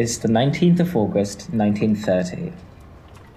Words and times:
It's 0.00 0.18
the 0.18 0.28
19th 0.28 0.78
of 0.78 0.94
August, 0.94 1.50
1930, 1.50 2.52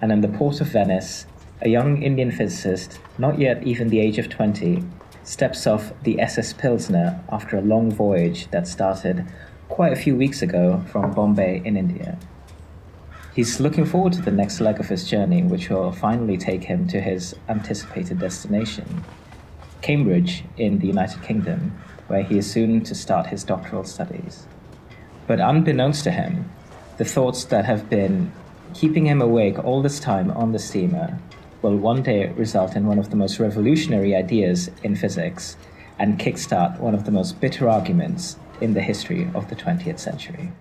and 0.00 0.12
in 0.12 0.20
the 0.20 0.28
port 0.28 0.60
of 0.60 0.68
Venice, 0.68 1.26
a 1.60 1.68
young 1.68 2.00
Indian 2.00 2.30
physicist, 2.30 3.00
not 3.18 3.40
yet 3.40 3.66
even 3.66 3.88
the 3.88 3.98
age 3.98 4.16
of 4.16 4.28
20, 4.28 4.84
steps 5.24 5.66
off 5.66 5.92
the 6.04 6.20
SS 6.20 6.52
Pilsna 6.52 7.20
after 7.32 7.58
a 7.58 7.62
long 7.62 7.90
voyage 7.90 8.48
that 8.52 8.68
started 8.68 9.26
quite 9.68 9.92
a 9.92 9.96
few 9.96 10.14
weeks 10.14 10.40
ago 10.40 10.84
from 10.92 11.10
Bombay 11.10 11.62
in 11.64 11.76
India. 11.76 12.16
He's 13.34 13.58
looking 13.58 13.84
forward 13.84 14.12
to 14.12 14.22
the 14.22 14.30
next 14.30 14.60
leg 14.60 14.78
of 14.78 14.88
his 14.88 15.10
journey, 15.10 15.42
which 15.42 15.68
will 15.68 15.90
finally 15.90 16.38
take 16.38 16.62
him 16.62 16.86
to 16.90 17.00
his 17.00 17.34
anticipated 17.48 18.20
destination, 18.20 19.02
Cambridge 19.80 20.44
in 20.56 20.78
the 20.78 20.86
United 20.86 21.24
Kingdom, 21.24 21.76
where 22.06 22.22
he 22.22 22.38
is 22.38 22.48
soon 22.48 22.84
to 22.84 22.94
start 22.94 23.26
his 23.26 23.42
doctoral 23.42 23.82
studies. 23.82 24.46
But 25.32 25.40
unbeknownst 25.40 26.04
to 26.04 26.10
him, 26.10 26.50
the 26.98 27.06
thoughts 27.06 27.44
that 27.44 27.64
have 27.64 27.88
been 27.88 28.30
keeping 28.74 29.06
him 29.06 29.22
awake 29.22 29.64
all 29.64 29.80
this 29.80 29.98
time 29.98 30.30
on 30.32 30.52
the 30.52 30.58
steamer 30.58 31.18
will 31.62 31.74
one 31.74 32.02
day 32.02 32.26
result 32.36 32.76
in 32.76 32.86
one 32.86 32.98
of 32.98 33.08
the 33.08 33.16
most 33.16 33.40
revolutionary 33.40 34.14
ideas 34.14 34.70
in 34.82 34.94
physics 34.94 35.56
and 35.98 36.18
kickstart 36.18 36.78
one 36.78 36.94
of 36.94 37.06
the 37.06 37.10
most 37.10 37.40
bitter 37.40 37.66
arguments 37.66 38.36
in 38.60 38.74
the 38.74 38.82
history 38.82 39.30
of 39.34 39.48
the 39.48 39.56
20th 39.56 39.98
century. 39.98 40.52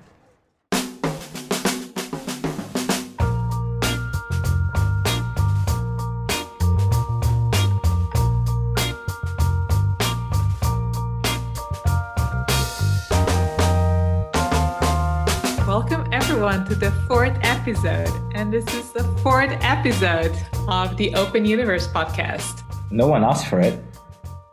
Episode. 17.72 18.12
And 18.36 18.52
this 18.52 18.68
is 18.74 18.92
the 18.92 19.06
fourth 19.24 19.58
episode 19.62 20.36
of 20.68 20.98
the 20.98 21.16
Open 21.16 21.46
Universe 21.46 21.88
podcast. 21.88 22.64
No 22.92 23.08
one 23.08 23.24
asked 23.24 23.48
for 23.48 23.62
it. 23.62 23.80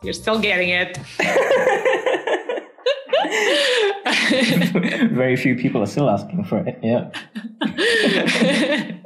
You're 0.04 0.12
still 0.12 0.38
getting 0.38 0.68
it. 0.68 0.96
Very 5.12 5.34
few 5.34 5.56
people 5.56 5.82
are 5.82 5.86
still 5.86 6.08
asking 6.08 6.44
for 6.44 6.64
it. 6.64 6.78
Yeah. 6.80 7.10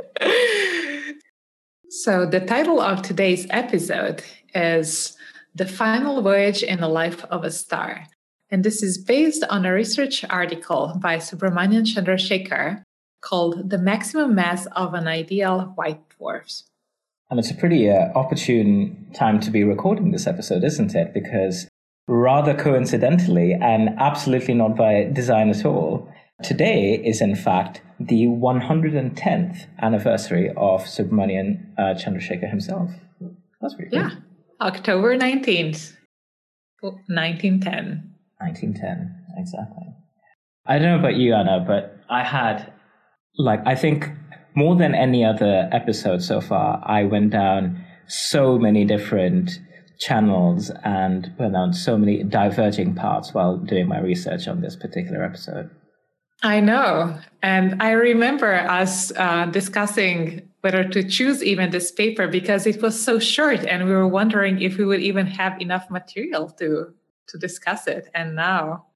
so, 1.88 2.26
the 2.26 2.40
title 2.40 2.82
of 2.82 3.00
today's 3.00 3.46
episode 3.48 4.22
is 4.54 5.16
The 5.54 5.66
Final 5.66 6.20
Voyage 6.20 6.62
in 6.62 6.80
the 6.80 6.88
Life 6.88 7.24
of 7.30 7.44
a 7.44 7.50
Star. 7.50 8.04
And 8.50 8.62
this 8.62 8.82
is 8.82 8.98
based 8.98 9.42
on 9.48 9.64
a 9.64 9.72
research 9.72 10.22
article 10.28 10.98
by 11.00 11.16
Subrahmanyan 11.16 11.86
Chandrasekhar 11.86 12.82
called 13.22 13.70
The 13.70 13.78
Maximum 13.78 14.34
Mass 14.34 14.66
of 14.76 14.92
an 14.92 15.08
Ideal 15.08 15.72
White 15.76 16.02
Dwarf. 16.10 16.64
And 17.30 17.40
it's 17.40 17.50
a 17.50 17.54
pretty 17.54 17.90
uh, 17.90 18.12
opportune 18.14 19.06
time 19.14 19.40
to 19.40 19.50
be 19.50 19.64
recording 19.64 20.10
this 20.10 20.26
episode, 20.26 20.64
isn't 20.64 20.94
it? 20.94 21.14
Because 21.14 21.66
rather 22.06 22.52
coincidentally, 22.52 23.54
and 23.54 23.90
absolutely 23.98 24.52
not 24.52 24.76
by 24.76 25.04
design 25.04 25.48
at 25.48 25.64
all, 25.64 26.12
today 26.42 27.00
is 27.02 27.22
in 27.22 27.34
fact 27.34 27.80
the 27.98 28.26
110th 28.26 29.66
anniversary 29.80 30.50
of 30.50 30.82
Subrahmanyan 30.82 31.78
uh, 31.78 31.94
Chandrasekhar 31.94 32.50
himself. 32.50 32.90
That's 33.60 33.74
pretty 33.74 33.96
Yeah, 33.96 34.10
October 34.60 35.16
19th, 35.16 35.96
1910. 36.80 38.12
1910, 38.38 39.24
exactly. 39.38 39.86
I 40.66 40.78
don't 40.78 40.88
know 40.88 40.98
about 40.98 41.16
you, 41.16 41.34
Anna, 41.34 41.64
but 41.66 41.98
I 42.10 42.24
had 42.24 42.72
like 43.36 43.60
I 43.66 43.74
think 43.74 44.08
more 44.54 44.76
than 44.76 44.94
any 44.94 45.24
other 45.24 45.68
episode 45.72 46.22
so 46.22 46.40
far, 46.40 46.82
I 46.84 47.04
went 47.04 47.30
down 47.30 47.84
so 48.06 48.58
many 48.58 48.84
different 48.84 49.58
channels 49.98 50.70
and 50.84 51.32
went 51.38 51.54
down 51.54 51.72
so 51.72 51.96
many 51.96 52.22
diverging 52.24 52.94
paths 52.94 53.32
while 53.32 53.56
doing 53.56 53.88
my 53.88 54.00
research 54.00 54.48
on 54.48 54.60
this 54.60 54.76
particular 54.76 55.22
episode. 55.22 55.70
I 56.42 56.60
know. 56.60 57.18
And 57.42 57.80
I 57.80 57.92
remember 57.92 58.54
us 58.54 59.12
uh, 59.16 59.46
discussing 59.46 60.48
whether 60.62 60.84
to 60.84 61.04
choose 61.04 61.42
even 61.42 61.70
this 61.70 61.92
paper 61.92 62.26
because 62.26 62.66
it 62.66 62.82
was 62.82 63.00
so 63.00 63.18
short 63.18 63.64
and 63.64 63.84
we 63.84 63.92
were 63.92 64.08
wondering 64.08 64.60
if 64.60 64.76
we 64.76 64.84
would 64.84 65.00
even 65.00 65.26
have 65.26 65.60
enough 65.60 65.88
material 65.90 66.50
to 66.50 66.92
to 67.28 67.38
discuss 67.38 67.86
it. 67.86 68.08
And 68.14 68.34
now, 68.34 68.86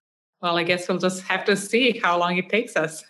well, 0.42 0.58
I 0.58 0.64
guess 0.64 0.88
we'll 0.88 0.98
just 0.98 1.22
have 1.22 1.44
to 1.44 1.56
see 1.56 1.98
how 2.02 2.18
long 2.18 2.36
it 2.36 2.48
takes 2.48 2.76
us 2.76 3.04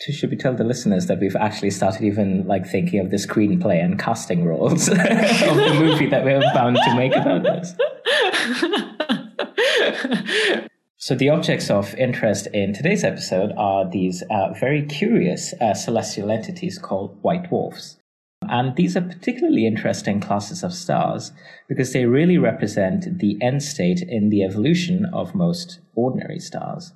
should 0.00 0.30
we 0.30 0.36
tell 0.36 0.54
the 0.54 0.64
listeners 0.64 1.06
that 1.06 1.18
we've 1.20 1.36
actually 1.36 1.70
started 1.70 2.02
even 2.02 2.46
like 2.46 2.66
thinking 2.66 3.00
of 3.00 3.10
the 3.10 3.16
screenplay 3.16 3.82
and 3.84 3.98
casting 3.98 4.44
roles 4.44 4.88
of 4.88 4.96
the 4.96 5.76
movie 5.78 6.06
that 6.06 6.24
we're 6.24 6.40
bound 6.54 6.76
to 6.76 6.94
make 6.94 7.14
about 7.14 7.42
this? 7.42 7.74
so 10.96 11.14
the 11.14 11.28
objects 11.28 11.68
of 11.68 11.94
interest 11.96 12.46
in 12.54 12.72
today's 12.72 13.02
episode 13.02 13.52
are 13.56 13.90
these 13.90 14.22
uh, 14.30 14.52
very 14.60 14.82
curious 14.86 15.52
uh, 15.60 15.74
celestial 15.74 16.30
entities 16.30 16.78
called 16.78 17.18
white 17.22 17.48
dwarfs. 17.48 17.96
And 18.42 18.76
these 18.76 18.96
are 18.96 19.02
particularly 19.02 19.66
interesting 19.66 20.20
classes 20.20 20.62
of 20.62 20.72
stars 20.72 21.32
because 21.68 21.92
they 21.92 22.06
really 22.06 22.38
represent 22.38 23.18
the 23.18 23.36
end 23.42 23.62
state 23.62 24.00
in 24.00 24.30
the 24.30 24.42
evolution 24.44 25.06
of 25.12 25.34
most 25.34 25.80
ordinary 25.94 26.38
stars. 26.38 26.92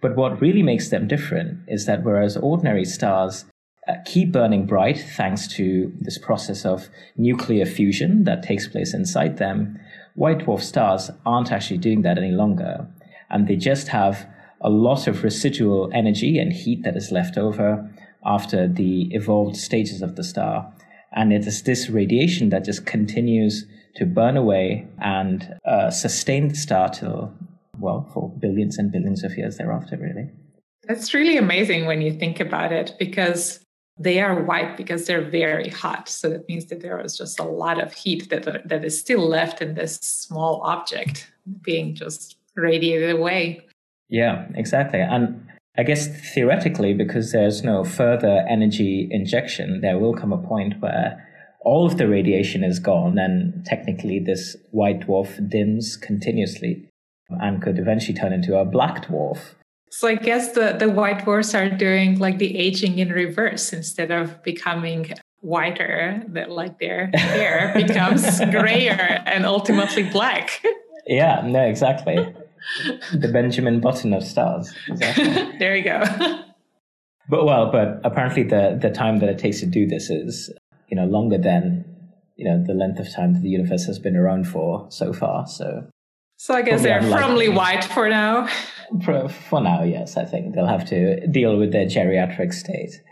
But 0.00 0.16
what 0.16 0.40
really 0.40 0.62
makes 0.62 0.88
them 0.88 1.08
different 1.08 1.60
is 1.68 1.86
that 1.86 2.04
whereas 2.04 2.36
ordinary 2.36 2.84
stars 2.84 3.44
uh, 3.88 3.94
keep 4.04 4.32
burning 4.32 4.66
bright 4.66 4.98
thanks 5.16 5.46
to 5.48 5.92
this 6.00 6.18
process 6.18 6.64
of 6.64 6.88
nuclear 7.16 7.66
fusion 7.66 8.24
that 8.24 8.42
takes 8.42 8.66
place 8.66 8.94
inside 8.94 9.38
them, 9.38 9.78
white 10.14 10.40
dwarf 10.40 10.62
stars 10.62 11.10
aren't 11.26 11.52
actually 11.52 11.78
doing 11.78 12.02
that 12.02 12.18
any 12.18 12.30
longer. 12.30 12.86
And 13.30 13.46
they 13.46 13.56
just 13.56 13.88
have 13.88 14.26
a 14.60 14.70
lot 14.70 15.06
of 15.06 15.24
residual 15.24 15.90
energy 15.94 16.38
and 16.38 16.52
heat 16.52 16.82
that 16.84 16.96
is 16.96 17.10
left 17.10 17.38
over 17.38 17.90
after 18.24 18.68
the 18.68 19.08
evolved 19.12 19.56
stages 19.56 20.02
of 20.02 20.16
the 20.16 20.24
star. 20.24 20.72
And 21.12 21.32
it 21.32 21.46
is 21.46 21.62
this 21.62 21.88
radiation 21.88 22.50
that 22.50 22.64
just 22.64 22.86
continues 22.86 23.66
to 23.96 24.04
burn 24.06 24.36
away 24.36 24.86
and 25.00 25.58
uh, 25.64 25.90
sustain 25.90 26.48
the 26.48 26.54
star 26.54 26.88
till 26.90 27.34
well, 27.80 28.10
for 28.12 28.32
billions 28.38 28.78
and 28.78 28.92
billions 28.92 29.24
of 29.24 29.36
years 29.36 29.56
thereafter, 29.56 29.96
really. 29.96 30.30
That's 30.86 31.14
really 31.14 31.36
amazing 31.36 31.86
when 31.86 32.00
you 32.00 32.12
think 32.12 32.40
about 32.40 32.72
it 32.72 32.94
because 32.98 33.60
they 33.98 34.20
are 34.20 34.42
white 34.42 34.76
because 34.76 35.06
they're 35.06 35.28
very 35.28 35.68
hot. 35.68 36.08
So 36.08 36.30
that 36.30 36.48
means 36.48 36.66
that 36.66 36.80
there 36.80 36.98
is 37.00 37.16
just 37.16 37.38
a 37.38 37.44
lot 37.44 37.80
of 37.80 37.92
heat 37.92 38.30
that, 38.30 38.66
that 38.66 38.84
is 38.84 38.98
still 38.98 39.28
left 39.28 39.60
in 39.60 39.74
this 39.74 39.96
small 39.96 40.62
object 40.62 41.30
being 41.62 41.94
just 41.94 42.36
radiated 42.56 43.10
away. 43.10 43.66
Yeah, 44.08 44.46
exactly. 44.54 45.00
And 45.00 45.46
I 45.76 45.82
guess 45.82 46.08
theoretically, 46.34 46.94
because 46.94 47.32
there's 47.32 47.62
no 47.62 47.84
further 47.84 48.44
energy 48.48 49.06
injection, 49.10 49.82
there 49.82 49.98
will 49.98 50.14
come 50.14 50.32
a 50.32 50.38
point 50.38 50.80
where 50.80 51.26
all 51.60 51.86
of 51.86 51.98
the 51.98 52.08
radiation 52.08 52.64
is 52.64 52.78
gone 52.78 53.18
and 53.18 53.64
technically 53.66 54.18
this 54.18 54.56
white 54.70 55.00
dwarf 55.00 55.48
dims 55.48 55.96
continuously 55.96 56.89
and 57.40 57.62
could 57.62 57.78
eventually 57.78 58.16
turn 58.16 58.32
into 58.32 58.58
a 58.58 58.64
black 58.64 59.06
dwarf. 59.06 59.54
So 59.90 60.06
I 60.06 60.14
guess 60.14 60.52
the, 60.52 60.76
the 60.78 60.88
white 60.88 61.24
dwarfs 61.24 61.54
are 61.54 61.68
doing 61.68 62.18
like 62.18 62.38
the 62.38 62.56
aging 62.56 62.98
in 62.98 63.10
reverse 63.10 63.72
instead 63.72 64.10
of 64.12 64.42
becoming 64.42 65.12
whiter, 65.40 66.22
that 66.28 66.50
like 66.50 66.78
their 66.78 67.10
hair 67.14 67.72
becomes 67.86 68.40
grayer 68.50 69.22
and 69.26 69.44
ultimately 69.44 70.04
black. 70.04 70.62
Yeah, 71.06 71.42
no, 71.44 71.62
exactly. 71.62 72.16
the 73.12 73.28
Benjamin 73.28 73.80
Button 73.80 74.12
of 74.12 74.22
stars. 74.22 74.72
Exactly. 74.88 75.24
there 75.58 75.74
you 75.74 75.82
go. 75.84 76.02
but 77.28 77.44
well, 77.44 77.72
but 77.72 78.00
apparently 78.04 78.42
the 78.44 78.78
the 78.80 78.90
time 78.90 79.18
that 79.18 79.28
it 79.28 79.38
takes 79.38 79.60
to 79.60 79.66
do 79.66 79.86
this 79.86 80.10
is, 80.10 80.50
you 80.88 80.96
know, 80.96 81.06
longer 81.06 81.38
than, 81.38 81.84
you 82.36 82.44
know, 82.44 82.62
the 82.64 82.74
length 82.74 83.00
of 83.00 83.12
time 83.12 83.34
that 83.34 83.42
the 83.42 83.48
universe 83.48 83.86
has 83.86 83.98
been 83.98 84.16
around 84.16 84.46
for 84.46 84.86
so 84.90 85.12
far. 85.12 85.46
So 85.46 85.86
so 86.40 86.54
I 86.54 86.62
guess 86.62 86.82
they're 86.82 87.02
firmly 87.02 87.50
white 87.50 87.84
for 87.84 88.08
now. 88.08 88.48
For, 89.04 89.28
for 89.28 89.60
now, 89.60 89.82
yes. 89.82 90.16
I 90.16 90.24
think 90.24 90.54
they'll 90.54 90.66
have 90.66 90.86
to 90.86 91.26
deal 91.26 91.58
with 91.58 91.70
their 91.70 91.84
geriatric 91.84 92.54
state. 92.54 93.02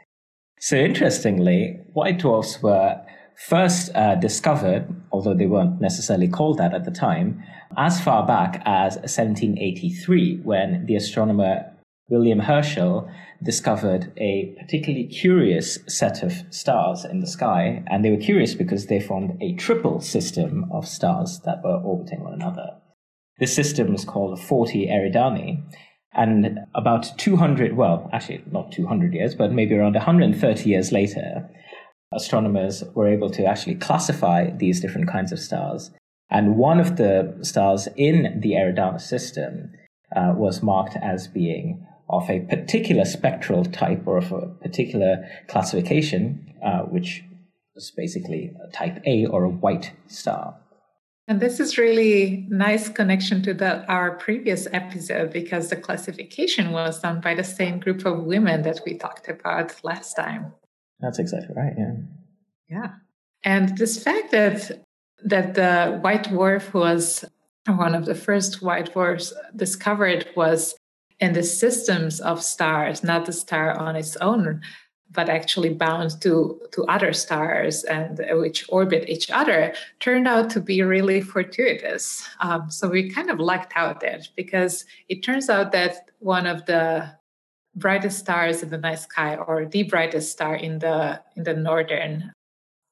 So 0.61 0.77
interestingly, 0.77 1.79
white 1.93 2.21
dwarfs 2.21 2.63
were 2.63 2.99
first 3.47 3.95
uh, 3.95 4.15
discovered, 4.15 4.89
although 5.13 5.35
they 5.35 5.45
weren't 5.45 5.79
necessarily 5.79 6.27
called 6.27 6.57
that 6.57 6.73
at 6.73 6.87
the 6.87 6.91
time, 6.91 7.45
as 7.77 8.01
far 8.01 8.27
back 8.27 8.63
as 8.65 8.95
1783, 8.97 10.41
when 10.43 10.87
the 10.87 10.97
astronomer 10.97 11.71
William 12.09 12.39
Herschel 12.39 13.11
discovered 13.43 14.11
a 14.17 14.57
particularly 14.59 15.07
curious 15.07 15.79
set 15.87 16.23
of 16.23 16.33
stars 16.49 17.05
in 17.05 17.21
the 17.21 17.27
sky. 17.27 17.85
And 17.89 18.03
they 18.03 18.11
were 18.11 18.17
curious 18.17 18.55
because 18.55 18.87
they 18.87 19.01
formed 19.01 19.37
a 19.43 19.55
triple 19.57 20.01
system 20.01 20.65
of 20.73 20.89
stars 20.89 21.41
that 21.45 21.63
were 21.63 21.77
orbiting 21.77 22.25
one 22.25 22.33
another. 22.33 22.79
This 23.39 23.55
system 23.55 23.95
is 23.95 24.05
called 24.05 24.41
40 24.41 24.87
Eridani. 24.87 25.63
And 26.13 26.61
about 26.75 27.17
200, 27.19 27.77
well, 27.77 28.09
actually 28.13 28.43
not 28.51 28.73
200 28.73 29.15
years, 29.15 29.35
but 29.35 29.53
maybe 29.53 29.77
around 29.77 29.95
130 29.95 30.69
years 30.69 30.91
later, 30.91 31.49
astronomers 32.13 32.83
were 32.95 33.07
able 33.07 33.31
to 33.31 33.45
actually 33.45 33.77
classify 33.77 34.51
these 34.51 34.81
different 34.81 35.09
kinds 35.09 35.31
of 35.31 35.39
stars. 35.39 35.91
And 36.31 36.57
one 36.57 36.81
of 36.81 36.97
the 36.97 37.39
stars 37.43 37.89
in 37.97 38.41
the 38.41 38.53
Eridanus 38.53 39.03
system 39.03 39.73
uh, 40.15 40.33
was 40.37 40.63
marked 40.63 40.97
as 40.97 41.29
being 41.29 41.87
of 42.11 42.29
a 42.31 42.41
particular 42.41 43.05
spectral 43.05 43.65
type 43.65 44.03
or 44.07 44.19
of 44.19 44.33
a 44.33 44.47
particular 44.47 45.29
classification, 45.47 46.53
uh, 46.65 46.81
which 46.81 47.23
was 47.75 47.93
basically 47.97 48.53
a 48.67 48.71
type 48.73 49.01
A 49.07 49.27
or 49.27 49.45
a 49.45 49.49
white 49.49 49.93
star. 50.07 50.57
And 51.29 51.41
this 51.41 51.61
is 51.61 51.77
really 51.77 52.47
nice 52.49 52.89
connection 52.89 53.43
to 53.43 53.53
the, 53.53 53.85
our 53.87 54.13
previous 54.13 54.67
episode 54.73 55.31
because 55.31 55.69
the 55.69 55.77
classification 55.77 56.73
was 56.73 57.01
done 57.01 57.21
by 57.21 57.35
the 57.35 57.45
same 57.45 57.81
group 57.81 58.07
of 58.07 58.25
women 58.25 58.63
that 58.63 58.81
we 58.87 58.97
talked 58.97 59.29
about 59.29 59.75
last 59.85 60.15
time. 60.15 60.55
That's 61.01 61.19
exactly 61.19 61.55
right. 61.55 61.75
Yeah. 61.77 61.93
Yeah. 62.71 62.91
And 63.45 63.77
this 63.77 64.03
fact 64.03 64.31
that 64.33 64.85
that 65.25 65.55
the 65.55 65.99
white 66.01 66.25
dwarf 66.25 66.73
was 66.73 67.25
one 67.67 67.95
of 67.95 68.07
the 68.07 68.15
first 68.15 68.63
white 68.63 68.93
dwarfs 68.93 69.35
discovered 69.55 70.27
was 70.35 70.77
in 71.21 71.33
the 71.33 71.43
systems 71.43 72.21
of 72.21 72.43
stars, 72.43 73.03
not 73.03 73.27
the 73.27 73.33
star 73.33 73.77
on 73.77 73.97
its 73.97 74.17
own, 74.17 74.63
but 75.11 75.29
actually 75.29 75.71
bound 75.71 76.21
to, 76.21 76.61
to 76.73 76.85
other 76.85 77.13
stars 77.13 77.85
and 77.85 78.21
which 78.41 78.65
orbit 78.69 79.09
each 79.09 79.31
other, 79.31 79.75
turned 80.01 80.29
out 80.29 80.51
to 80.51 80.61
be 80.61 80.83
really 80.83 81.21
fortuitous. 81.21 82.29
Um, 82.41 82.71
so 82.71 82.89
we 82.89 83.09
kind 83.11 83.31
of 83.31 83.41
lucked 83.41 83.73
out 83.75 84.01
there 84.01 84.21
because 84.37 84.85
it 85.09 85.23
turns 85.23 85.49
out 85.49 85.73
that 85.73 86.11
one 86.19 86.47
of 86.47 86.67
the 86.67 87.11
brightest 87.75 88.19
stars 88.19 88.63
in 88.63 88.71
the 88.71 88.79
night 88.79 88.99
sky, 88.99 89.37
or 89.37 89.65
the 89.65 89.85
brightest 89.85 90.33
star 90.33 90.55
in 90.55 90.81
the 90.81 91.21
in 91.37 91.45
the 91.45 91.55
northern 91.55 92.33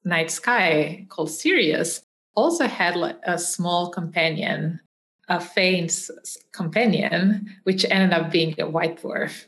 night 0.03 0.31
sky, 0.31 1.05
called 1.09 1.29
Sirius, 1.29 2.01
also 2.35 2.67
had 2.67 2.95
a 3.23 3.37
small 3.37 3.89
companion 3.89 4.79
a 5.27 5.39
faint 5.39 6.09
companion, 6.51 7.53
which 7.63 7.85
ended 7.89 8.17
up 8.17 8.31
being 8.31 8.55
a 8.59 8.69
white 8.69 9.01
dwarf. 9.01 9.45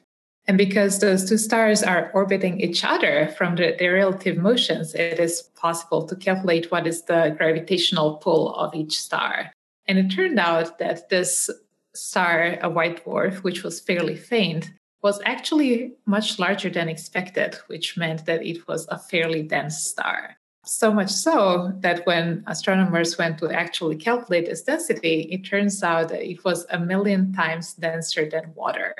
And 0.49 0.57
because 0.57 0.97
those 0.97 1.29
two 1.29 1.37
stars 1.37 1.83
are 1.83 2.09
orbiting 2.11 2.59
each 2.59 2.83
other 2.83 3.27
from 3.37 3.55
the, 3.55 3.75
their 3.77 3.93
relative 3.93 4.35
motions, 4.35 4.95
it 4.95 5.19
is 5.19 5.43
possible 5.55 6.07
to 6.07 6.15
calculate 6.15 6.71
what 6.71 6.87
is 6.87 7.03
the 7.03 7.35
gravitational 7.37 8.15
pull 8.15 8.55
of 8.55 8.73
each 8.73 8.99
star. 8.99 9.51
And 9.87 9.99
it 9.99 10.09
turned 10.09 10.39
out 10.39 10.79
that 10.79 11.09
this 11.09 11.51
star, 11.93 12.57
a 12.63 12.67
white 12.67 13.05
dwarf, 13.05 13.43
which 13.43 13.61
was 13.61 13.79
fairly 13.79 14.15
faint, 14.15 14.71
was 15.03 15.21
actually 15.23 15.93
much 16.07 16.39
larger 16.39 16.71
than 16.71 16.89
expected, 16.89 17.59
which 17.67 17.95
meant 17.95 18.25
that 18.25 18.43
it 18.43 18.67
was 18.67 18.87
a 18.89 18.97
fairly 18.97 19.43
dense 19.43 19.77
star. 19.77 20.35
So 20.65 20.91
much 20.91 21.11
so 21.11 21.73
that 21.81 22.07
when 22.07 22.43
astronomers 22.47 23.19
went 23.19 23.37
to 23.37 23.51
actually 23.51 23.97
calculate 23.97 24.47
its 24.47 24.63
density, 24.63 25.27
it 25.29 25.45
turns 25.45 25.83
out 25.83 26.09
that 26.09 26.27
it 26.27 26.43
was 26.43 26.65
a 26.71 26.79
million 26.79 27.33
times 27.33 27.75
denser 27.75 28.27
than 28.27 28.55
water. 28.55 28.95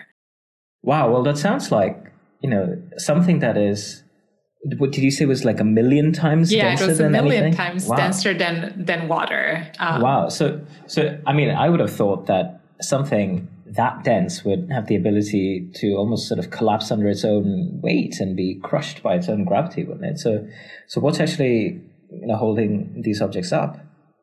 Wow, 0.82 1.12
well, 1.12 1.24
that 1.24 1.38
sounds 1.38 1.72
like, 1.72 2.12
you 2.42 2.50
know, 2.50 2.82
something 2.98 3.40
that 3.40 3.58
is 3.58 4.04
what 4.78 4.92
did 4.92 5.06
you 5.06 5.12
say 5.12 5.26
was 5.26 5.46
like 5.46 5.62
a 5.62 5.64
million 5.64 6.12
times 6.12 6.50
denser? 6.50 6.58
yeah 6.58 6.70
denser 6.72 6.84
it 6.84 6.88
was 6.90 7.00
a 7.00 7.10
million 7.10 7.44
anything? 7.44 7.58
times 7.58 7.86
wow. 7.86 7.96
denser 7.96 8.34
than 8.34 8.74
than 8.76 9.08
water 9.08 9.72
um, 9.80 10.02
wow 10.02 10.28
so 10.28 10.60
so 10.86 11.18
i 11.26 11.32
mean 11.32 11.50
i 11.50 11.70
would 11.70 11.80
have 11.80 11.90
thought 11.90 12.26
that 12.26 12.60
something 12.82 13.48
that 13.76 14.04
dense 14.04 14.44
would 14.44 14.70
have 14.72 14.88
the 14.88 14.96
ability 14.96 15.70
to 15.76 15.94
almost 15.94 16.28
sort 16.28 16.40
of 16.40 16.50
collapse 16.50 16.92
under 16.92 17.08
its 17.08 17.24
own 17.24 17.80
weight 17.82 18.20
and 18.20 18.36
be 18.36 18.60
crushed 18.64 19.04
by 19.04 19.16
its 19.16 19.30
own 19.30 19.46
gravity, 19.46 19.84
wouldn't 19.84 20.06
it? 20.06 20.20
So, 20.20 20.48
so 20.88 21.00
what's 21.00 21.20
actually 21.20 21.82
you 22.12 22.28
know, 22.28 22.36
holding 22.36 23.02
these 23.04 23.22
objects 23.22 23.52
up? 23.52 23.78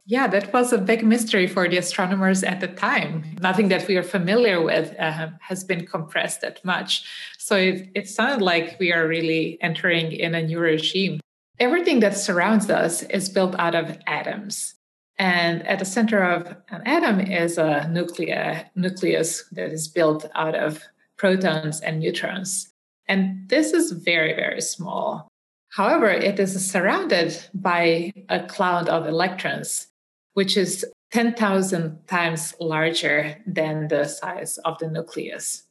Yeah, 0.09 0.29
that 0.29 0.53
was 0.53 0.73
a 0.73 0.79
big 0.79 1.05
mystery 1.05 1.49
for 1.49 1.69
the 1.69 1.79
astronomers 1.79 2.45
at 2.45 2.61
the 2.61 2.69
time. 2.69 3.25
Nothing 3.41 3.69
that 3.69 3.89
we 3.89 3.97
are 3.97 4.05
familiar 4.05 4.63
with 4.63 4.95
uh, 5.01 5.31
has 5.41 5.65
been 5.65 5.85
compressed 5.85 6.43
that 6.43 6.65
much. 6.65 7.05
So 7.39 7.57
it, 7.57 7.91
it 7.97 8.09
sounded 8.09 8.41
like 8.41 8.77
we 8.79 8.93
are 8.93 9.09
really 9.09 9.59
entering 9.61 10.13
in 10.13 10.37
a 10.37 10.43
new 10.43 10.61
regime. 10.61 11.19
Everything 11.59 11.99
that 12.01 12.17
surrounds 12.17 12.71
us 12.71 13.03
is 13.03 13.29
built 13.29 13.57
out 13.59 13.75
of 13.75 13.99
atoms. 14.07 14.75
And 15.19 15.67
at 15.67 15.81
the 15.81 15.85
center 15.85 16.23
of 16.23 16.55
an 16.69 16.83
atom 16.87 17.21
is 17.21 17.59
a 17.59 17.89
nucleus, 17.89 18.63
nucleus 18.77 19.45
that 19.53 19.73
is 19.73 19.89
built 19.89 20.27
out 20.37 20.55
of 20.55 20.85
protons 21.17 21.81
and 21.81 21.99
neutrons. 21.99 22.71
And 23.09 23.49
this 23.49 23.73
is 23.73 23.91
very, 23.91 24.35
very 24.35 24.61
small. 24.61 25.27
However, 25.71 26.09
it 26.09 26.39
is 26.39 26.65
surrounded 26.65 27.37
by 27.55 28.13
a 28.29 28.47
cloud 28.47 28.89
of 28.89 29.07
electrons, 29.07 29.89
which 30.37 30.55
is 30.55 30.85
10,000 31.13 32.07
times 32.09 32.55
larger 32.61 33.43
than 33.47 33.89
the 33.89 34.05
size 34.05 34.59
of 34.67 34.77
the 34.79 34.87
nucleus. 34.87 35.63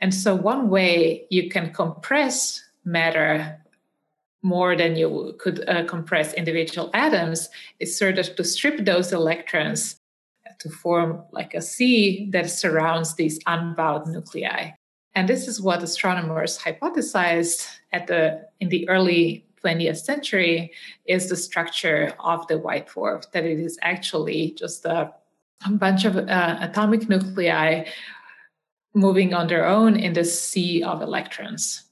And 0.00 0.14
so, 0.14 0.36
one 0.36 0.70
way 0.70 1.26
you 1.30 1.50
can 1.50 1.72
compress 1.72 2.62
matter 2.84 3.60
more 4.42 4.76
than 4.76 4.94
you 4.94 5.34
could 5.40 5.68
uh, 5.68 5.84
compress 5.86 6.32
individual 6.34 6.90
atoms 6.94 7.48
is 7.80 7.98
sort 7.98 8.18
of 8.20 8.36
to 8.36 8.44
strip 8.44 8.84
those 8.84 9.12
electrons 9.12 9.96
to 10.60 10.70
form 10.70 11.20
like 11.32 11.52
a 11.52 11.60
sea 11.60 12.28
that 12.30 12.48
surrounds 12.48 13.16
these 13.16 13.40
unbound 13.46 14.12
nuclei. 14.12 14.70
And 15.16 15.28
this 15.28 15.48
is 15.48 15.60
what 15.60 15.82
astronomers 15.82 16.56
hypothesized 16.58 17.66
at 17.92 18.06
the 18.06 18.46
in 18.60 18.68
the 18.68 18.88
early 18.88 19.44
20th 19.64 19.98
century 19.98 20.72
is 21.06 21.28
the 21.28 21.36
structure 21.36 22.12
of 22.20 22.46
the 22.48 22.58
white 22.58 22.88
dwarf, 22.88 23.30
that 23.32 23.44
it 23.44 23.58
is 23.58 23.78
actually 23.82 24.52
just 24.58 24.84
a, 24.84 25.12
a 25.66 25.70
bunch 25.70 26.04
of 26.04 26.16
uh, 26.16 26.56
atomic 26.60 27.08
nuclei 27.08 27.84
moving 28.94 29.34
on 29.34 29.48
their 29.48 29.66
own 29.66 29.96
in 29.96 30.12
this 30.12 30.38
sea 30.38 30.82
of 30.82 31.02
electrons. 31.02 31.84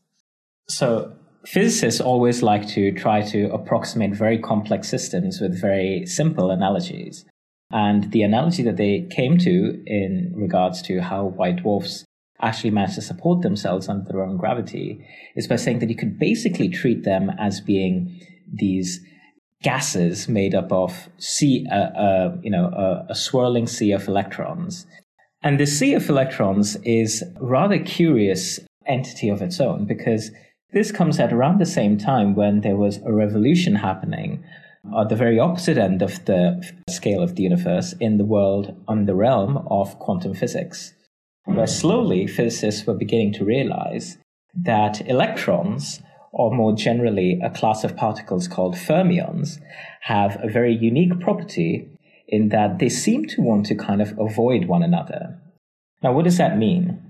So 0.69 1.13
physicists 1.47 2.01
always 2.01 2.43
like 2.43 2.69
to 2.69 2.93
try 2.93 3.23
to 3.23 3.53
approximate 3.53 4.15
very 4.15 4.39
complex 4.39 4.89
systems 4.89 5.41
with 5.41 5.61
very 5.61 6.07
simple 6.07 6.51
analogies. 6.51 7.25
And 7.73 8.11
the 8.13 8.23
analogy 8.23 8.63
that 8.65 8.77
they 8.77 9.09
came 9.11 9.39
to 9.39 9.83
in 9.87 10.33
regards 10.37 10.83
to 10.83 11.01
how 11.01 11.25
white 11.25 11.63
dwarfs 11.63 12.05
actually 12.43 12.71
manage 12.71 12.97
to 12.97 13.03
support 13.03 13.43
themselves 13.43 13.89
under 13.89 14.11
their 14.11 14.23
own 14.23 14.37
gravity 14.37 15.06
is 15.37 15.47
by 15.47 15.56
saying 15.56 15.78
that 15.78 15.88
you 15.88 15.97
could 15.97 16.19
basically 16.19 16.69
treat 16.69 17.05
them 17.05 17.31
as 17.38 17.61
being 17.61 18.21
these 18.52 19.00
gases 19.62 20.28
made 20.28 20.55
up 20.55 20.73
of 20.73 21.09
sea, 21.19 21.66
uh, 21.71 21.75
uh, 21.75 22.37
you 22.43 22.50
know, 22.50 22.66
uh, 22.66 23.07
a 23.09 23.14
swirling 23.14 23.66
sea 23.66 23.93
of 23.93 24.09
electrons. 24.09 24.87
And 25.43 25.59
the 25.59 25.66
sea 25.66 25.95
of 25.95 26.09
electrons 26.09 26.76
is 26.85 27.25
rather 27.40 27.78
curious 27.78 28.61
entity 28.87 29.28
of 29.28 29.40
its 29.40 29.61
own 29.61 29.85
because 29.87 30.31
this 30.73 30.90
comes 30.90 31.21
at 31.21 31.33
around 31.33 31.59
the 31.59 31.66
same 31.66 31.97
time 31.97 32.35
when 32.35 32.61
there 32.62 32.76
was 32.76 32.99
a 33.05 33.12
revolution 33.12 33.76
happening 33.76 34.43
at 34.99 35.09
the 35.09 35.16
very 35.16 35.38
opposite 35.38 35.78
end 35.78 36.02
of 36.02 36.25
the 36.25 36.61
scale 36.88 37.23
of 37.23 37.37
the 37.37 37.43
universe 37.43 37.95
in 38.00 38.19
the 38.19 38.25
world 38.25 38.75
on 38.88 39.07
the 39.07 39.14
realm 39.14 39.59
of 39.69 39.99
quantum 40.00 40.35
physics, 40.35 40.95
where 41.44 41.66
slowly 41.66 42.26
physicists 42.26 42.87
were 42.87 42.94
beginning 42.94 43.32
to 43.34 43.44
realize 43.44 44.18
that 44.54 45.06
electrons, 45.08 46.00
or 46.32 46.54
more 46.54 46.75
generally 46.75 47.40
a 47.42 47.50
class 47.50 47.84
of 47.84 47.96
particles 47.96 48.49
called 48.49 48.75
fermions, 48.75 49.61
have 50.02 50.38
a 50.42 50.49
very 50.49 50.75
unique 50.75 51.18
property 51.20 51.88
in 52.28 52.49
that 52.49 52.78
they 52.78 52.88
seem 52.88 53.26
to 53.26 53.42
want 53.42 53.66
to 53.66 53.75
kind 53.75 54.00
of 54.00 54.18
avoid 54.18 54.66
one 54.66 54.82
another. 54.82 55.38
Now, 56.02 56.12
what 56.12 56.25
does 56.25 56.38
that 56.38 56.56
mean? 56.56 57.00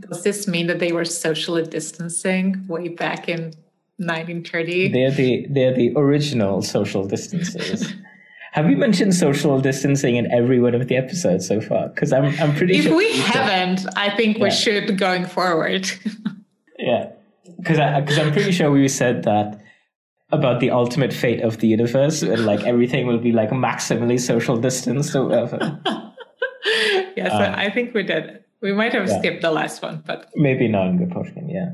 Does 0.00 0.22
this 0.22 0.48
mean 0.48 0.66
that 0.66 0.78
they 0.78 0.92
were 0.92 1.04
socially 1.04 1.62
distancing 1.62 2.66
way 2.66 2.88
back 2.88 3.28
in 3.28 3.54
1930? 3.98 4.88
They're 4.88 5.10
the 5.10 5.46
they're 5.50 5.74
the 5.74 5.92
original 5.94 6.62
social 6.62 7.04
distances. 7.04 7.92
Have 8.52 8.66
we 8.66 8.74
mentioned 8.74 9.14
social 9.14 9.60
distancing 9.60 10.16
in 10.16 10.30
every 10.32 10.60
one 10.60 10.74
of 10.74 10.88
the 10.88 10.96
episodes 10.96 11.46
so 11.46 11.60
far? 11.60 11.88
Because 11.88 12.12
I'm 12.12 12.26
I'm 12.40 12.54
pretty 12.54 12.78
if 12.78 12.84
sure. 12.84 12.92
If 12.92 12.98
we 12.98 13.18
haven't, 13.20 13.86
I 13.96 14.14
think 14.16 14.38
yeah. 14.38 14.44
we 14.44 14.50
should 14.50 14.98
going 14.98 15.24
forward. 15.26 15.88
yeah, 16.78 17.10
because 17.58 17.78
I'm 18.18 18.32
pretty 18.32 18.50
sure 18.50 18.70
we 18.70 18.88
said 18.88 19.22
that 19.22 19.60
about 20.32 20.60
the 20.60 20.70
ultimate 20.70 21.12
fate 21.12 21.42
of 21.42 21.58
the 21.58 21.68
universe, 21.68 22.22
and 22.22 22.44
like 22.44 22.64
everything 22.64 23.06
will 23.06 23.18
be 23.18 23.32
like 23.32 23.50
maximally 23.50 24.18
social 24.18 24.56
distanced 24.56 25.14
or 25.14 25.26
whatever. 25.26 25.80
yes, 27.16 27.32
um, 27.32 27.54
I 27.54 27.70
think 27.70 27.94
we 27.94 28.02
did. 28.02 28.44
We 28.60 28.72
might 28.72 28.92
have 28.92 29.08
yeah. 29.08 29.18
skipped 29.18 29.42
the 29.42 29.52
last 29.52 29.80
one, 29.80 30.02
but 30.06 30.28
maybe 30.34 30.66
not 30.66 30.88
in 30.88 30.98
good 30.98 31.10
portion, 31.10 31.48
yeah. 31.48 31.70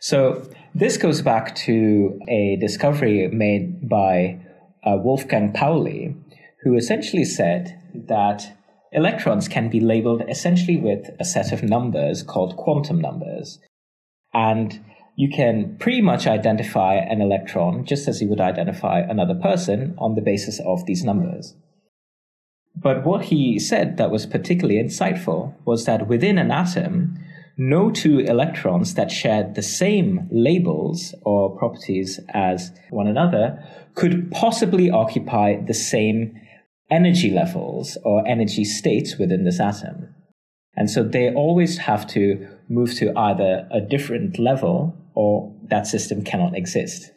So 0.00 0.48
this 0.74 0.96
goes 0.96 1.22
back 1.22 1.54
to 1.66 2.18
a 2.28 2.56
discovery 2.60 3.28
made 3.28 3.88
by 3.88 4.40
uh, 4.88 4.96
Wolfgang 4.96 5.52
Pauli, 5.52 6.16
who 6.62 6.76
essentially 6.76 7.24
said 7.24 7.80
that 7.94 8.56
electrons 8.92 9.48
can 9.48 9.68
be 9.68 9.80
labeled 9.80 10.22
essentially 10.28 10.76
with 10.76 11.10
a 11.20 11.24
set 11.24 11.52
of 11.52 11.62
numbers 11.62 12.22
called 12.22 12.56
quantum 12.56 13.00
numbers. 13.00 13.58
And 14.32 14.80
you 15.16 15.28
can 15.28 15.76
pretty 15.78 16.00
much 16.00 16.26
identify 16.26 16.94
an 16.94 17.20
electron 17.20 17.84
just 17.84 18.08
as 18.08 18.22
you 18.22 18.28
would 18.28 18.40
identify 18.40 19.00
another 19.00 19.34
person 19.34 19.94
on 19.98 20.14
the 20.14 20.20
basis 20.20 20.60
of 20.60 20.86
these 20.86 21.04
numbers. 21.04 21.54
But 22.76 23.04
what 23.04 23.24
he 23.24 23.58
said 23.58 23.96
that 23.96 24.10
was 24.10 24.26
particularly 24.26 24.80
insightful 24.80 25.54
was 25.64 25.84
that 25.86 26.06
within 26.06 26.38
an 26.38 26.52
atom, 26.52 27.18
no 27.58 27.90
two 27.90 28.20
electrons 28.20 28.94
that 28.94 29.10
shared 29.10 29.56
the 29.56 29.62
same 29.62 30.28
labels 30.30 31.12
or 31.22 31.58
properties 31.58 32.20
as 32.30 32.72
one 32.90 33.08
another 33.08 33.62
could 33.96 34.30
possibly 34.30 34.88
occupy 34.90 35.56
the 35.66 35.74
same 35.74 36.40
energy 36.88 37.30
levels 37.30 37.98
or 38.04 38.26
energy 38.26 38.64
states 38.64 39.18
within 39.18 39.44
this 39.44 39.60
atom. 39.60 40.14
And 40.76 40.88
so 40.88 41.02
they 41.02 41.34
always 41.34 41.78
have 41.78 42.06
to 42.08 42.46
move 42.68 42.94
to 42.94 43.12
either 43.18 43.68
a 43.72 43.80
different 43.80 44.38
level 44.38 44.94
or 45.14 45.52
that 45.64 45.88
system 45.88 46.22
cannot 46.22 46.56
exist. 46.56 47.10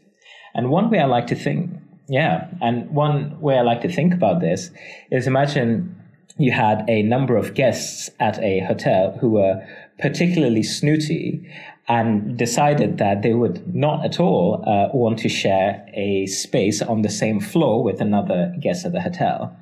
And 0.55 0.71
one 0.71 0.89
way 0.89 0.99
I 0.99 1.05
like 1.05 1.27
to 1.27 1.35
think, 1.35 1.69
yeah, 2.09 2.47
and 2.61 2.89
one 2.89 3.39
way 3.39 3.59
I 3.59 3.61
like 3.61 3.81
to 3.81 3.91
think 3.91 4.15
about 4.15 4.41
this 4.41 4.71
is 5.11 5.27
imagine 5.27 5.95
you 6.37 6.51
had 6.51 6.83
a 6.87 7.03
number 7.03 7.37
of 7.37 7.53
guests 7.53 8.09
at 8.19 8.39
a 8.39 8.61
hotel 8.61 9.15
who 9.21 9.29
were 9.29 9.65
particularly 10.01 10.63
snooty 10.63 11.47
and 11.87 12.37
decided 12.37 12.97
that 12.97 13.21
they 13.21 13.33
would 13.33 13.75
not 13.75 14.05
at 14.05 14.19
all 14.19 14.63
uh, 14.67 14.89
want 14.95 15.19
to 15.19 15.29
share 15.29 15.85
a 15.93 16.25
space 16.25 16.81
on 16.81 17.01
the 17.01 17.09
same 17.09 17.39
floor 17.39 17.83
with 17.83 18.01
another 18.01 18.53
guest 18.61 18.85
at 18.85 18.91
the 18.93 19.01
hotel. 19.01 19.55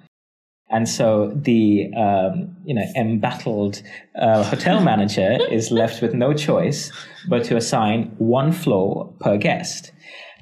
And 0.71 0.87
so 0.87 1.31
the 1.35 1.91
um, 1.95 2.55
you 2.63 2.75
know 2.75 2.85
embattled 2.95 3.81
uh, 4.19 4.43
hotel 4.43 4.79
manager 4.91 5.39
is 5.49 5.71
left 5.71 6.01
with 6.01 6.13
no 6.13 6.33
choice 6.33 6.91
but 7.27 7.43
to 7.45 7.57
assign 7.57 8.13
one 8.19 8.51
floor 8.51 9.11
per 9.19 9.37
guest. 9.37 9.91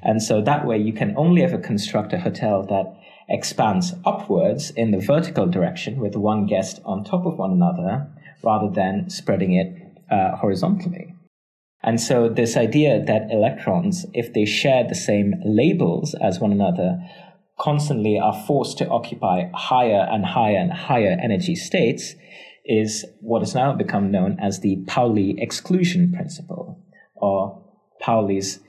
And 0.02 0.22
so 0.22 0.42
that 0.42 0.66
way 0.66 0.78
you 0.78 0.92
can 0.92 1.14
only 1.16 1.42
ever 1.42 1.58
construct 1.58 2.12
a 2.12 2.18
hotel 2.18 2.62
that 2.64 2.94
expands 3.28 3.94
upwards 4.04 4.70
in 4.70 4.90
the 4.90 4.98
vertical 4.98 5.46
direction 5.46 6.00
with 6.00 6.14
one 6.16 6.46
guest 6.46 6.80
on 6.84 7.04
top 7.04 7.26
of 7.26 7.38
one 7.38 7.52
another 7.52 8.06
rather 8.42 8.70
than 8.70 9.10
spreading 9.10 9.52
it 9.52 9.87
uh, 10.10 10.36
horizontally. 10.36 11.14
And 11.82 12.00
so 12.00 12.28
this 12.28 12.56
idea 12.56 13.04
that 13.04 13.30
electrons, 13.30 14.04
if 14.12 14.32
they 14.32 14.44
share 14.44 14.84
the 14.86 14.94
same 14.94 15.34
labels 15.44 16.14
as 16.20 16.40
one 16.40 16.52
another, 16.52 16.98
constantly 17.58 18.18
are 18.18 18.44
forced 18.46 18.78
to 18.78 18.88
occupy 18.88 19.48
higher 19.54 20.06
and 20.10 20.24
higher 20.24 20.56
and 20.56 20.72
higher 20.72 21.16
energy 21.22 21.54
states 21.54 22.14
is 22.64 23.04
what 23.20 23.40
has 23.40 23.54
now 23.54 23.72
become 23.72 24.10
known 24.10 24.36
as 24.40 24.60
the 24.60 24.76
Pauli 24.86 25.40
exclusion 25.40 26.12
principle, 26.12 26.78
or 27.14 27.64
Pauli's 28.00 28.60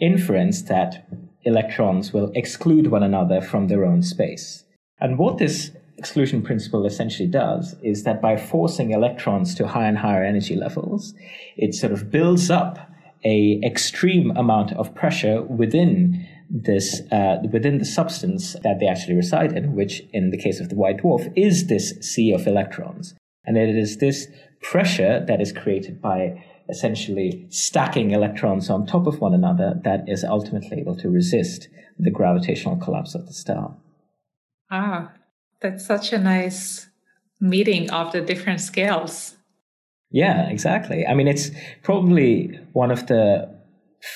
inference 0.00 0.62
that 0.62 1.06
electrons 1.44 2.12
will 2.12 2.32
exclude 2.34 2.88
one 2.88 3.04
another 3.04 3.40
from 3.40 3.68
their 3.68 3.84
own 3.84 4.02
space. 4.02 4.64
And 4.98 5.18
what 5.18 5.38
this 5.38 5.70
exclusion 5.98 6.42
principle 6.42 6.86
essentially 6.86 7.28
does 7.28 7.74
is 7.82 8.04
that 8.04 8.20
by 8.20 8.36
forcing 8.36 8.90
electrons 8.90 9.54
to 9.54 9.66
higher 9.66 9.88
and 9.88 9.98
higher 9.98 10.24
energy 10.24 10.54
levels, 10.54 11.14
it 11.56 11.74
sort 11.74 11.92
of 11.92 12.10
builds 12.10 12.50
up 12.50 12.78
a 13.24 13.60
extreme 13.64 14.30
amount 14.36 14.72
of 14.74 14.94
pressure 14.94 15.42
within 15.42 16.26
this 16.48 17.00
uh, 17.10 17.38
within 17.52 17.78
the 17.78 17.84
substance 17.84 18.54
that 18.62 18.78
they 18.78 18.86
actually 18.86 19.14
reside 19.14 19.52
in, 19.52 19.74
which 19.74 20.02
in 20.12 20.30
the 20.30 20.38
case 20.38 20.60
of 20.60 20.68
the 20.68 20.76
white 20.76 20.98
dwarf 20.98 21.32
is 21.36 21.66
this 21.66 21.94
sea 22.00 22.32
of 22.32 22.46
electrons. 22.46 23.14
And 23.44 23.56
it 23.56 23.76
is 23.76 23.98
this 23.98 24.28
pressure 24.62 25.24
that 25.26 25.40
is 25.40 25.52
created 25.52 26.00
by 26.00 26.42
essentially 26.68 27.46
stacking 27.48 28.10
electrons 28.10 28.68
on 28.70 28.86
top 28.86 29.06
of 29.06 29.20
one 29.20 29.34
another 29.34 29.80
that 29.84 30.08
is 30.08 30.24
ultimately 30.24 30.78
able 30.78 30.96
to 30.96 31.08
resist 31.08 31.68
the 31.98 32.10
gravitational 32.10 32.76
collapse 32.76 33.14
of 33.14 33.26
the 33.26 33.32
star. 33.32 33.76
Ah, 34.70 35.12
that's 35.60 35.86
such 35.86 36.12
a 36.12 36.18
nice 36.18 36.88
meeting 37.40 37.90
of 37.90 38.12
the 38.12 38.20
different 38.20 38.60
scales. 38.60 39.36
Yeah, 40.10 40.48
exactly. 40.48 41.06
I 41.06 41.14
mean, 41.14 41.28
it's 41.28 41.50
probably 41.82 42.58
one 42.72 42.90
of 42.90 43.06
the 43.06 43.48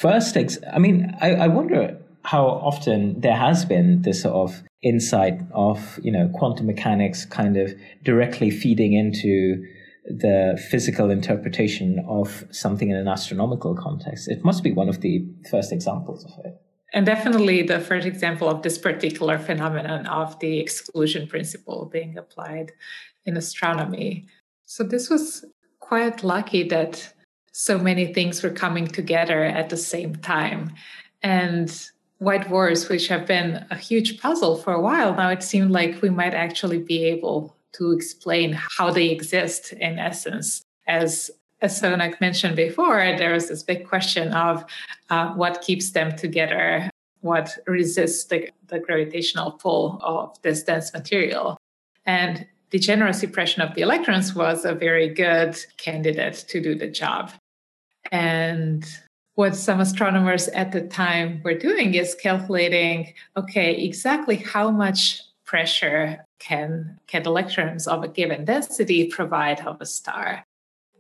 first. 0.00 0.36
Ex- 0.36 0.58
I 0.72 0.78
mean, 0.78 1.16
I, 1.20 1.34
I 1.34 1.48
wonder 1.48 1.98
how 2.22 2.46
often 2.46 3.20
there 3.20 3.36
has 3.36 3.64
been 3.64 4.02
this 4.02 4.22
sort 4.22 4.34
of 4.34 4.62
insight 4.82 5.40
of 5.52 5.98
you 6.02 6.10
know 6.10 6.30
quantum 6.34 6.66
mechanics 6.66 7.26
kind 7.26 7.56
of 7.56 7.72
directly 8.02 8.50
feeding 8.50 8.94
into 8.94 9.62
the 10.06 10.60
physical 10.70 11.10
interpretation 11.10 12.04
of 12.08 12.44
something 12.50 12.90
in 12.90 12.96
an 12.96 13.08
astronomical 13.08 13.74
context. 13.74 14.28
It 14.28 14.44
must 14.44 14.62
be 14.62 14.72
one 14.72 14.88
of 14.88 15.00
the 15.02 15.24
first 15.50 15.72
examples 15.72 16.24
of 16.24 16.32
it. 16.44 16.60
And 16.92 17.06
definitely 17.06 17.62
the 17.62 17.80
first 17.80 18.06
example 18.06 18.48
of 18.48 18.62
this 18.62 18.78
particular 18.78 19.38
phenomenon 19.38 20.06
of 20.06 20.38
the 20.40 20.58
exclusion 20.58 21.26
principle 21.28 21.86
being 21.86 22.18
applied 22.18 22.72
in 23.24 23.36
astronomy. 23.36 24.26
So 24.64 24.82
this 24.82 25.08
was 25.08 25.44
quite 25.78 26.24
lucky 26.24 26.64
that 26.68 27.12
so 27.52 27.78
many 27.78 28.12
things 28.12 28.42
were 28.42 28.50
coming 28.50 28.86
together 28.86 29.44
at 29.44 29.70
the 29.70 29.76
same 29.76 30.16
time. 30.16 30.72
And 31.22 31.70
white 32.18 32.48
dwarfs, 32.48 32.88
which 32.88 33.08
have 33.08 33.26
been 33.26 33.64
a 33.70 33.76
huge 33.76 34.20
puzzle 34.20 34.56
for 34.56 34.72
a 34.72 34.80
while 34.80 35.14
now, 35.14 35.30
it 35.30 35.42
seemed 35.42 35.70
like 35.70 36.02
we 36.02 36.10
might 36.10 36.34
actually 36.34 36.78
be 36.78 37.04
able 37.04 37.56
to 37.72 37.92
explain 37.92 38.52
how 38.52 38.90
they 38.90 39.10
exist 39.10 39.72
in 39.72 39.98
essence. 39.98 40.62
As 40.86 41.30
as 41.62 41.80
Sonak 41.80 42.20
mentioned 42.20 42.56
before, 42.56 43.14
there 43.18 43.32
was 43.32 43.48
this 43.48 43.62
big 43.62 43.86
question 43.86 44.32
of 44.32 44.64
uh, 45.10 45.32
what 45.34 45.62
keeps 45.62 45.90
them 45.90 46.16
together, 46.16 46.90
what 47.20 47.50
resists 47.66 48.24
the, 48.24 48.50
the 48.68 48.78
gravitational 48.78 49.52
pull 49.52 50.00
of 50.02 50.40
this 50.42 50.62
dense 50.62 50.92
material. 50.92 51.58
And 52.06 52.46
the 52.70 52.78
general 52.78 53.12
suppression 53.12 53.62
of 53.62 53.74
the 53.74 53.82
electrons 53.82 54.34
was 54.34 54.64
a 54.64 54.74
very 54.74 55.08
good 55.08 55.58
candidate 55.76 56.44
to 56.48 56.60
do 56.60 56.74
the 56.74 56.88
job. 56.88 57.32
And 58.10 58.86
what 59.34 59.54
some 59.54 59.80
astronomers 59.80 60.48
at 60.48 60.72
the 60.72 60.82
time 60.82 61.40
were 61.44 61.54
doing 61.54 61.94
is 61.94 62.14
calculating 62.14 63.12
okay, 63.36 63.74
exactly 63.74 64.36
how 64.36 64.70
much 64.70 65.22
pressure 65.44 66.24
can, 66.38 66.98
can 67.06 67.26
electrons 67.26 67.86
of 67.86 68.02
a 68.04 68.08
given 68.08 68.44
density 68.44 69.08
provide 69.08 69.60
of 69.66 69.80
a 69.80 69.86
star. 69.86 70.44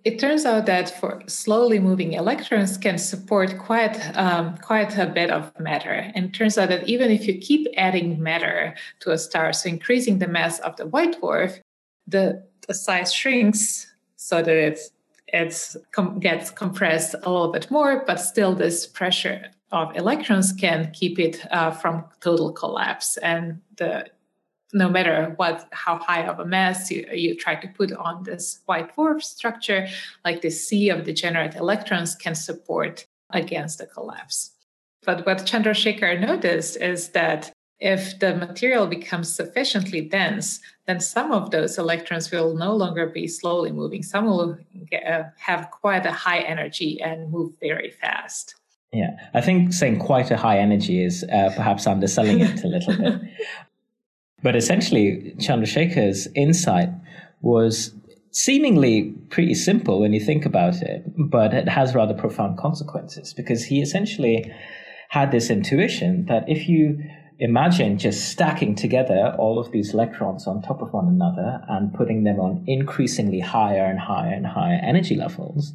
It 0.02 0.18
turns 0.18 0.46
out 0.46 0.64
that 0.66 0.98
for 0.98 1.22
slowly 1.26 1.78
moving 1.78 2.14
electrons 2.14 2.78
can 2.78 2.96
support 2.96 3.58
quite 3.58 3.96
um, 4.16 4.56
quite 4.58 4.96
a 4.96 5.06
bit 5.06 5.30
of 5.30 5.52
matter. 5.60 6.10
And 6.14 6.26
it 6.26 6.32
turns 6.32 6.56
out 6.56 6.70
that 6.70 6.88
even 6.88 7.10
if 7.10 7.26
you 7.26 7.38
keep 7.38 7.66
adding 7.76 8.22
matter 8.22 8.74
to 9.00 9.10
a 9.10 9.18
star, 9.18 9.52
so 9.52 9.68
increasing 9.68 10.18
the 10.18 10.26
mass 10.26 10.58
of 10.60 10.76
the 10.76 10.86
white 10.86 11.20
dwarf, 11.20 11.60
the, 12.06 12.42
the 12.66 12.74
size 12.74 13.12
shrinks 13.12 13.92
so 14.16 14.42
that 14.42 14.56
it's 14.56 14.90
it 15.32 15.76
com- 15.92 16.18
gets 16.18 16.50
compressed 16.50 17.14
a 17.22 17.30
little 17.30 17.52
bit 17.52 17.70
more, 17.70 18.02
but 18.06 18.16
still 18.16 18.54
this 18.54 18.86
pressure 18.86 19.50
of 19.70 19.94
electrons 19.96 20.52
can 20.52 20.90
keep 20.92 21.18
it 21.18 21.46
uh, 21.52 21.70
from 21.70 22.04
total 22.20 22.52
collapse. 22.52 23.16
And 23.18 23.60
the 23.76 24.06
no 24.72 24.88
matter 24.88 25.32
what 25.36 25.68
how 25.72 25.98
high 25.98 26.22
of 26.22 26.38
a 26.38 26.44
mass 26.44 26.90
you, 26.90 27.06
you 27.12 27.34
try 27.34 27.54
to 27.56 27.68
put 27.68 27.92
on 27.92 28.22
this 28.24 28.60
white 28.66 28.94
dwarf 28.94 29.22
structure, 29.22 29.88
like 30.24 30.42
the 30.42 30.50
sea 30.50 30.90
of 30.90 31.04
degenerate 31.04 31.56
electrons 31.56 32.14
can 32.14 32.34
support 32.34 33.06
against 33.30 33.78
the 33.78 33.86
collapse. 33.86 34.52
But 35.04 35.24
what 35.26 35.38
Chandrasekhar 35.38 36.20
noticed 36.20 36.76
is 36.76 37.10
that 37.10 37.52
if 37.80 38.18
the 38.18 38.34
material 38.34 38.86
becomes 38.86 39.34
sufficiently 39.34 40.02
dense, 40.02 40.60
then 40.86 41.00
some 41.00 41.32
of 41.32 41.50
those 41.50 41.78
electrons 41.78 42.30
will 42.30 42.54
no 42.54 42.76
longer 42.76 43.06
be 43.06 43.26
slowly 43.26 43.72
moving. 43.72 44.02
Some 44.02 44.26
will 44.26 44.58
get, 44.90 45.06
uh, 45.06 45.24
have 45.38 45.70
quite 45.70 46.04
a 46.04 46.12
high 46.12 46.40
energy 46.40 47.00
and 47.00 47.30
move 47.30 47.52
very 47.58 47.90
fast. 47.90 48.54
Yeah, 48.92 49.16
I 49.34 49.40
think 49.40 49.72
saying 49.72 50.00
quite 50.00 50.30
a 50.30 50.36
high 50.36 50.58
energy 50.58 51.02
is 51.02 51.24
uh, 51.24 51.50
perhaps 51.56 51.86
underselling 51.86 52.40
it 52.40 52.62
a 52.64 52.66
little 52.66 52.96
bit. 52.96 53.20
But 54.42 54.56
essentially, 54.56 55.34
Chandrasekhar's 55.38 56.28
insight 56.34 56.88
was 57.42 57.92
seemingly 58.32 59.12
pretty 59.28 59.54
simple 59.54 60.00
when 60.00 60.12
you 60.12 60.20
think 60.20 60.46
about 60.46 60.82
it, 60.82 61.04
but 61.16 61.52
it 61.52 61.68
has 61.68 61.94
rather 61.94 62.14
profound 62.14 62.58
consequences 62.58 63.34
because 63.34 63.64
he 63.64 63.80
essentially 63.80 64.52
had 65.08 65.32
this 65.32 65.50
intuition 65.50 66.26
that 66.26 66.48
if 66.48 66.68
you 66.68 67.02
imagine 67.40 67.98
just 67.98 68.28
stacking 68.28 68.74
together 68.74 69.34
all 69.38 69.58
of 69.58 69.72
these 69.72 69.92
electrons 69.94 70.46
on 70.46 70.62
top 70.62 70.82
of 70.82 70.92
one 70.92 71.08
another 71.08 71.62
and 71.68 71.92
putting 71.94 72.24
them 72.24 72.38
on 72.38 72.62
increasingly 72.66 73.40
higher 73.40 73.84
and 73.84 73.98
higher 73.98 74.32
and 74.32 74.46
higher 74.46 74.78
energy 74.82 75.16
levels, 75.16 75.72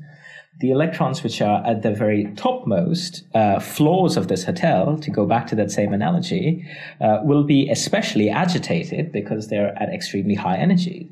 the 0.60 0.72
electrons 0.72 1.22
which 1.22 1.42
are 1.42 1.66
at 1.66 1.82
the 1.82 1.92
very 1.92 2.32
topmost 2.36 3.24
uh, 3.34 3.60
floors 3.60 4.16
of 4.16 4.28
this 4.28 4.46
hotel, 4.46 4.98
to 4.98 5.12
go 5.12 5.26
back 5.26 5.48
to 5.48 5.56
that 5.56 5.72
same 5.72 5.94
analogy, 5.94 6.66
uh, 7.02 7.20
will 7.24 7.44
be 7.44 7.70
especially 7.70 8.30
agitated 8.30 9.12
because 9.12 9.48
they're 9.48 9.78
at 9.82 9.94
extremely 9.94 10.36
high 10.36 10.58
energy. 10.58 11.10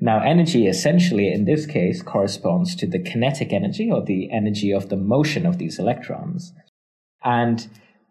Now, 0.00 0.20
energy 0.20 0.66
essentially 0.66 1.32
in 1.32 1.46
this 1.46 1.66
case 1.66 2.02
corresponds 2.02 2.76
to 2.76 2.86
the 2.86 2.98
kinetic 2.98 3.52
energy 3.52 3.90
or 3.90 4.04
the 4.04 4.30
energy 4.30 4.70
of 4.70 4.88
the 4.88 4.96
motion 4.96 5.46
of 5.46 5.58
these 5.58 5.78
electrons. 5.78 6.52
And 7.24 7.66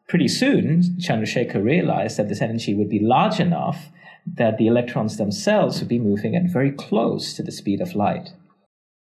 pretty 0.09 0.27
soon, 0.27 0.81
Chandrasekhar 0.99 1.63
realized 1.63 2.17
that 2.17 2.27
this 2.27 2.41
energy 2.41 2.73
would 2.73 2.89
be 2.89 2.99
large 2.99 3.39
enough 3.39 3.89
that 4.25 4.57
the 4.57 4.67
electrons 4.67 5.17
themselves 5.17 5.79
would 5.79 5.87
be 5.87 5.99
moving 5.99 6.35
at 6.35 6.51
very 6.51 6.71
close 6.71 7.33
to 7.35 7.43
the 7.43 7.51
speed 7.51 7.79
of 7.79 7.95
light. 7.95 8.33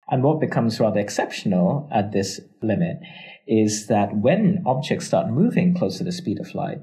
And 0.09 0.23
what 0.23 0.39
becomes 0.39 0.79
rather 0.79 0.99
exceptional 0.99 1.89
at 1.91 2.11
this 2.11 2.39
limit 2.61 2.99
is 3.45 3.87
that 3.87 4.15
when 4.15 4.63
objects 4.65 5.07
start 5.07 5.29
moving 5.29 5.73
close 5.73 5.97
to 5.97 6.03
the 6.03 6.11
speed 6.11 6.39
of 6.39 6.55
light, 6.55 6.79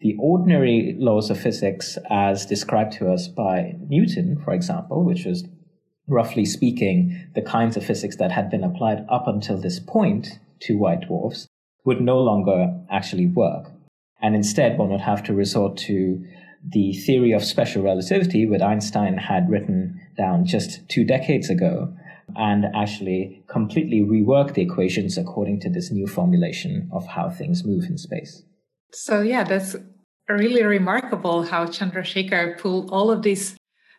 the 0.00 0.16
ordinary 0.20 0.94
laws 0.98 1.30
of 1.30 1.40
physics, 1.40 1.96
as 2.10 2.44
described 2.44 2.92
to 2.94 3.10
us 3.10 3.28
by 3.28 3.76
Newton, 3.88 4.40
for 4.44 4.52
example, 4.52 5.04
which 5.04 5.24
was 5.24 5.44
roughly 6.06 6.44
speaking 6.44 7.28
the 7.34 7.42
kinds 7.42 7.76
of 7.76 7.84
physics 7.84 8.16
that 8.16 8.30
had 8.30 8.50
been 8.50 8.62
applied 8.62 9.06
up 9.08 9.26
until 9.26 9.58
this 9.60 9.80
point 9.80 10.38
to 10.60 10.76
white 10.76 11.02
dwarfs, 11.02 11.48
would 11.84 12.00
no 12.00 12.18
longer 12.18 12.78
actually 12.90 13.26
work. 13.26 13.70
And 14.20 14.34
instead, 14.34 14.76
one 14.76 14.90
would 14.90 15.00
have 15.00 15.22
to 15.24 15.34
resort 15.34 15.76
to 15.78 16.24
the 16.68 16.92
theory 16.92 17.32
of 17.32 17.44
special 17.44 17.82
relativity, 17.82 18.46
which 18.46 18.60
Einstein 18.60 19.16
had 19.16 19.48
written 19.48 20.00
down 20.16 20.44
just 20.44 20.88
two 20.88 21.04
decades 21.04 21.48
ago, 21.48 21.94
and 22.34 22.66
actually 22.74 23.42
completely 23.46 24.00
rework 24.00 24.54
the 24.54 24.62
equations 24.62 25.16
according 25.16 25.60
to 25.60 25.70
this 25.70 25.90
new 25.90 26.06
formulation 26.06 26.88
of 26.92 27.06
how 27.06 27.30
things 27.30 27.64
move 27.64 27.84
in 27.84 27.96
space. 27.96 28.42
So, 28.92 29.20
yeah, 29.20 29.44
that's 29.44 29.76
really 30.28 30.64
remarkable 30.64 31.42
how 31.44 31.66
Chandrasekhar 31.66 32.58
pulled 32.58 32.90
all 32.90 33.10
of 33.10 33.22
these 33.22 33.56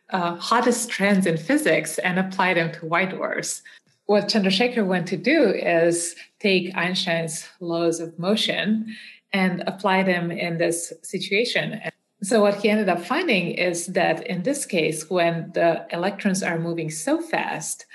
uh, 0.09 0.35
hottest 0.35 0.89
trends 0.89 1.25
in 1.25 1.37
physics 1.37 1.97
and 1.99 2.19
applied 2.19 2.57
them 2.57 2.71
to 2.73 2.85
white 2.85 3.11
dwarfs. 3.11 3.61
What 4.05 4.25
Chandrasekhar 4.25 4.85
went 4.85 5.07
to 5.07 5.17
do 5.17 5.49
is 5.49 6.15
take 6.39 6.75
Einstein's 6.75 7.47
laws 7.59 7.99
of 7.99 8.17
motion 8.17 8.95
and 9.33 9.63
apply 9.67 10.03
them 10.03 10.31
in 10.31 10.57
this 10.57 10.93
situation. 11.03 11.81
So, 12.23 12.41
what 12.41 12.55
he 12.55 12.69
ended 12.69 12.89
up 12.89 13.03
finding 13.03 13.51
is 13.51 13.87
that 13.87 14.25
in 14.25 14.43
this 14.43 14.65
case, 14.65 15.09
when 15.09 15.51
the 15.53 15.85
electrons 15.91 16.41
are 16.41 16.57
moving 16.57 16.89
so 16.89 17.21
fast, 17.21 17.85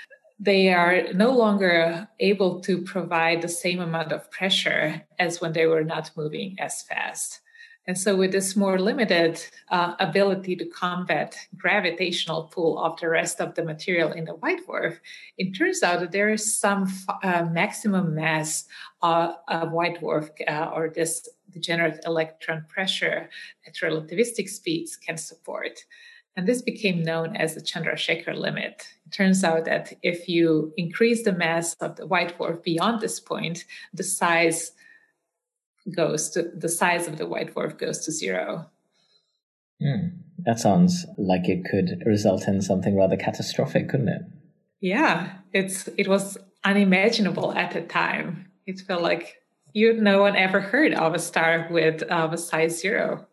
they 0.43 0.73
are 0.73 1.13
no 1.13 1.31
longer 1.31 2.07
able 2.19 2.59
to 2.59 2.81
provide 2.81 3.41
the 3.41 3.47
same 3.47 3.79
amount 3.79 4.11
of 4.11 4.29
pressure 4.29 5.01
as 5.17 5.39
when 5.39 5.53
they 5.53 5.65
were 5.65 5.85
not 5.85 6.11
moving 6.17 6.57
as 6.59 6.81
fast. 6.81 7.39
And 7.85 7.97
so, 7.97 8.15
with 8.15 8.31
this 8.31 8.55
more 8.55 8.79
limited 8.79 9.43
uh, 9.69 9.95
ability 9.99 10.55
to 10.57 10.65
combat 10.65 11.37
gravitational 11.57 12.43
pull 12.43 12.79
of 12.79 12.97
the 12.99 13.09
rest 13.09 13.41
of 13.41 13.55
the 13.55 13.63
material 13.63 14.11
in 14.13 14.23
the 14.23 14.35
white 14.35 14.65
dwarf, 14.65 14.99
it 15.37 15.51
turns 15.51 15.83
out 15.83 15.99
that 15.99 16.13
there 16.13 16.29
is 16.29 16.57
some 16.57 16.89
uh, 17.23 17.45
maximum 17.51 18.15
mass 18.15 18.65
uh, 19.01 19.33
of 19.49 19.71
white 19.71 19.99
dwarf 19.99 20.29
uh, 20.47 20.71
or 20.73 20.89
this 20.89 21.27
degenerate 21.51 21.99
electron 22.05 22.65
pressure 22.69 23.29
at 23.67 23.75
relativistic 23.75 24.47
speeds 24.47 24.95
can 24.95 25.17
support. 25.17 25.83
And 26.35 26.47
this 26.47 26.61
became 26.61 27.03
known 27.03 27.35
as 27.35 27.53
the 27.53 27.61
Chandrasekhar 27.61 28.35
limit. 28.35 28.87
It 29.05 29.11
turns 29.11 29.43
out 29.43 29.65
that 29.65 29.93
if 30.01 30.27
you 30.27 30.73
increase 30.77 31.23
the 31.23 31.31
mass 31.31 31.75
of 31.75 31.95
the 31.95 32.07
white 32.07 32.37
dwarf 32.37 32.63
beyond 32.63 33.01
this 33.01 33.19
point, 33.19 33.65
the 33.93 34.03
size 34.03 34.71
goes 35.95 36.29
to 36.31 36.43
the 36.43 36.69
size 36.69 37.07
of 37.07 37.17
the 37.17 37.27
white 37.27 37.53
dwarf 37.53 37.77
goes 37.77 38.05
to 38.05 38.11
zero. 38.11 38.69
Mm, 39.81 40.13
that 40.39 40.59
sounds 40.59 41.05
like 41.17 41.49
it 41.49 41.65
could 41.69 42.01
result 42.05 42.47
in 42.47 42.61
something 42.61 42.95
rather 42.95 43.17
catastrophic, 43.17 43.89
couldn't 43.89 44.09
it? 44.09 44.21
Yeah, 44.79 45.33
it's 45.51 45.87
it 45.97 46.07
was 46.07 46.37
unimaginable 46.63 47.53
at 47.53 47.71
the 47.71 47.81
time. 47.81 48.51
It 48.65 48.79
felt 48.79 49.01
like 49.01 49.35
you 49.73 49.93
no 49.93 50.21
one 50.21 50.35
ever 50.35 50.61
heard 50.61 50.93
of 50.93 51.13
a 51.13 51.19
star 51.19 51.67
with 51.69 52.03
uh, 52.09 52.29
a 52.31 52.37
size 52.37 52.79
zero. 52.79 53.27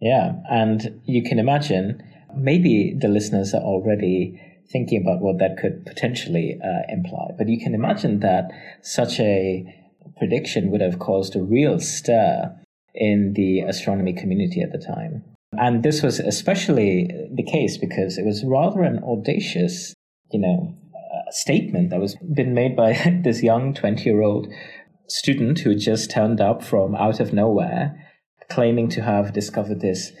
Yeah, 0.00 0.32
and 0.50 1.00
you 1.04 1.22
can 1.22 1.38
imagine 1.38 2.02
maybe 2.34 2.94
the 2.98 3.08
listeners 3.08 3.52
are 3.54 3.62
already 3.62 4.40
thinking 4.70 5.02
about 5.02 5.20
what 5.20 5.38
that 5.38 5.56
could 5.58 5.84
potentially 5.84 6.58
uh, 6.62 6.92
imply, 6.92 7.30
but 7.36 7.48
you 7.48 7.58
can 7.58 7.74
imagine 7.74 8.20
that 8.20 8.50
such 8.82 9.18
a 9.20 9.64
prediction 10.16 10.70
would 10.70 10.80
have 10.80 10.98
caused 10.98 11.36
a 11.36 11.42
real 11.42 11.78
stir 11.80 12.56
in 12.94 13.34
the 13.34 13.60
astronomy 13.60 14.12
community 14.12 14.62
at 14.62 14.72
the 14.72 14.78
time. 14.78 15.24
And 15.58 15.82
this 15.82 16.02
was 16.02 16.20
especially 16.20 17.10
the 17.34 17.42
case 17.42 17.76
because 17.76 18.16
it 18.16 18.24
was 18.24 18.44
rather 18.44 18.82
an 18.82 19.02
audacious, 19.02 19.94
you 20.30 20.40
know, 20.40 20.74
uh, 20.94 21.30
statement 21.30 21.90
that 21.90 22.00
was 22.00 22.16
been 22.34 22.54
made 22.54 22.76
by 22.76 22.92
this 23.24 23.42
young 23.42 23.74
20 23.74 24.04
year 24.04 24.22
old 24.22 24.46
student 25.08 25.58
who 25.58 25.74
just 25.74 26.10
turned 26.10 26.40
up 26.40 26.62
from 26.62 26.94
out 26.94 27.18
of 27.18 27.32
nowhere 27.32 28.09
claiming 28.50 28.88
to 28.90 29.02
have 29.02 29.32
discovered 29.32 29.80
this 29.80 30.12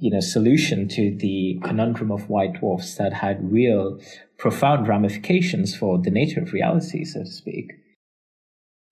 you 0.00 0.10
know 0.10 0.20
solution 0.20 0.88
to 0.88 1.16
the 1.16 1.58
conundrum 1.64 2.10
of 2.10 2.28
white 2.28 2.54
dwarfs 2.60 2.94
that 2.96 3.12
had 3.12 3.52
real 3.52 3.98
profound 4.38 4.86
ramifications 4.86 5.76
for 5.76 5.98
the 5.98 6.10
nature 6.10 6.40
of 6.40 6.52
reality 6.52 7.04
so 7.04 7.20
to 7.20 7.26
speak. 7.26 7.72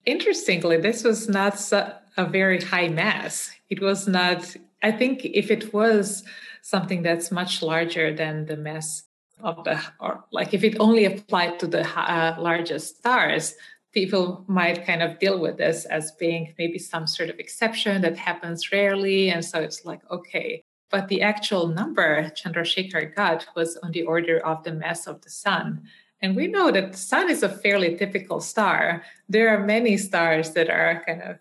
Interestingly 0.05 0.77
this 0.79 1.05
was 1.05 1.29
not 1.29 1.57
a 1.73 2.27
very 2.27 2.61
high 2.61 2.89
mass. 2.89 3.51
It 3.71 3.81
was 3.81 4.07
not 4.07 4.57
i 4.83 4.93
think 4.93 5.25
if 5.25 5.51
it 5.51 5.73
was 5.73 6.23
something 6.63 7.03
that's 7.03 7.31
much 7.31 7.63
larger 7.63 8.13
than 8.15 8.47
the 8.47 8.57
mass 8.57 9.05
of 9.43 9.65
the 9.65 9.81
or 10.01 10.25
like 10.33 10.55
if 10.55 10.65
it 10.65 10.77
only 10.81 11.05
applied 11.05 11.59
to 11.61 11.67
the 11.67 11.85
uh, 11.99 12.37
largest 12.39 12.99
stars 12.99 13.55
people 13.97 14.45
might 14.47 14.85
kind 14.85 15.03
of 15.03 15.19
deal 15.19 15.39
with 15.41 15.57
this 15.57 15.87
as 15.87 16.13
being 16.21 16.53
maybe 16.59 16.79
some 16.79 17.07
sort 17.07 17.31
of 17.31 17.39
exception 17.39 18.03
that 18.03 18.19
happens 18.19 18.71
rarely. 18.71 19.31
And 19.31 19.43
so 19.43 19.59
it's 19.59 19.87
like, 19.87 20.03
okay. 20.11 20.63
But 20.91 21.09
the 21.09 21.23
actual 21.23 21.69
number 21.69 22.31
Chandrasekhar 22.37 23.17
got 23.17 23.47
was 23.57 23.79
on 23.79 23.93
the 23.93 24.03
order 24.03 24.39
of 24.39 24.65
the 24.65 24.73
mass 24.73 25.07
of 25.07 25.23
the 25.23 25.31
sun. 25.31 25.85
And 26.21 26.37
we 26.37 26.47
know 26.47 26.71
that 26.71 26.93
the 26.93 26.99
sun 26.99 27.31
is 27.31 27.43
a 27.43 27.49
fairly 27.49 27.97
typical 27.97 28.39
star. 28.41 29.03
There 29.31 29.49
are 29.49 29.65
many 29.65 29.97
stars 29.97 30.51
that 30.51 30.69
are 30.69 31.03
kind 31.07 31.23
of 31.23 31.37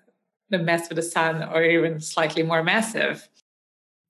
the 0.50 0.60
mass 0.60 0.90
of 0.90 0.96
the 0.96 1.04
sun 1.04 1.44
or 1.44 1.62
even 1.62 2.00
slightly 2.00 2.44
more 2.44 2.64
massive. 2.64 3.28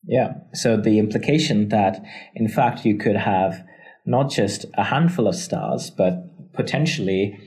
Yeah. 0.04 0.34
So 0.54 0.78
the 0.78 1.00
implication 1.00 1.70
that, 1.70 2.00
in 2.36 2.48
fact, 2.48 2.86
you 2.86 2.96
could 2.96 3.16
have 3.16 3.66
not 4.06 4.30
just 4.30 4.66
a 4.76 4.84
handful 4.84 5.28
of 5.28 5.34
stars, 5.34 5.90
but 5.90 6.54
potentially 6.54 7.40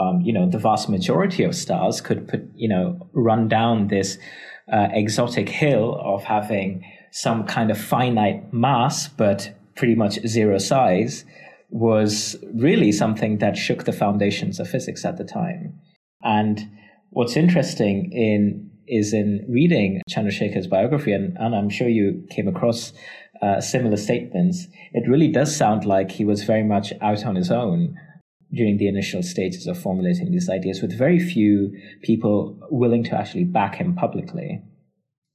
um, 0.00 0.20
you 0.20 0.32
know, 0.32 0.48
the 0.48 0.58
vast 0.58 0.88
majority 0.88 1.42
of 1.42 1.54
stars 1.54 2.00
could 2.00 2.28
put, 2.28 2.42
you 2.54 2.68
know, 2.68 3.08
run 3.12 3.48
down 3.48 3.88
this 3.88 4.18
uh, 4.72 4.88
exotic 4.92 5.48
hill 5.48 6.00
of 6.02 6.24
having 6.24 6.84
some 7.10 7.44
kind 7.44 7.70
of 7.70 7.78
finite 7.78 8.52
mass, 8.52 9.08
but 9.08 9.54
pretty 9.76 9.94
much 9.94 10.18
zero 10.26 10.58
size, 10.58 11.24
was 11.70 12.36
really 12.54 12.92
something 12.92 13.38
that 13.38 13.56
shook 13.56 13.84
the 13.84 13.92
foundations 13.92 14.58
of 14.60 14.68
physics 14.68 15.04
at 15.04 15.16
the 15.16 15.24
time. 15.24 15.78
And 16.22 16.70
what's 17.10 17.36
interesting 17.36 18.10
in 18.12 18.70
is 18.90 19.12
in 19.12 19.44
reading 19.48 20.00
Chandrasekhar's 20.10 20.66
biography, 20.66 21.12
and, 21.12 21.36
and 21.38 21.54
I'm 21.54 21.68
sure 21.68 21.88
you 21.88 22.26
came 22.30 22.48
across 22.48 22.92
uh, 23.42 23.60
similar 23.60 23.96
statements, 23.96 24.66
it 24.92 25.08
really 25.08 25.28
does 25.28 25.54
sound 25.54 25.84
like 25.84 26.10
he 26.10 26.24
was 26.24 26.44
very 26.44 26.64
much 26.64 26.92
out 27.02 27.24
on 27.26 27.36
his 27.36 27.50
own 27.50 27.94
during 28.52 28.78
the 28.78 28.88
initial 28.88 29.22
stages 29.22 29.66
of 29.66 29.78
formulating 29.78 30.30
these 30.30 30.48
ideas 30.48 30.80
with 30.80 30.96
very 30.96 31.18
few 31.18 31.76
people 32.02 32.58
willing 32.70 33.04
to 33.04 33.14
actually 33.16 33.44
back 33.44 33.74
him 33.74 33.94
publicly. 33.94 34.62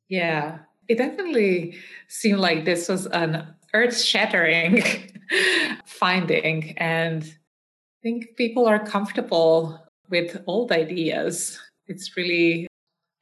Yeah, 0.09 0.59
it 0.87 0.97
definitely 0.97 1.77
seemed 2.07 2.39
like 2.39 2.65
this 2.65 2.89
was 2.89 3.05
an 3.07 3.47
earth 3.73 3.99
shattering 3.99 4.83
finding. 5.85 6.77
And 6.77 7.23
I 7.23 8.01
think 8.01 8.35
people 8.35 8.65
are 8.67 8.83
comfortable 8.83 9.79
with 10.09 10.41
old 10.47 10.71
ideas. 10.71 11.59
It's 11.87 12.15
really 12.17 12.67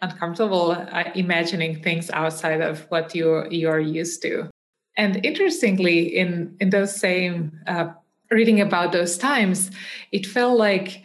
uncomfortable 0.01 0.71
uh, 0.71 1.03
imagining 1.15 1.81
things 1.83 2.09
outside 2.11 2.61
of 2.61 2.81
what 2.89 3.13
you're, 3.13 3.47
you're 3.51 3.79
used 3.79 4.21
to. 4.23 4.49
And 4.97 5.25
interestingly, 5.25 6.17
in, 6.17 6.55
in 6.59 6.69
those 6.69 6.93
same 6.95 7.59
uh, 7.67 7.89
reading 8.31 8.61
about 8.61 8.91
those 8.91 9.17
times, 9.17 9.71
it 10.11 10.25
felt 10.25 10.57
like 10.57 11.03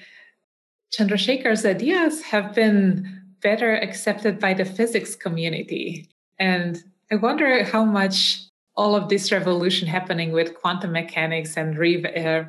Chandrasekhar's 0.96 1.66
ideas 1.66 2.22
have 2.22 2.54
been 2.54 3.22
better 3.42 3.74
accepted 3.74 4.38
by 4.38 4.54
the 4.54 4.64
physics 4.64 5.14
community. 5.14 6.08
And 6.38 6.82
I 7.10 7.16
wonder 7.16 7.64
how 7.64 7.84
much 7.84 8.40
all 8.76 8.94
of 8.94 9.08
this 9.08 9.32
revolution 9.32 9.88
happening 9.88 10.32
with 10.32 10.54
quantum 10.54 10.92
mechanics 10.92 11.56
and 11.56 11.76
re- 11.78 12.04
uh, 12.04 12.44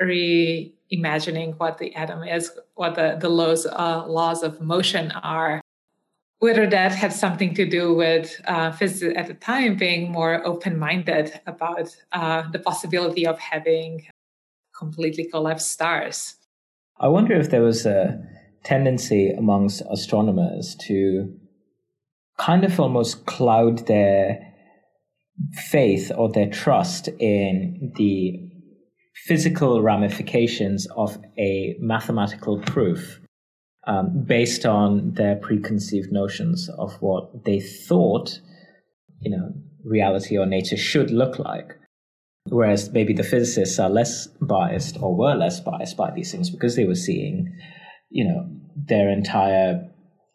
reimagining 0.00 1.58
what 1.58 1.78
the 1.78 1.94
atom 1.94 2.22
is, 2.24 2.50
what 2.74 2.94
the, 2.94 3.16
the 3.20 3.28
laws, 3.28 3.66
uh, 3.66 4.04
laws 4.06 4.42
of 4.42 4.60
motion 4.60 5.10
are. 5.12 5.60
Whether 6.40 6.68
that 6.70 6.92
had 6.92 7.12
something 7.12 7.54
to 7.54 7.64
do 7.64 7.94
with 7.94 8.40
uh, 8.46 8.72
at 8.80 9.26
the 9.28 9.36
time 9.40 9.76
being 9.76 10.10
more 10.10 10.44
open 10.44 10.76
minded 10.76 11.40
about 11.46 11.96
uh, 12.10 12.50
the 12.50 12.58
possibility 12.58 13.24
of 13.24 13.38
having 13.38 14.08
completely 14.82 15.24
collapsed 15.24 15.70
stars. 15.70 16.34
I 16.98 17.08
wonder 17.08 17.34
if 17.34 17.50
there 17.50 17.62
was 17.62 17.86
a 17.86 18.18
tendency 18.64 19.30
amongst 19.30 19.82
astronomers 19.96 20.76
to 20.86 21.32
kind 22.38 22.64
of 22.64 22.80
almost 22.80 23.24
cloud 23.26 23.86
their 23.86 24.38
faith 25.70 26.10
or 26.16 26.30
their 26.30 26.50
trust 26.50 27.08
in 27.20 27.92
the 27.96 28.38
physical 29.14 29.82
ramifications 29.82 30.88
of 30.96 31.16
a 31.38 31.76
mathematical 31.78 32.58
proof 32.58 33.20
um, 33.86 34.24
based 34.26 34.66
on 34.66 35.14
their 35.14 35.36
preconceived 35.36 36.10
notions 36.10 36.68
of 36.78 36.90
what 37.00 37.44
they 37.44 37.60
thought, 37.60 38.40
you 39.20 39.30
know, 39.30 39.52
reality 39.84 40.36
or 40.36 40.46
nature 40.46 40.76
should 40.76 41.10
look 41.10 41.38
like. 41.38 41.70
Whereas 42.46 42.90
maybe 42.90 43.12
the 43.12 43.22
physicists 43.22 43.78
are 43.78 43.88
less 43.88 44.26
biased 44.40 44.98
or 45.00 45.16
were 45.16 45.34
less 45.34 45.60
biased 45.60 45.96
by 45.96 46.10
these 46.10 46.32
things 46.32 46.50
because 46.50 46.76
they 46.76 46.84
were 46.84 46.94
seeing, 46.94 47.56
you 48.10 48.24
know, 48.24 48.48
their 48.76 49.08
entire 49.08 49.88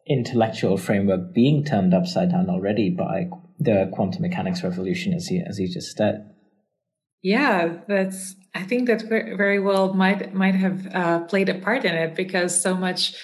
intellectual 0.08 0.78
framework 0.78 1.34
being 1.34 1.64
turned 1.64 1.94
upside 1.94 2.32
down 2.32 2.50
already 2.50 2.90
by 2.90 3.28
the 3.60 3.90
quantum 3.94 4.22
mechanics 4.22 4.64
revolution, 4.64 5.14
as 5.14 5.30
you 5.30 5.44
as 5.48 5.60
you 5.60 5.68
just 5.68 5.98
said. 5.98 6.34
Yeah, 7.22 7.80
that's. 7.88 8.36
I 8.56 8.64
think 8.64 8.88
that 8.88 9.04
very 9.04 9.60
well 9.60 9.94
might 9.94 10.34
might 10.34 10.56
have 10.56 10.88
uh, 10.94 11.20
played 11.22 11.50
a 11.50 11.60
part 11.60 11.86
in 11.86 11.94
it 11.94 12.16
because 12.16 12.60
so 12.60 12.76
much 12.76 13.16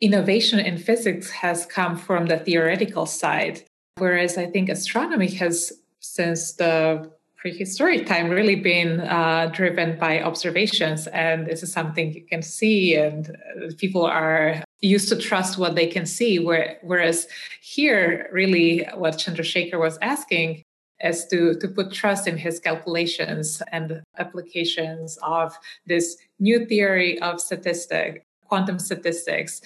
innovation 0.00 0.58
in 0.58 0.78
physics 0.78 1.30
has 1.30 1.64
come 1.64 1.96
from 1.96 2.26
the 2.26 2.38
theoretical 2.38 3.06
side, 3.06 3.62
whereas 3.98 4.36
I 4.36 4.46
think 4.46 4.68
astronomy 4.68 5.30
has 5.36 5.72
since 6.00 6.54
the 6.54 7.10
prehistoric 7.44 8.06
time 8.06 8.30
really 8.30 8.56
been 8.56 9.00
uh, 9.00 9.50
driven 9.52 9.98
by 9.98 10.22
observations 10.22 11.06
and 11.08 11.46
this 11.46 11.62
is 11.62 11.70
something 11.70 12.14
you 12.14 12.24
can 12.24 12.40
see 12.40 12.96
and 12.96 13.28
uh, 13.28 13.70
people 13.76 14.06
are 14.06 14.64
used 14.80 15.10
to 15.10 15.16
trust 15.16 15.58
what 15.58 15.74
they 15.74 15.86
can 15.86 16.06
see 16.06 16.38
where, 16.38 16.78
whereas 16.80 17.26
here 17.60 18.30
really 18.32 18.88
what 18.94 19.18
chandrasekhar 19.18 19.78
was 19.78 19.98
asking 20.00 20.62
is 21.00 21.26
to, 21.26 21.54
to 21.58 21.68
put 21.68 21.92
trust 21.92 22.26
in 22.26 22.38
his 22.38 22.58
calculations 22.58 23.60
and 23.72 24.02
applications 24.16 25.18
of 25.22 25.54
this 25.84 26.16
new 26.40 26.64
theory 26.64 27.18
of 27.20 27.42
statistics 27.42 28.24
quantum 28.46 28.78
statistics 28.78 29.60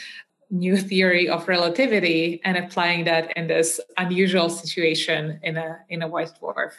new 0.51 0.77
theory 0.77 1.29
of 1.29 1.47
relativity 1.47 2.41
and 2.45 2.57
applying 2.57 3.05
that 3.05 3.31
in 3.37 3.47
this 3.47 3.81
unusual 3.99 4.49
situation 4.49 5.38
in 5.45 5.57
a 5.57 5.79
in 5.91 6.03
a 6.03 6.09
white 6.09 6.33
dwarf 6.41 6.73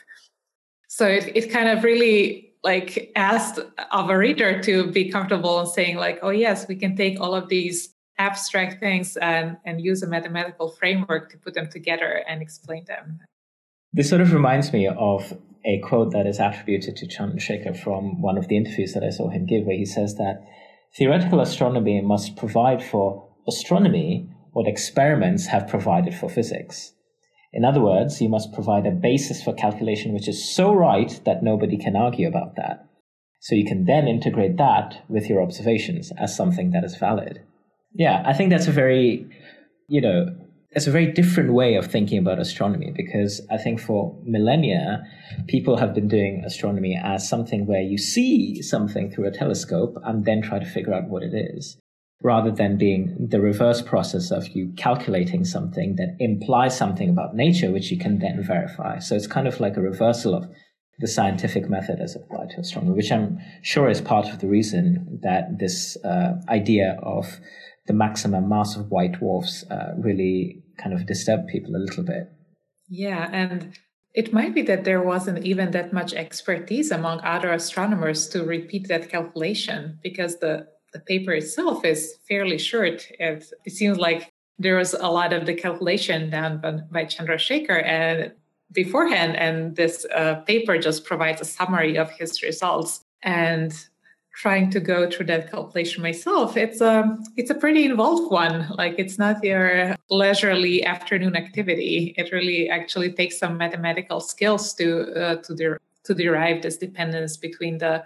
so 0.89 1.07
it, 1.07 1.31
it 1.35 1.51
kind 1.51 1.69
of 1.69 1.83
really 1.83 2.51
like 2.63 3.11
asked 3.15 3.59
of 3.91 4.09
a 4.09 4.17
reader 4.17 4.61
to 4.63 4.91
be 4.91 5.09
comfortable 5.09 5.59
in 5.61 5.67
saying 5.67 5.97
like, 5.97 6.19
oh 6.23 6.31
yes, 6.31 6.67
we 6.67 6.75
can 6.75 6.95
take 6.95 7.19
all 7.21 7.35
of 7.35 7.47
these 7.47 7.93
abstract 8.17 8.79
things 8.79 9.15
and, 9.17 9.55
and 9.65 9.81
use 9.81 10.01
a 10.01 10.07
mathematical 10.07 10.69
framework 10.69 11.29
to 11.31 11.37
put 11.37 11.53
them 11.53 11.69
together 11.69 12.23
and 12.27 12.41
explain 12.41 12.83
them. 12.85 13.19
This 13.93 14.09
sort 14.09 14.21
of 14.21 14.33
reminds 14.33 14.73
me 14.73 14.87
of 14.87 15.37
a 15.63 15.79
quote 15.79 16.11
that 16.11 16.25
is 16.25 16.39
attributed 16.39 16.95
to 16.97 17.07
Chandrasekhar 17.07 17.77
from 17.77 18.21
one 18.21 18.37
of 18.37 18.47
the 18.47 18.57
interviews 18.57 18.93
that 18.93 19.03
I 19.03 19.11
saw 19.11 19.29
him 19.29 19.45
give, 19.45 19.65
where 19.65 19.77
he 19.77 19.85
says 19.85 20.15
that 20.15 20.43
theoretical 20.97 21.39
astronomy 21.39 22.01
must 22.01 22.35
provide 22.35 22.83
for 22.83 23.29
astronomy 23.47 24.27
what 24.53 24.67
experiments 24.67 25.45
have 25.45 25.67
provided 25.67 26.15
for 26.15 26.29
physics. 26.29 26.93
In 27.51 27.65
other 27.65 27.81
words, 27.81 28.21
you 28.21 28.29
must 28.29 28.53
provide 28.53 28.85
a 28.85 28.91
basis 28.91 29.41
for 29.43 29.53
calculation 29.53 30.13
which 30.13 30.27
is 30.27 30.53
so 30.55 30.73
right 30.73 31.19
that 31.25 31.43
nobody 31.43 31.77
can 31.77 31.95
argue 31.95 32.27
about 32.27 32.55
that. 32.55 32.85
So 33.39 33.55
you 33.55 33.65
can 33.65 33.85
then 33.85 34.07
integrate 34.07 34.57
that 34.57 35.03
with 35.07 35.29
your 35.29 35.41
observations 35.41 36.11
as 36.17 36.35
something 36.35 36.71
that 36.71 36.83
is 36.83 36.95
valid. 36.95 37.41
Yeah, 37.93 38.21
I 38.25 38.33
think 38.33 38.51
that's 38.51 38.67
a 38.67 38.71
very, 38.71 39.25
you 39.87 40.01
know, 40.01 40.35
it's 40.71 40.85
a 40.85 40.91
very 40.91 41.11
different 41.11 41.53
way 41.53 41.75
of 41.75 41.87
thinking 41.87 42.19
about 42.19 42.37
astronomy 42.37 42.91
because 42.95 43.41
I 43.49 43.57
think 43.57 43.79
for 43.79 44.15
millennia, 44.23 45.03
people 45.47 45.77
have 45.77 45.95
been 45.95 46.07
doing 46.07 46.43
astronomy 46.45 46.99
as 47.01 47.27
something 47.27 47.65
where 47.65 47.81
you 47.81 47.97
see 47.97 48.61
something 48.61 49.09
through 49.09 49.27
a 49.27 49.31
telescope 49.31 49.97
and 50.03 50.25
then 50.25 50.43
try 50.43 50.59
to 50.59 50.65
figure 50.65 50.93
out 50.93 51.09
what 51.09 51.23
it 51.23 51.33
is 51.33 51.78
rather 52.21 52.51
than 52.51 52.77
being 52.77 53.15
the 53.29 53.39
reverse 53.39 53.81
process 53.81 54.29
of 54.31 54.49
you 54.49 54.73
calculating 54.77 55.45
something 55.45 55.95
that 55.95 56.15
implies 56.19 56.77
something 56.77 57.09
about 57.09 57.35
nature, 57.35 57.71
which 57.71 57.91
you 57.91 57.97
can 57.97 58.19
then 58.19 58.43
verify. 58.43 58.99
So 58.99 59.15
it's 59.15 59.27
kind 59.27 59.47
of 59.47 59.59
like 59.59 59.77
a 59.77 59.81
reversal 59.81 60.35
of 60.35 60.49
the 60.99 61.07
scientific 61.07 61.69
method 61.69 61.99
as 62.01 62.15
applied 62.15 62.49
to 62.49 62.59
astronomy, 62.59 62.93
which 62.93 63.11
I'm 63.11 63.39
sure 63.61 63.89
is 63.89 64.01
part 64.01 64.27
of 64.27 64.39
the 64.39 64.47
reason 64.47 65.19
that 65.23 65.59
this 65.59 65.97
uh, 66.03 66.33
idea 66.49 66.99
of 67.01 67.39
the 67.87 67.93
maximum 67.93 68.49
mass 68.49 68.75
of 68.75 68.91
white 68.91 69.13
dwarfs 69.13 69.63
uh, 69.71 69.93
really 69.97 70.61
kind 70.77 70.93
of 70.93 71.05
disturbed 71.05 71.47
people 71.47 71.75
a 71.75 71.79
little 71.79 72.03
bit. 72.03 72.29
Yeah, 72.89 73.29
and 73.31 73.73
it 74.13 74.33
might 74.33 74.53
be 74.53 74.61
that 74.63 74.83
there 74.83 75.01
wasn't 75.01 75.45
even 75.45 75.71
that 75.71 75.93
much 75.93 76.13
expertise 76.13 76.91
among 76.91 77.21
other 77.21 77.51
astronomers 77.51 78.27
to 78.29 78.43
repeat 78.43 78.89
that 78.89 79.09
calculation 79.09 79.99
because 80.03 80.39
the 80.39 80.67
the 80.93 80.99
paper 80.99 81.31
itself 81.31 81.85
is 81.85 82.15
fairly 82.27 82.57
short. 82.57 83.07
It, 83.19 83.51
it 83.65 83.71
seems 83.71 83.97
like 83.97 84.31
there 84.57 84.75
was 84.75 84.93
a 84.93 85.07
lot 85.07 85.33
of 85.33 85.45
the 85.45 85.53
calculation 85.53 86.29
done 86.29 86.59
by, 86.59 86.71
by 86.91 87.05
Chandrasekhar 87.05 87.83
and 87.85 88.33
beforehand, 88.71 89.35
and 89.35 89.75
this 89.75 90.05
uh, 90.13 90.35
paper 90.45 90.77
just 90.77 91.05
provides 91.05 91.41
a 91.41 91.45
summary 91.45 91.97
of 91.97 92.11
his 92.11 92.43
results. 92.43 93.01
And 93.23 93.73
trying 94.33 94.69
to 94.69 94.79
go 94.79 95.09
through 95.09 95.25
that 95.25 95.51
calculation 95.51 96.01
myself, 96.01 96.55
it's 96.55 96.79
a 96.79 97.17
it's 97.35 97.49
a 97.49 97.55
pretty 97.55 97.85
involved 97.85 98.31
one. 98.31 98.69
Like 98.77 98.95
it's 98.97 99.17
not 99.17 99.43
your 99.43 99.95
leisurely 100.09 100.85
afternoon 100.85 101.35
activity. 101.35 102.13
It 102.17 102.31
really 102.31 102.69
actually 102.69 103.11
takes 103.11 103.37
some 103.37 103.57
mathematical 103.57 104.21
skills 104.21 104.73
to 104.75 105.13
uh, 105.13 105.35
to 105.43 105.77
to 106.05 106.13
derive 106.13 106.61
this 106.61 106.77
dependence 106.77 107.35
between 107.35 107.79
the 107.79 108.05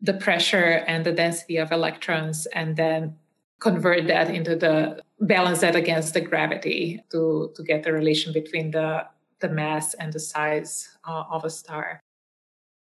the 0.00 0.14
pressure 0.14 0.84
and 0.86 1.04
the 1.04 1.12
density 1.12 1.56
of 1.56 1.72
electrons 1.72 2.46
and 2.46 2.76
then 2.76 3.16
convert 3.60 4.06
that 4.06 4.30
into 4.30 4.54
the 4.54 5.00
balance 5.20 5.60
that 5.60 5.74
against 5.74 6.14
the 6.14 6.20
gravity 6.20 7.02
to 7.10 7.50
to 7.56 7.62
get 7.62 7.82
the 7.82 7.92
relation 7.92 8.32
between 8.32 8.70
the 8.70 9.04
the 9.40 9.48
mass 9.48 9.94
and 9.94 10.12
the 10.12 10.20
size 10.20 10.88
uh, 11.06 11.24
of 11.30 11.44
a 11.44 11.50
star. 11.50 12.00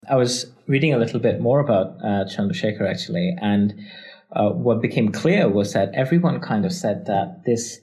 I 0.09 0.17
was 0.17 0.47
reading 0.69 0.95
a 0.95 0.99
little 0.99 1.19
bit 1.19 1.41
more 1.41 1.61
about 1.61 1.97
uh, 2.03 2.25
chandrasekhar 2.25 2.89
actually 2.89 3.37
and 3.41 3.75
uh, 4.33 4.51
what 4.51 4.83
became 4.83 5.11
clear 5.11 5.49
was 5.49 5.73
that 5.73 5.95
everyone 5.95 6.41
kind 6.41 6.65
of 6.65 6.73
said 6.73 7.07
that 7.07 7.45
this 7.45 7.81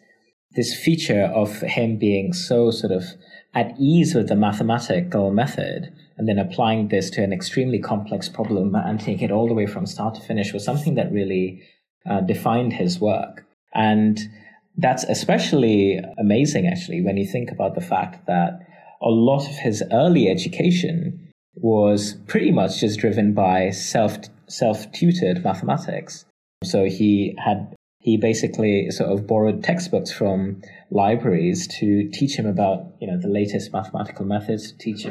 this 0.55 0.75
feature 0.75 1.23
of 1.23 1.62
him 1.62 1.97
being 1.97 2.33
so 2.33 2.69
sort 2.69 2.91
of 2.91 3.05
at 3.53 3.73
ease 3.79 4.13
with 4.13 4.27
the 4.27 4.36
mathematical 4.36 5.31
method 5.31 5.93
and 6.17 6.28
then 6.28 6.38
applying 6.38 6.89
this 6.89 7.10
to 7.12 7.23
an 7.23 7.34
extremely 7.34 7.80
complex 7.80 8.30
problem 8.30 8.76
and 8.76 8.99
taking 8.99 9.30
it 9.30 9.32
all 9.32 9.47
the 9.47 9.54
way 9.54 9.65
from 9.65 9.86
start 9.86 10.15
to 10.15 10.21
finish 10.21 10.54
was 10.54 10.63
something 10.63 10.95
that 10.95 11.12
really 11.12 11.62
uh, 12.10 12.21
defined 12.21 12.73
his 12.73 12.99
work. 12.99 13.45
And 13.73 14.19
that's 14.78 15.04
especially 15.06 15.99
amazing, 16.19 16.67
actually, 16.67 17.02
when 17.02 17.17
you 17.17 17.26
think 17.26 17.52
about 17.52 17.76
the 17.76 17.82
fact 17.82 18.26
that 18.28 18.60
a 19.02 19.10
lot 19.10 19.47
of 19.49 19.56
his 19.56 19.84
early 19.91 20.30
education 20.30 21.32
was 21.56 22.15
pretty 22.28 22.52
much 22.52 22.80
just 22.80 22.99
driven 22.99 23.34
by 23.34 23.69
self 23.69 24.17
self 24.47 24.91
tutored 24.91 25.43
mathematics. 25.43 26.26
So 26.63 26.86
he 26.86 27.36
had 27.43 27.76
he 27.99 28.17
basically 28.17 28.91
sort 28.91 29.12
of 29.12 29.28
borrowed 29.28 29.63
textbooks 29.63 30.12
from 30.12 30.62
libraries 30.91 31.67
to 31.80 32.10
teach 32.12 32.36
him 32.36 32.45
about 32.45 32.93
you 32.99 33.08
know 33.08 33.17
the 33.19 33.30
latest 33.30 33.71
mathematical 33.71 34.26
methods, 34.26 34.71
to 34.71 34.78
teach 34.78 35.04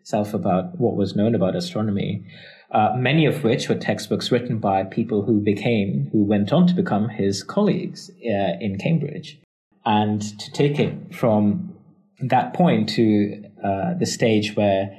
himself 0.00 0.34
about 0.34 0.78
what 0.80 0.96
was 0.96 1.14
known 1.14 1.34
about 1.34 1.54
astronomy. 1.54 2.24
Uh, 2.72 2.92
many 2.96 3.26
of 3.26 3.44
which 3.44 3.68
were 3.68 3.74
textbooks 3.74 4.30
written 4.30 4.58
by 4.58 4.84
people 4.84 5.22
who 5.22 5.40
became, 5.40 6.08
who 6.12 6.24
went 6.24 6.52
on 6.52 6.66
to 6.66 6.74
become 6.74 7.08
his 7.08 7.42
colleagues 7.42 8.10
uh, 8.24 8.56
in 8.60 8.78
Cambridge. 8.78 9.40
And 9.84 10.22
to 10.38 10.52
take 10.52 10.78
it 10.78 11.14
from 11.14 11.74
that 12.20 12.54
point 12.54 12.88
to 12.90 13.42
uh, 13.64 13.94
the 13.98 14.06
stage 14.06 14.54
where, 14.54 14.96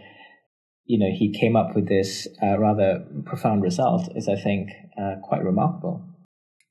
you 0.85 0.99
know, 0.99 1.11
he 1.15 1.31
came 1.31 1.55
up 1.55 1.75
with 1.75 1.87
this 1.87 2.27
uh, 2.43 2.57
rather 2.57 3.05
profound 3.25 3.63
result 3.63 4.09
is, 4.15 4.27
I 4.27 4.35
think, 4.35 4.69
uh, 5.01 5.15
quite 5.23 5.43
remarkable. 5.43 6.03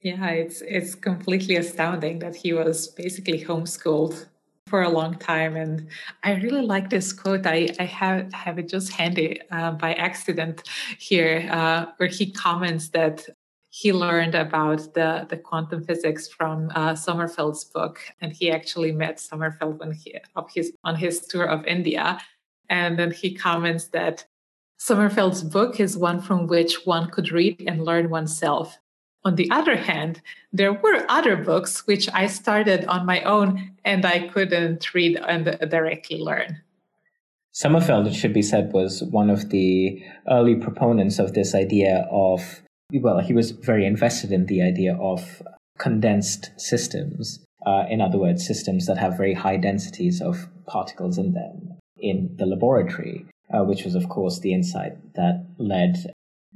Yeah, 0.03 0.29
it's 0.29 0.63
it's 0.63 0.95
completely 0.95 1.57
astounding 1.57 2.21
that 2.21 2.37
he 2.37 2.55
was 2.55 2.89
basically 2.89 3.45
homeschooled 3.45 4.27
for 4.71 4.83
a 4.83 4.89
long 4.89 5.19
time. 5.19 5.57
And 5.57 5.89
I 6.23 6.35
really 6.37 6.63
like 6.63 6.89
this 6.89 7.13
quote. 7.13 7.45
I, 7.45 7.69
I 7.79 7.85
have, 7.85 8.33
have 8.33 8.59
it 8.59 8.69
just 8.69 8.93
handy 8.93 9.41
uh, 9.51 9.73
by 9.73 9.95
accident 9.95 10.63
here, 10.99 11.49
uh, 11.51 11.87
where 11.97 12.09
he 12.09 12.31
comments 12.31 12.89
that 12.91 13.29
he 13.71 13.93
learned 13.93 14.35
about 14.35 14.95
the, 14.95 15.27
the 15.29 15.37
quantum 15.37 15.85
physics 15.85 16.29
from 16.29 16.71
uh, 16.75 16.93
Sommerfeld's 16.93 17.65
book. 17.65 18.01
And 18.21 18.33
he 18.33 18.51
actually 18.51 18.93
met 18.93 19.19
Sommerfeld 19.19 19.79
when 19.79 19.93
he, 19.93 20.17
his, 20.55 20.73
on 20.85 20.97
his 20.97 21.21
tour 21.27 21.45
of 21.45 21.67
India. 21.67 22.19
And 22.69 22.99
then 22.99 23.11
he 23.11 23.35
comments 23.35 23.89
that 23.89 24.25
Sommerfeld's 24.81 25.43
book 25.43 25.79
is 25.79 25.97
one 25.97 26.21
from 26.21 26.47
which 26.47 26.87
one 26.87 27.11
could 27.11 27.33
read 27.33 27.63
and 27.67 27.85
learn 27.85 28.09
oneself. 28.09 28.79
On 29.25 29.35
the 29.35 29.51
other 29.51 29.77
hand, 29.77 30.23
there 30.53 30.73
were 30.73 31.05
other 31.09 31.37
books 31.37 31.87
which 31.87 32.09
I 32.13 32.27
started 32.27 32.85
on 32.87 33.05
my 33.05 33.21
own 33.23 33.73
and 33.85 34.07
I 34.07 34.29
couldn't 34.29 34.95
read 34.95 35.17
and 35.17 35.59
directly 35.71 36.19
learn. 36.19 36.63
Sommerfeld, 37.53 38.07
it 38.07 38.15
should 38.15 38.33
be 38.33 38.43
said, 38.43 38.73
was 38.73 39.03
one 39.03 39.29
of 39.29 39.51
the 39.51 40.03
early 40.31 40.55
proponents 40.55 41.19
of 41.19 41.35
this 41.35 41.55
idea 41.55 42.07
of 42.11 42.63
well, 42.93 43.21
he 43.21 43.33
was 43.33 43.53
very 43.53 43.87
invested 43.87 44.33
in 44.33 44.47
the 44.47 44.63
idea 44.63 44.97
of 44.97 45.43
condensed 45.79 46.51
systems. 46.57 47.45
Uh, 47.65 47.85
in 47.89 48.01
other 48.01 48.19
words, 48.19 48.47
systems 48.47 48.87
that 48.87 48.99
have 48.99 49.17
very 49.17 49.35
high 49.35 49.57
densities 49.57 50.21
of 50.21 50.49
particles 50.67 51.19
in 51.19 51.33
them 51.33 51.79
in 51.99 52.35
the 52.37 52.47
laboratory, 52.47 53.27
uh, 53.53 53.63
which 53.63 53.85
was, 53.85 53.95
of 53.95 54.09
course, 54.09 54.41
the 54.41 54.53
insight 54.53 54.93
that 55.15 55.45
led 55.59 56.13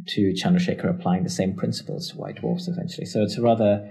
to 0.08 0.32
Chandrasekhar 0.32 0.90
applying 0.90 1.22
the 1.22 1.30
same 1.30 1.54
principles 1.54 2.10
to 2.10 2.16
white 2.16 2.36
dwarfs 2.36 2.68
eventually. 2.68 3.06
So 3.06 3.22
it's 3.22 3.36
a 3.36 3.42
rather 3.42 3.88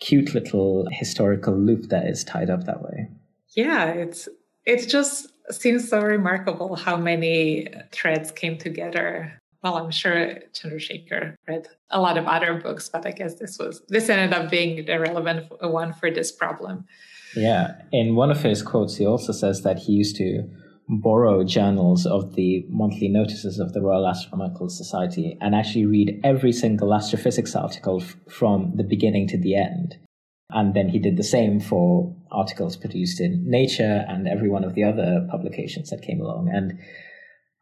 cute 0.00 0.34
little 0.34 0.86
historical 0.90 1.56
loop 1.56 1.88
that 1.88 2.06
is 2.06 2.24
tied 2.24 2.50
up 2.50 2.64
that 2.64 2.82
way. 2.82 3.08
Yeah, 3.56 3.86
it's 3.86 4.28
it 4.66 4.88
just 4.88 5.28
seems 5.50 5.88
so 5.88 6.00
remarkable 6.00 6.74
how 6.74 6.96
many 6.96 7.68
threads 7.92 8.32
came 8.32 8.58
together 8.58 9.40
well, 9.64 9.78
I'm 9.78 9.90
sure 9.90 10.40
Chandrasekhar 10.52 11.36
read 11.48 11.68
a 11.88 11.98
lot 11.98 12.18
of 12.18 12.26
other 12.26 12.60
books, 12.60 12.90
but 12.90 13.06
I 13.06 13.12
guess 13.12 13.36
this 13.36 13.58
was 13.58 13.80
this 13.88 14.10
ended 14.10 14.38
up 14.38 14.50
being 14.50 14.84
the 14.84 15.00
relevant 15.00 15.50
one 15.62 15.94
for 15.94 16.10
this 16.10 16.30
problem. 16.30 16.84
Yeah, 17.34 17.80
in 17.90 18.14
one 18.14 18.30
of 18.30 18.42
his 18.42 18.62
quotes, 18.62 18.96
he 18.96 19.06
also 19.06 19.32
says 19.32 19.62
that 19.62 19.78
he 19.78 19.92
used 19.92 20.16
to 20.16 20.46
borrow 20.88 21.44
journals 21.44 22.06
of 22.06 22.34
the 22.34 22.64
monthly 22.68 23.08
notices 23.08 23.58
of 23.58 23.72
the 23.72 23.80
Royal 23.80 24.06
Astronomical 24.06 24.68
Society 24.68 25.38
and 25.40 25.54
actually 25.54 25.86
read 25.86 26.20
every 26.22 26.52
single 26.52 26.92
astrophysics 26.94 27.56
article 27.56 28.02
f- 28.02 28.16
from 28.28 28.72
the 28.76 28.84
beginning 28.84 29.26
to 29.28 29.38
the 29.38 29.56
end. 29.56 29.96
And 30.50 30.74
then 30.74 30.88
he 30.88 30.98
did 30.98 31.16
the 31.16 31.24
same 31.24 31.58
for 31.58 32.14
articles 32.30 32.76
produced 32.76 33.20
in 33.20 33.48
Nature 33.48 34.04
and 34.08 34.28
every 34.28 34.50
one 34.50 34.62
of 34.62 34.74
the 34.74 34.84
other 34.84 35.26
publications 35.30 35.90
that 35.90 36.02
came 36.02 36.20
along. 36.20 36.50
And 36.52 36.78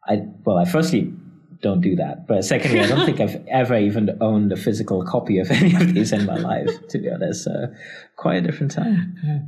I, 0.07 0.23
well, 0.45 0.57
I 0.57 0.65
firstly 0.65 1.13
don't 1.61 1.79
do 1.79 1.95
that. 1.95 2.27
But 2.27 2.43
secondly, 2.43 2.81
I 2.81 2.87
don't 2.87 3.05
think 3.05 3.21
I've 3.21 3.41
ever 3.47 3.77
even 3.77 4.17
owned 4.19 4.51
a 4.51 4.57
physical 4.57 5.03
copy 5.05 5.39
of 5.39 5.49
any 5.51 5.73
of 5.75 5.93
these 5.93 6.11
in 6.11 6.25
my 6.25 6.35
life, 6.35 6.87
to 6.89 6.99
be 6.99 7.09
honest. 7.09 7.45
So 7.45 7.67
quite 8.17 8.35
a 8.35 8.41
different 8.41 8.73
time. 8.73 9.47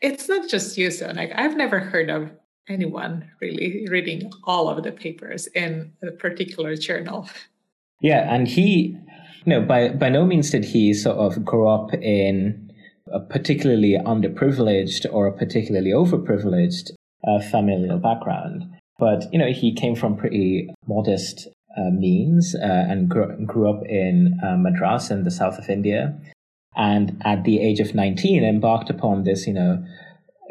It's 0.00 0.28
not 0.28 0.48
just 0.48 0.78
you, 0.78 0.90
so 0.90 1.12
like 1.14 1.32
I've 1.34 1.56
never 1.56 1.80
heard 1.80 2.08
of 2.08 2.30
anyone 2.70 3.30
really 3.40 3.86
reading 3.90 4.32
all 4.44 4.68
of 4.68 4.82
the 4.84 4.92
papers 4.92 5.46
in 5.48 5.92
a 6.02 6.10
particular 6.12 6.76
journal. 6.76 7.28
Yeah, 8.00 8.32
and 8.32 8.48
he, 8.48 8.96
you 9.44 9.46
know, 9.46 9.60
by 9.60 9.90
by 9.90 10.08
no 10.08 10.24
means 10.24 10.50
did 10.50 10.64
he 10.64 10.94
sort 10.94 11.18
of 11.18 11.44
grow 11.44 11.68
up 11.68 11.92
in 11.94 12.72
a 13.12 13.20
particularly 13.20 13.98
underprivileged 14.06 15.06
or 15.12 15.26
a 15.26 15.36
particularly 15.36 15.90
overprivileged 15.90 16.92
uh, 17.26 17.40
familial 17.50 17.98
background. 17.98 18.64
But 18.98 19.32
you 19.32 19.38
know, 19.38 19.52
he 19.52 19.74
came 19.74 19.96
from 19.96 20.16
pretty 20.16 20.70
modest 20.86 21.48
uh, 21.76 21.90
means 21.90 22.54
uh, 22.54 22.86
and 22.88 23.08
grew, 23.08 23.46
grew, 23.46 23.68
up 23.70 23.84
in 23.86 24.38
uh, 24.42 24.56
Madras 24.56 25.10
in 25.10 25.24
the 25.24 25.30
south 25.30 25.58
of 25.58 25.68
India. 25.68 26.18
And 26.76 27.20
at 27.24 27.44
the 27.44 27.60
age 27.60 27.80
of 27.80 27.94
19, 27.94 28.44
embarked 28.44 28.90
upon 28.90 29.24
this, 29.24 29.46
you 29.46 29.52
know, 29.52 29.84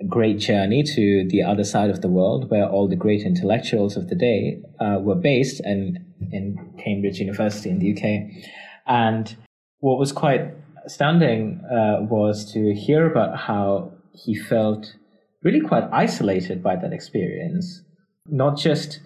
great 0.08 0.38
journey 0.38 0.84
to 0.84 1.28
the 1.30 1.44
other 1.44 1.64
side 1.64 1.90
of 1.90 2.02
the 2.02 2.08
world 2.08 2.50
where 2.50 2.68
all 2.68 2.88
the 2.88 2.96
great 2.96 3.22
intellectuals 3.22 3.98
of 3.98 4.08
the 4.10 4.16
day 4.16 4.62
uh, 4.80 4.98
were 5.00 5.16
based 5.16 5.60
and 5.62 6.00
in 6.32 6.74
Cambridge 6.84 7.20
University 7.20 7.70
in 7.70 7.80
the 7.80 7.92
UK. 7.94 8.44
And 8.88 9.36
what 9.80 9.98
was 9.98 10.12
quite 10.12 10.54
astounding 10.86 11.62
uh, 11.66 12.02
was 12.02 12.52
to 12.54 12.74
hear 12.74 13.10
about 13.10 13.38
how 13.38 13.92
he 14.14 14.36
felt 14.36 14.96
really 15.44 15.62
quite 15.62 15.84
isolated 15.92 16.62
by 16.62 16.76
that 16.76 16.94
experience 16.94 17.82
not 18.32 18.58
just 18.58 19.00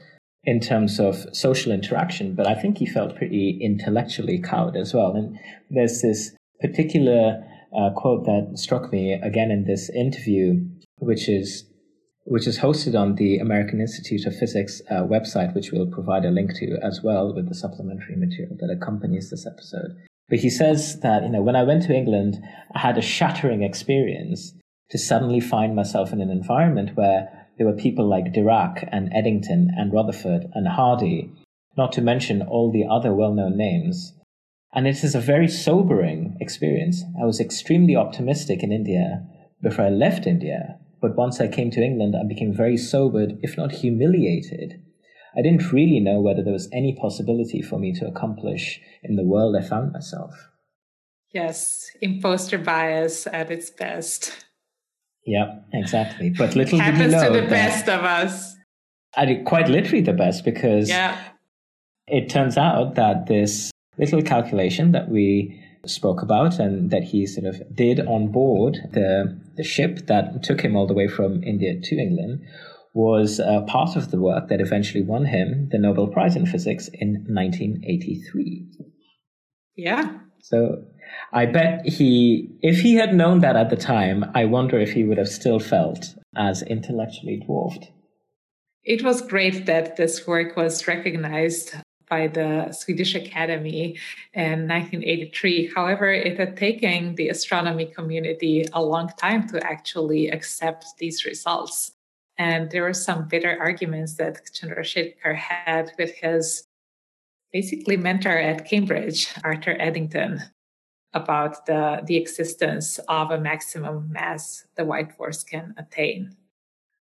in 0.44 0.60
terms 0.60 1.00
of 1.00 1.26
social 1.34 1.72
interaction, 1.72 2.36
but 2.36 2.48
I 2.48 2.54
think 2.54 2.78
he 2.78 2.86
felt 2.86 3.16
pretty 3.16 3.58
intellectually 3.62 4.40
cowed 4.40 4.76
as 4.76 4.94
well. 4.94 5.16
And 5.16 5.38
there's 5.70 6.02
this 6.02 6.36
particular 6.60 7.44
uh, 7.78 7.92
quote 7.96 8.26
that 8.26 8.58
struck 8.58 8.92
me 8.92 9.14
again 9.14 9.52
in 9.52 9.66
this 9.66 9.90
interview, 9.90 10.62
which 11.04 11.30
is 11.30 11.66
which 12.26 12.48
is 12.48 12.60
hosted 12.60 12.98
on 12.98 13.16
the 13.16 13.38
American 13.38 13.82
Institute 13.82 14.26
of 14.26 14.36
Physics 14.38 14.82
uh, 14.90 15.04
website, 15.04 15.54
which 15.54 15.72
we'll 15.72 15.88
provide 15.88 16.24
a 16.24 16.32
link 16.32 16.54
to 16.56 16.78
as 16.82 17.02
well 17.04 17.34
with 17.34 17.50
the 17.50 17.56
supplementary 17.56 18.16
material 18.16 18.56
that 18.62 18.70
accompanies 18.72 19.30
this 19.30 19.46
episode. 19.46 19.98
But 20.30 20.40
he 20.40 20.50
says 20.50 21.02
that, 21.02 21.24
you 21.24 21.30
know, 21.30 21.42
when 21.42 21.58
I 21.58 21.64
went 21.64 21.84
to 21.84 21.94
England, 21.94 22.42
I 22.74 22.80
had 22.80 22.98
a 22.98 23.02
shattering 23.02 23.62
experience 23.62 24.54
to 24.92 24.98
suddenly 24.98 25.42
find 25.42 25.76
myself 25.76 26.14
in 26.14 26.22
an 26.22 26.30
environment 26.30 26.96
where 26.96 27.48
there 27.58 27.68
were 27.68 27.74
people 27.74 28.08
like 28.08 28.34
Dirac 28.34 28.88
and 28.92 29.12
Eddington 29.14 29.72
and 29.76 29.92
Rutherford 29.92 30.48
and 30.54 30.68
Hardy, 30.68 31.30
not 31.78 31.92
to 31.94 32.02
mention 32.02 32.42
all 32.42 32.72
the 32.72 32.86
other 32.90 33.14
well 33.14 33.34
known 33.34 33.58
names. 33.58 34.14
And 34.74 34.88
it 34.88 35.04
is 35.04 35.14
a 35.14 35.20
very 35.20 35.48
sobering 35.48 36.38
experience. 36.40 37.04
I 37.22 37.26
was 37.26 37.40
extremely 37.40 37.96
optimistic 37.96 38.64
in 38.64 38.72
India 38.72 39.24
before 39.62 39.86
I 39.86 39.90
left 39.90 40.26
India, 40.26 40.80
but 41.04 41.18
once 41.18 41.42
I 41.42 41.50
came 41.50 41.70
to 41.72 41.84
England, 41.84 42.16
I 42.16 42.26
became 42.26 42.54
very 42.54 42.78
sobered, 42.78 43.38
if 43.44 43.58
not 43.58 43.74
humiliated. 43.74 44.82
I 45.38 45.42
didn't 45.42 45.74
really 45.74 46.00
know 46.00 46.22
whether 46.22 46.42
there 46.42 46.54
was 46.54 46.70
any 46.72 46.96
possibility 46.96 47.62
for 47.62 47.78
me 47.78 47.92
to 48.00 48.08
accomplish 48.08 48.80
in 49.04 49.18
the 49.18 49.26
world 49.26 49.54
I 49.60 49.68
found 49.68 49.92
myself. 49.92 50.32
Yes, 51.34 51.88
imposter 52.02 52.58
bias 52.58 53.28
at 53.28 53.52
its 53.52 53.70
best. 53.70 54.46
Yeah, 55.26 55.60
exactly. 55.74 56.30
But 56.30 56.56
little 56.56 56.80
happens 56.80 57.00
did 57.00 57.12
you 57.12 57.18
know 57.18 57.34
to 57.34 57.42
the 57.42 57.48
best 57.48 57.90
of 57.90 58.06
us. 58.06 58.56
I 59.18 59.26
did 59.26 59.44
quite 59.44 59.68
literally 59.68 60.02
the 60.02 60.14
best 60.14 60.46
because 60.46 60.88
yeah. 60.88 61.22
it 62.08 62.30
turns 62.30 62.58
out 62.58 62.96
that 62.96 63.28
this 63.28 63.72
little 63.98 64.22
calculation 64.22 64.94
that 64.94 65.10
we 65.10 65.62
spoke 65.86 66.22
about 66.22 66.60
and 66.60 66.92
that 66.92 67.04
he 67.04 67.26
sort 67.26 67.46
of 67.46 67.62
did 67.76 68.00
on 68.00 68.32
board 68.32 68.78
the 68.94 69.40
the 69.56 69.64
ship 69.64 70.08
that 70.08 70.42
took 70.42 70.62
him 70.62 70.76
all 70.76 70.88
the 70.88 70.94
way 70.94 71.08
from 71.08 71.44
India 71.44 71.80
to 71.82 71.96
England 71.98 72.42
was 72.94 73.40
uh, 73.40 73.62
part 73.62 73.96
of 73.96 74.12
the 74.12 74.20
work 74.20 74.50
that 74.50 74.62
eventually 74.62 75.04
won 75.04 75.26
him 75.26 75.68
the 75.72 75.80
Nobel 75.80 76.08
Prize 76.08 76.36
in 76.36 76.46
Physics 76.46 76.90
in 76.94 77.26
1983. 77.28 78.68
Yeah. 79.76 80.18
So 80.42 80.84
I 81.32 81.48
bet 81.48 81.88
he, 81.88 82.50
if 82.62 82.82
he 82.82 82.96
had 82.96 83.16
known 83.16 83.40
that 83.40 83.56
at 83.56 83.70
the 83.70 83.76
time, 83.76 84.26
I 84.36 84.46
wonder 84.46 84.80
if 84.80 84.92
he 84.92 85.04
would 85.04 85.18
have 85.18 85.28
still 85.28 85.60
felt 85.60 86.16
as 86.36 86.62
intellectually 86.62 87.42
dwarfed. 87.44 87.90
It 88.84 89.04
was 89.04 89.22
great 89.22 89.66
that 89.66 89.96
this 89.96 90.28
work 90.28 90.56
was 90.56 90.88
recognized 90.88 91.76
by 92.14 92.28
the 92.28 92.72
Swedish 92.72 93.16
Academy 93.16 93.98
in 94.36 94.68
1983. 94.68 95.72
However, 95.76 96.08
it 96.14 96.38
had 96.38 96.56
taken 96.56 97.16
the 97.16 97.30
astronomy 97.30 97.88
community 97.88 98.66
a 98.72 98.84
long 98.94 99.08
time 99.26 99.48
to 99.50 99.58
actually 99.74 100.24
accept 100.30 100.86
these 101.00 101.26
results. 101.26 101.94
And 102.38 102.70
there 102.70 102.84
were 102.84 103.00
some 103.08 103.28
bitter 103.28 103.58
arguments 103.60 104.12
that 104.20 104.34
Chandrasekhar 104.56 105.36
had 105.36 105.92
with 105.98 106.14
his 106.26 106.68
basically 107.52 107.98
mentor 107.98 108.38
at 108.38 108.68
Cambridge, 108.70 109.34
Arthur 109.44 109.76
Eddington, 109.80 110.34
about 111.14 111.66
the, 111.66 112.02
the 112.06 112.18
existence 112.18 113.00
of 113.08 113.32
a 113.32 113.40
maximum 113.40 114.12
mass 114.12 114.68
the 114.76 114.86
white 114.86 115.16
dwarfs 115.16 115.44
can 115.44 115.74
attain. 115.78 116.36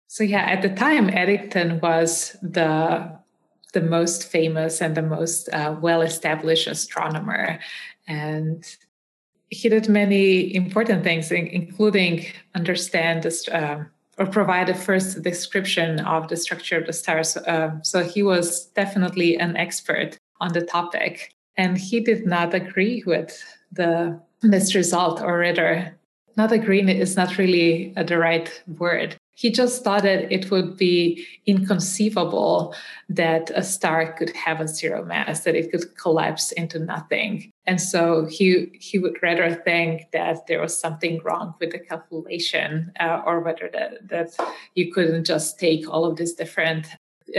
So 0.07 0.25
yeah, 0.25 0.45
at 0.55 0.63
the 0.63 0.69
time, 0.87 1.11
Eddington 1.11 1.81
was 1.81 2.37
the 2.43 3.22
the 3.73 3.81
most 3.81 4.29
famous 4.29 4.81
and 4.81 4.95
the 4.95 5.03
most 5.03 5.49
uh, 5.53 5.77
well-established 5.81 6.67
astronomer, 6.67 7.59
and 8.07 8.77
he 9.51 9.69
did 9.69 9.89
many 9.89 10.55
important 10.55 11.05
things, 11.05 11.31
including 11.31 12.25
understand 12.55 13.23
this, 13.23 13.49
uh, 13.49 13.85
or 14.19 14.27
provide 14.27 14.69
a 14.69 14.75
first 14.75 15.23
description 15.23 16.01
of 16.01 16.29
the 16.29 16.37
structure 16.37 16.79
of 16.79 16.87
the 16.87 16.93
stars. 16.93 17.37
Uh, 17.37 17.71
so 17.83 18.03
he 18.03 18.23
was 18.23 18.67
definitely 18.75 19.39
an 19.39 19.57
expert 19.57 20.19
on 20.41 20.53
the 20.53 20.63
topic, 20.63 21.35
and 21.57 21.77
he 21.77 22.01
did 22.01 22.27
not 22.27 22.55
agree 22.55 23.03
with 23.07 23.45
the 23.73 24.19
this 24.41 24.75
result, 24.75 25.23
or 25.23 25.39
rather, 25.39 25.97
not 26.37 26.51
agreeing 26.51 26.89
is 26.89 27.17
not 27.17 27.39
really 27.39 27.93
the 28.07 28.19
right 28.19 28.51
word. 28.79 29.17
He 29.35 29.51
just 29.51 29.83
thought 29.83 30.03
that 30.03 30.31
it 30.33 30.51
would 30.51 30.77
be 30.77 31.27
inconceivable 31.47 32.75
that 33.09 33.51
a 33.55 33.63
star 33.63 34.13
could 34.13 34.31
have 34.37 34.61
a 34.61 34.69
zero 34.69 35.05
mass, 35.05 35.45
that 35.45 35.55
it 35.55 35.71
could 35.71 35.97
collapse 35.97 36.53
into 36.53 36.79
nothing. 36.79 37.51
And 37.67 37.81
so 37.81 38.27
he 38.27 38.71
he 38.79 38.99
would 38.99 39.23
rather 39.23 39.55
think 39.55 40.11
that 40.13 40.47
there 40.47 40.61
was 40.61 40.79
something 40.79 41.21
wrong 41.25 41.55
with 41.61 41.71
the 41.71 41.79
calculation, 41.79 42.93
uh, 43.01 43.23
or 43.27 43.41
whether 43.41 43.71
that, 43.73 44.09
that 44.09 44.31
you 44.75 44.93
couldn't 44.93 45.25
just 45.25 45.59
take 45.59 45.89
all 45.89 46.05
of 46.05 46.17
these 46.17 46.35
different 46.35 46.87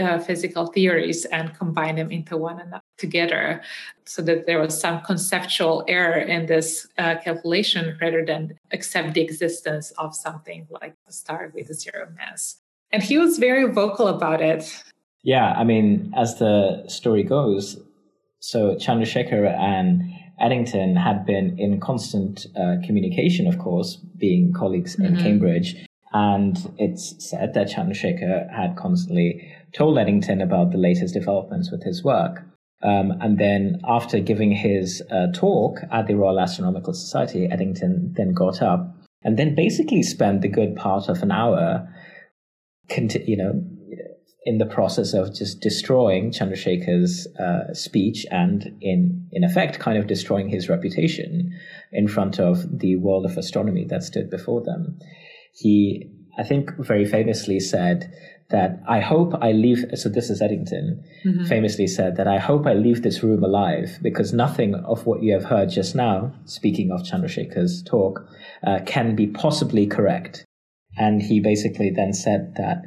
uh, 0.00 0.18
physical 0.18 0.66
theories 0.66 1.24
and 1.26 1.54
combine 1.54 1.96
them 1.96 2.10
into 2.10 2.36
one 2.36 2.60
another 2.60 2.83
together 2.98 3.60
so 4.04 4.22
that 4.22 4.46
there 4.46 4.60
was 4.60 4.78
some 4.78 5.00
conceptual 5.02 5.84
error 5.88 6.18
in 6.18 6.46
this 6.46 6.86
uh, 6.98 7.16
calculation 7.22 7.96
rather 8.00 8.24
than 8.24 8.58
accept 8.72 9.14
the 9.14 9.20
existence 9.20 9.92
of 9.98 10.14
something 10.14 10.66
like 10.70 10.94
a 11.08 11.12
star 11.12 11.50
with 11.54 11.70
a 11.70 11.74
zero 11.74 12.08
mass 12.16 12.56
and 12.92 13.02
he 13.02 13.18
was 13.18 13.38
very 13.38 13.70
vocal 13.72 14.08
about 14.08 14.40
it 14.40 14.82
yeah 15.22 15.52
i 15.56 15.64
mean 15.64 16.12
as 16.16 16.38
the 16.38 16.84
story 16.86 17.22
goes 17.22 17.78
so 18.40 18.74
chandrasekhar 18.76 19.46
and 19.58 20.02
eddington 20.40 20.96
had 20.96 21.24
been 21.26 21.58
in 21.58 21.80
constant 21.80 22.46
uh, 22.56 22.76
communication 22.84 23.46
of 23.46 23.58
course 23.58 23.96
being 24.18 24.52
colleagues 24.52 24.96
mm-hmm. 24.96 25.14
in 25.14 25.16
cambridge 25.16 25.86
and 26.14 26.72
it's 26.78 27.16
said 27.18 27.54
that 27.54 27.68
chandrasekhar 27.68 28.48
had 28.54 28.76
constantly 28.76 29.52
told 29.74 29.98
Eddington 29.98 30.40
about 30.40 30.70
the 30.70 30.78
latest 30.78 31.12
developments 31.12 31.70
with 31.70 31.82
his 31.82 32.04
work. 32.04 32.42
Um, 32.84 33.12
and 33.20 33.38
then 33.38 33.80
after 33.88 34.20
giving 34.20 34.52
his 34.52 35.02
uh, 35.10 35.28
talk 35.32 35.78
at 35.90 36.06
the 36.06 36.14
Royal 36.14 36.38
Astronomical 36.38 36.92
Society, 36.92 37.48
Eddington 37.50 38.12
then 38.16 38.34
got 38.34 38.60
up 38.60 38.94
and 39.22 39.38
then 39.38 39.54
basically 39.54 40.02
spent 40.02 40.42
the 40.42 40.48
good 40.48 40.76
part 40.76 41.08
of 41.08 41.22
an 41.22 41.32
hour, 41.32 41.88
conti- 42.90 43.24
you 43.26 43.38
know, 43.38 43.62
in 44.44 44.58
the 44.58 44.66
process 44.66 45.14
of 45.14 45.34
just 45.34 45.60
destroying 45.60 46.30
Chandrasekhar's 46.30 47.26
uh, 47.38 47.72
speech 47.72 48.26
and, 48.30 48.76
in 48.82 49.26
in 49.32 49.42
effect, 49.42 49.78
kind 49.78 49.96
of 49.96 50.06
destroying 50.06 50.50
his 50.50 50.68
reputation 50.68 51.58
in 51.92 52.06
front 52.06 52.38
of 52.38 52.78
the 52.80 52.96
world 52.96 53.24
of 53.24 53.38
astronomy 53.38 53.86
that 53.86 54.02
stood 54.02 54.28
before 54.28 54.62
them. 54.62 54.98
He, 55.54 56.10
I 56.38 56.42
think, 56.42 56.70
very 56.78 57.04
famously 57.04 57.60
said 57.60 58.12
that 58.50 58.82
I 58.88 59.00
hope 59.00 59.34
I 59.40 59.52
leave. 59.52 59.84
So 59.94 60.08
this 60.08 60.30
is 60.30 60.42
Eddington 60.42 61.04
mm-hmm. 61.24 61.44
famously 61.46 61.86
said 61.86 62.16
that 62.16 62.28
I 62.28 62.38
hope 62.38 62.66
I 62.66 62.74
leave 62.74 63.02
this 63.02 63.22
room 63.22 63.42
alive 63.42 63.98
because 64.02 64.32
nothing 64.32 64.74
of 64.74 65.06
what 65.06 65.22
you 65.22 65.32
have 65.32 65.44
heard 65.44 65.70
just 65.70 65.94
now, 65.94 66.32
speaking 66.44 66.90
of 66.90 67.02
Chandrasekhar's 67.02 67.82
talk, 67.82 68.26
uh, 68.66 68.80
can 68.84 69.16
be 69.16 69.26
possibly 69.26 69.86
correct. 69.86 70.44
And 70.96 71.22
he 71.22 71.40
basically 71.40 71.90
then 71.90 72.12
said 72.12 72.54
that 72.56 72.82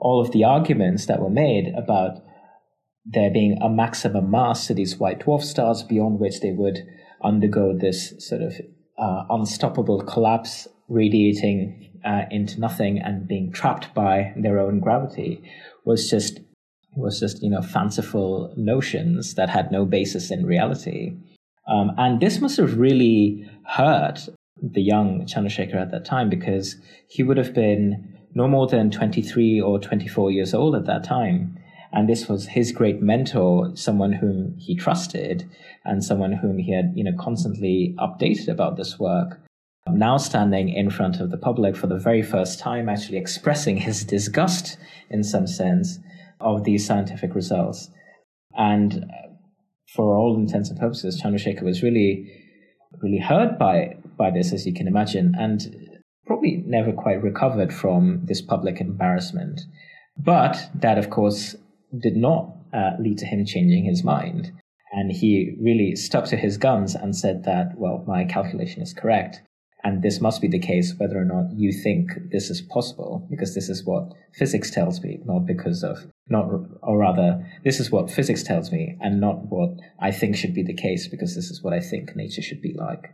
all 0.00 0.20
of 0.20 0.32
the 0.32 0.44
arguments 0.44 1.06
that 1.06 1.20
were 1.20 1.30
made 1.30 1.72
about 1.76 2.22
there 3.04 3.30
being 3.30 3.58
a 3.60 3.68
maximum 3.68 4.30
mass 4.30 4.66
to 4.66 4.74
these 4.74 4.96
white 4.96 5.20
dwarf 5.20 5.42
stars 5.42 5.82
beyond 5.82 6.18
which 6.18 6.40
they 6.40 6.52
would 6.52 6.78
undergo 7.22 7.76
this 7.76 8.14
sort 8.18 8.42
of 8.42 8.54
uh, 8.98 9.24
unstoppable 9.30 10.02
collapse, 10.02 10.66
radiating 10.88 11.91
uh, 12.04 12.22
into 12.30 12.60
nothing 12.60 12.98
and 12.98 13.28
being 13.28 13.52
trapped 13.52 13.92
by 13.94 14.32
their 14.36 14.58
own 14.58 14.80
gravity 14.80 15.42
was 15.84 16.08
just 16.10 16.40
was 16.94 17.18
just 17.18 17.42
you 17.42 17.50
know 17.50 17.62
fanciful 17.62 18.52
notions 18.56 19.34
that 19.34 19.48
had 19.48 19.72
no 19.72 19.84
basis 19.84 20.30
in 20.30 20.44
reality. 20.44 21.14
Um, 21.68 21.92
and 21.96 22.20
this 22.20 22.40
must 22.40 22.56
have 22.56 22.78
really 22.78 23.48
hurt 23.66 24.28
the 24.60 24.82
young 24.82 25.26
Chandrasekhar 25.26 25.80
at 25.80 25.90
that 25.90 26.04
time 26.04 26.28
because 26.28 26.76
he 27.08 27.22
would 27.22 27.36
have 27.36 27.54
been 27.54 28.18
no 28.34 28.48
more 28.48 28.66
than 28.66 28.90
23 28.90 29.60
or 29.60 29.78
24 29.78 30.30
years 30.30 30.54
old 30.54 30.74
at 30.74 30.86
that 30.86 31.04
time. 31.04 31.58
And 31.92 32.08
this 32.08 32.26
was 32.26 32.46
his 32.48 32.72
great 32.72 33.02
mentor, 33.02 33.70
someone 33.74 34.12
whom 34.12 34.56
he 34.58 34.74
trusted 34.74 35.48
and 35.84 36.02
someone 36.02 36.32
whom 36.32 36.58
he 36.58 36.72
had, 36.72 36.92
you 36.94 37.04
know, 37.04 37.12
constantly 37.18 37.94
updated 37.98 38.48
about 38.48 38.76
this 38.76 38.98
work 38.98 39.40
now 39.88 40.16
standing 40.16 40.68
in 40.68 40.90
front 40.90 41.20
of 41.20 41.30
the 41.30 41.36
public 41.36 41.76
for 41.76 41.86
the 41.86 41.98
very 41.98 42.22
first 42.22 42.58
time, 42.58 42.88
actually 42.88 43.18
expressing 43.18 43.76
his 43.76 44.04
disgust, 44.04 44.78
in 45.10 45.22
some 45.24 45.46
sense, 45.46 45.98
of 46.40 46.64
these 46.64 46.86
scientific 46.86 47.34
results. 47.34 47.90
And 48.56 49.04
for 49.94 50.16
all 50.16 50.36
intents 50.36 50.70
and 50.70 50.78
purposes, 50.78 51.20
Chandrasekhar 51.20 51.62
was 51.62 51.82
really, 51.82 52.30
really 53.02 53.18
hurt 53.18 53.58
by, 53.58 53.96
by 54.16 54.30
this, 54.30 54.52
as 54.52 54.66
you 54.66 54.72
can 54.72 54.86
imagine, 54.86 55.34
and 55.38 55.74
probably 56.26 56.62
never 56.66 56.92
quite 56.92 57.22
recovered 57.22 57.72
from 57.72 58.20
this 58.24 58.40
public 58.40 58.80
embarrassment. 58.80 59.60
But 60.16 60.70
that, 60.74 60.98
of 60.98 61.10
course, 61.10 61.56
did 62.00 62.16
not 62.16 62.54
uh, 62.72 62.92
lead 62.98 63.18
to 63.18 63.26
him 63.26 63.44
changing 63.44 63.84
his 63.84 64.04
mind. 64.04 64.52
And 64.92 65.10
he 65.10 65.56
really 65.60 65.96
stuck 65.96 66.26
to 66.26 66.36
his 66.36 66.58
guns 66.58 66.94
and 66.94 67.16
said 67.16 67.44
that, 67.44 67.72
well, 67.76 68.04
my 68.06 68.24
calculation 68.24 68.82
is 68.82 68.92
correct. 68.92 69.42
And 69.84 70.02
this 70.02 70.20
must 70.20 70.40
be 70.40 70.48
the 70.48 70.60
case 70.60 70.94
whether 70.96 71.18
or 71.18 71.24
not 71.24 71.52
you 71.52 71.72
think 71.72 72.30
this 72.30 72.50
is 72.50 72.60
possible, 72.60 73.26
because 73.28 73.54
this 73.54 73.68
is 73.68 73.84
what 73.84 74.12
physics 74.32 74.70
tells 74.70 75.02
me, 75.02 75.18
not 75.24 75.44
because 75.44 75.82
of, 75.82 76.06
not, 76.28 76.48
or 76.82 76.98
rather, 76.98 77.44
this 77.64 77.80
is 77.80 77.90
what 77.90 78.10
physics 78.10 78.44
tells 78.44 78.70
me 78.70 78.96
and 79.00 79.20
not 79.20 79.46
what 79.50 79.70
I 79.98 80.12
think 80.12 80.36
should 80.36 80.54
be 80.54 80.62
the 80.62 80.72
case, 80.72 81.08
because 81.08 81.34
this 81.34 81.50
is 81.50 81.62
what 81.62 81.72
I 81.72 81.80
think 81.80 82.14
nature 82.14 82.42
should 82.42 82.62
be 82.62 82.74
like. 82.74 83.12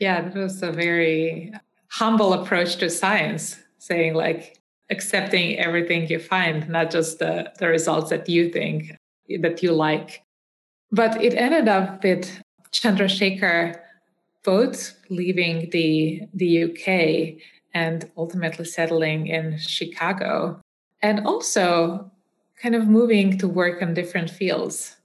Yeah, 0.00 0.22
that 0.22 0.34
was 0.34 0.62
a 0.62 0.72
very 0.72 1.52
humble 1.92 2.32
approach 2.32 2.76
to 2.76 2.90
science, 2.90 3.60
saying 3.78 4.14
like 4.14 4.58
accepting 4.90 5.58
everything 5.58 6.08
you 6.08 6.18
find, 6.18 6.68
not 6.68 6.90
just 6.90 7.20
the, 7.20 7.52
the 7.60 7.68
results 7.68 8.10
that 8.10 8.28
you 8.28 8.50
think 8.50 8.96
that 9.40 9.62
you 9.62 9.70
like. 9.70 10.24
But 10.90 11.22
it 11.22 11.34
ended 11.34 11.68
up 11.68 12.02
with 12.02 12.42
Chandrasekhar 12.72 13.78
both 14.42 14.94
leaving 15.08 15.70
the 15.70 16.22
the 16.34 16.64
UK 16.64 17.42
and 17.72 18.10
ultimately 18.16 18.64
settling 18.64 19.26
in 19.26 19.58
Chicago, 19.58 20.60
and 21.02 21.26
also 21.26 22.10
kind 22.60 22.74
of 22.74 22.86
moving 22.86 23.38
to 23.38 23.48
work 23.48 23.80
on 23.82 23.94
different 23.94 24.30
fields. 24.30 24.96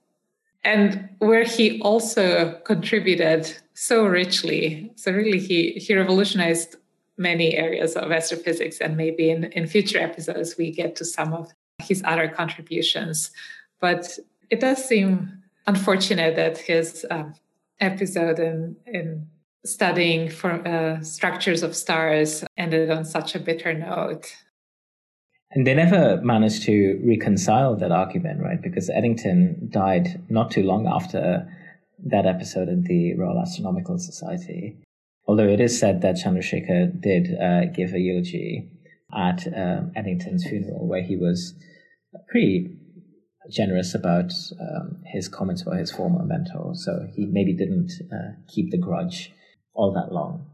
And 0.64 1.10
where 1.20 1.44
he 1.44 1.80
also 1.82 2.60
contributed 2.66 3.56
so 3.76 4.06
richly. 4.06 4.92
So 4.96 5.12
really 5.12 5.40
he 5.40 5.74
he 5.74 5.96
revolutionized 5.96 6.76
many 7.18 7.56
areas 7.56 7.96
of 7.96 8.12
astrophysics 8.12 8.80
and 8.80 8.98
maybe 8.98 9.30
in, 9.30 9.46
in 9.46 9.68
future 9.68 10.00
episodes 10.00 10.58
we 10.58 10.72
get 10.72 10.96
to 10.98 11.06
some 11.06 11.34
of 11.34 11.52
his 11.80 12.02
other 12.06 12.28
contributions. 12.28 13.32
But 13.80 14.20
it 14.50 14.60
does 14.60 14.84
seem 14.84 15.44
unfortunate 15.68 16.36
that 16.36 16.58
his 16.58 17.06
um, 17.10 17.34
episode 17.80 18.40
in, 18.40 18.76
in 18.86 19.28
studying 19.66 20.30
for 20.30 20.66
uh, 20.68 21.02
structures 21.02 21.64
of 21.64 21.76
stars 21.76 22.44
ended 22.58 22.90
on 22.90 23.06
such 23.06 23.36
a 23.36 23.40
bitter 23.40 23.74
note. 23.74 24.36
And 25.52 25.66
they 25.66 25.74
never 25.74 26.20
managed 26.22 26.64
to 26.64 27.00
reconcile 27.04 27.76
that 27.78 27.92
argument, 27.92 28.42
right? 28.42 28.62
Because 28.62 28.90
Eddington 28.90 29.70
died 29.72 30.22
not 30.30 30.52
too 30.52 30.64
long 30.64 30.88
after 30.88 31.48
that 32.06 32.26
episode 32.26 32.68
in 32.68 32.84
the 32.84 33.16
Royal 33.16 33.40
Astronomical 33.40 33.98
Society. 33.98 34.78
Although 35.28 35.48
it 35.48 35.62
is 35.62 35.80
said 35.80 36.02
that 36.02 36.16
Chandrasekhar 36.16 37.00
did 37.02 37.40
uh, 37.40 37.66
give 37.74 37.94
a 37.94 38.00
eulogy 38.00 38.70
at 39.16 39.48
um, 39.48 39.92
Eddington's 39.96 40.46
funeral, 40.46 40.88
where 40.88 41.02
he 41.02 41.16
was 41.16 41.54
pretty 42.28 42.76
generous 43.50 43.94
about 43.96 44.32
um, 44.60 45.02
his 45.06 45.28
comments 45.28 45.62
about 45.62 45.78
his 45.78 45.92
former 45.92 46.24
mentor. 46.24 46.74
So 46.76 47.08
he 47.14 47.26
maybe 47.26 47.54
didn't 47.54 47.92
uh, 48.12 48.34
keep 48.48 48.72
the 48.72 48.78
grudge 48.78 49.32
all 49.74 49.94
that 49.94 50.14
long. 50.14 50.46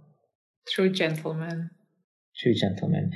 True 0.68 0.90
gentleman. 0.90 1.70
True 2.38 2.54
gentleman. 2.54 3.14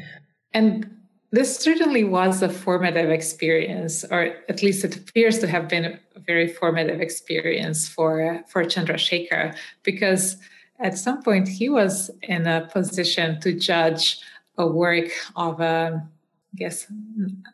And 0.53 0.89
this 1.31 1.57
certainly 1.57 2.03
was 2.03 2.41
a 2.41 2.49
formative 2.49 3.09
experience, 3.09 4.05
or 4.05 4.35
at 4.47 4.63
least 4.63 4.85
it 4.85 4.95
appears 4.95 5.39
to 5.39 5.47
have 5.47 5.67
been 5.67 5.85
a 5.85 5.99
very 6.19 6.47
formative 6.47 7.01
experience 7.01 7.89
for, 7.89 8.41
for 8.47 8.63
Chandrasekhar, 8.63 9.55
because 9.83 10.37
at 10.79 10.97
some 10.97 11.21
point 11.23 11.47
he 11.47 11.67
was 11.67 12.09
in 12.23 12.47
a 12.47 12.69
position 12.71 13.39
to 13.41 13.53
judge 13.53 14.19
a 14.57 14.67
work 14.67 15.09
of 15.35 15.59
a 15.59 16.07
guess, 16.55 16.87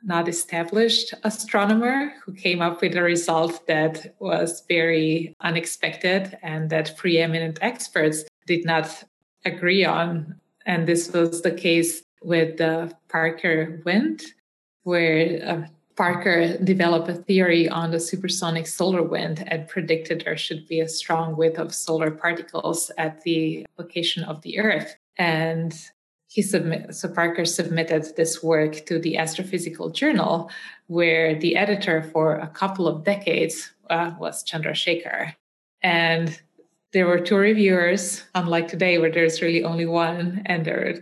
not 0.03 0.27
established 0.27 1.13
astronomer 1.23 2.13
who 2.23 2.33
came 2.33 2.61
up 2.61 2.81
with 2.81 2.95
a 2.95 3.01
result 3.01 3.65
that 3.67 4.15
was 4.19 4.63
very 4.67 5.35
unexpected 5.41 6.37
and 6.41 6.69
that 6.69 6.95
preeminent 6.97 7.59
experts 7.61 8.23
did 8.47 8.65
not 8.65 9.03
agree 9.45 9.85
on. 9.85 10.35
And 10.65 10.87
this 10.87 11.11
was 11.11 11.41
the 11.41 11.51
case 11.51 12.03
with 12.21 12.57
the 12.57 12.95
Parker 13.09 13.81
wind, 13.85 14.21
where 14.83 15.41
uh, 15.43 15.67
Parker 15.95 16.57
developed 16.57 17.09
a 17.09 17.13
theory 17.13 17.67
on 17.69 17.91
the 17.91 17.99
supersonic 17.99 18.67
solar 18.67 19.03
wind 19.03 19.43
and 19.47 19.67
predicted 19.67 20.23
there 20.25 20.37
should 20.37 20.67
be 20.67 20.79
a 20.79 20.87
strong 20.87 21.35
width 21.35 21.59
of 21.59 21.73
solar 21.73 22.11
particles 22.11 22.91
at 22.97 23.21
the 23.21 23.65
location 23.77 24.23
of 24.23 24.41
the 24.41 24.59
Earth. 24.59 24.95
And 25.17 25.73
he 26.31 26.41
submit, 26.41 26.95
so 26.95 27.09
Parker 27.09 27.43
submitted 27.43 28.15
this 28.15 28.41
work 28.41 28.85
to 28.85 28.97
the 28.97 29.15
Astrophysical 29.15 29.93
Journal, 29.93 30.49
where 30.87 31.37
the 31.37 31.57
editor 31.57 32.01
for 32.01 32.35
a 32.37 32.47
couple 32.47 32.87
of 32.87 33.03
decades 33.03 33.73
uh, 33.89 34.13
was 34.17 34.41
Chandrasekhar. 34.45 35.35
And 35.83 36.41
there 36.93 37.05
were 37.05 37.19
two 37.19 37.35
reviewers, 37.35 38.23
unlike 38.33 38.69
today, 38.69 38.97
where 38.97 39.11
there's 39.11 39.41
really 39.41 39.65
only 39.65 39.85
one, 39.85 40.41
and 40.45 40.63
there 40.63 40.87
are 40.87 40.93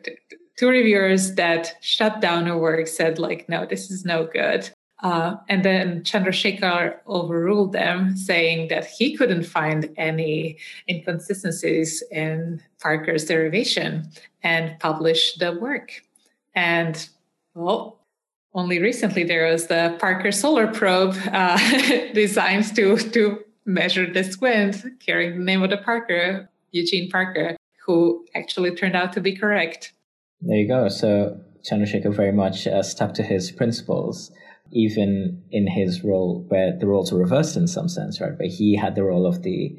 two 0.58 0.68
reviewers 0.68 1.36
that 1.36 1.76
shut 1.80 2.22
down 2.22 2.48
her 2.48 2.58
work, 2.58 2.88
said, 2.88 3.20
like, 3.20 3.48
no, 3.48 3.68
this 3.68 3.92
is 3.92 4.04
no 4.04 4.26
good. 4.26 4.68
Uh, 5.02 5.38
and 5.48 5.64
then 5.64 6.02
Chandrasekhar 6.04 6.98
overruled 7.08 7.72
them, 7.72 8.18
saying 8.18 8.68
that 8.68 8.86
he 8.86 9.16
couldn't 9.16 9.44
find 9.44 9.90
any 9.98 10.58
inconsistencies 10.90 12.04
in 12.12 12.62
Parker's 12.82 13.26
derivation 13.26 14.10
and 14.44 14.78
published 14.80 15.40
the 15.40 15.54
work. 15.54 16.02
And 16.54 17.08
well, 17.56 18.00
only 18.54 18.80
recently 18.80 19.24
there 19.24 19.50
was 19.50 19.68
the 19.68 19.96
Parker 20.00 20.32
Solar 20.32 20.68
Probe 20.68 21.16
uh, 21.32 21.58
designed 22.14 22.76
to, 22.76 22.98
to 22.98 23.40
measure 23.66 24.12
the 24.12 24.24
squint, 24.24 24.84
carrying 25.00 25.38
the 25.38 25.46
name 25.46 25.64
of 25.64 25.70
the 25.70 25.78
Parker, 25.78 26.50
Eugene 26.72 27.10
Parker, 27.10 27.56
who 27.86 28.26
actually 28.36 28.76
turned 28.76 28.96
out 28.96 29.14
to 29.14 29.22
be 29.22 29.36
correct. 29.36 29.94
There 30.42 30.58
you 30.58 30.68
go. 30.68 30.90
So 30.90 31.40
Chandrasekhar 31.70 32.14
very 32.14 32.32
much 32.32 32.68
uh, 32.68 32.84
stuck 32.84 33.14
to 33.16 33.24
his 33.24 33.52
principles 33.52 34.32
even 34.72 35.44
in 35.52 35.68
his 35.68 36.04
role 36.04 36.46
where 36.50 36.78
the 36.78 36.88
roles 36.88 37.12
were 37.12 37.20
reversed 37.20 37.56
in 37.56 37.68
some 37.68 37.90
sense, 37.90 38.22
right? 38.22 38.38
Where 38.38 38.50
he 38.50 38.76
had 38.76 38.96
the 38.96 39.04
role 39.04 39.26
of 39.26 39.44
the 39.44 39.76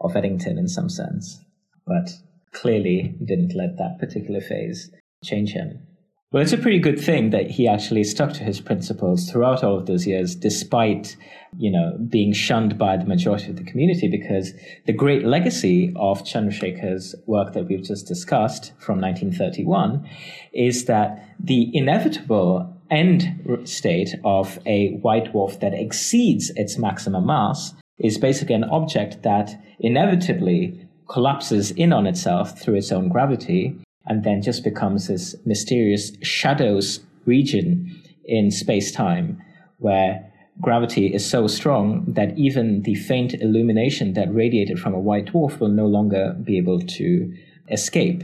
of 0.00 0.14
Eddington 0.14 0.58
in 0.58 0.68
some 0.68 0.88
sense, 0.88 1.40
but 1.86 2.10
clearly 2.52 3.14
didn't 3.24 3.54
let 3.54 3.78
that 3.78 3.98
particular 3.98 4.40
phase 4.40 4.90
change 5.24 5.50
him. 5.50 5.86
Well, 6.32 6.42
it's 6.42 6.52
a 6.52 6.58
pretty 6.58 6.80
good 6.80 7.00
thing 7.00 7.30
that 7.30 7.50
he 7.50 7.68
actually 7.68 8.02
stuck 8.04 8.32
to 8.34 8.42
his 8.42 8.60
principles 8.60 9.30
throughout 9.30 9.62
all 9.62 9.78
of 9.78 9.86
those 9.86 10.06
years, 10.06 10.34
despite, 10.34 11.16
you 11.56 11.70
know, 11.70 11.96
being 12.10 12.32
shunned 12.32 12.76
by 12.76 12.96
the 12.96 13.04
majority 13.04 13.48
of 13.48 13.56
the 13.56 13.64
community, 13.64 14.08
because 14.08 14.52
the 14.86 14.92
great 14.92 15.24
legacy 15.24 15.94
of 15.96 16.24
Chandrasekhar's 16.24 17.14
work 17.26 17.54
that 17.54 17.68
we've 17.68 17.84
just 17.84 18.06
discussed 18.06 18.72
from 18.78 19.00
1931 19.00 20.06
is 20.52 20.86
that 20.86 21.24
the 21.38 21.70
inevitable 21.72 22.75
end 22.90 23.60
state 23.64 24.14
of 24.24 24.58
a 24.66 24.90
white 25.02 25.32
dwarf 25.32 25.60
that 25.60 25.74
exceeds 25.74 26.50
its 26.56 26.78
maximum 26.78 27.26
mass 27.26 27.74
is 27.98 28.18
basically 28.18 28.54
an 28.54 28.64
object 28.64 29.22
that 29.22 29.58
inevitably 29.80 30.88
collapses 31.08 31.70
in 31.72 31.92
on 31.92 32.06
itself 32.06 32.58
through 32.60 32.74
its 32.74 32.92
own 32.92 33.08
gravity 33.08 33.76
and 34.06 34.24
then 34.24 34.42
just 34.42 34.62
becomes 34.62 35.08
this 35.08 35.34
mysterious 35.44 36.12
shadows 36.22 37.00
region 37.24 38.02
in 38.24 38.50
space 38.50 38.92
time 38.92 39.40
where 39.78 40.32
gravity 40.60 41.12
is 41.12 41.28
so 41.28 41.46
strong 41.46 42.04
that 42.08 42.36
even 42.38 42.82
the 42.82 42.94
faint 42.94 43.34
illumination 43.34 44.14
that 44.14 44.32
radiated 44.32 44.78
from 44.78 44.94
a 44.94 45.00
white 45.00 45.26
dwarf 45.26 45.60
will 45.60 45.68
no 45.68 45.86
longer 45.86 46.34
be 46.42 46.56
able 46.56 46.80
to 46.80 47.32
escape. 47.70 48.22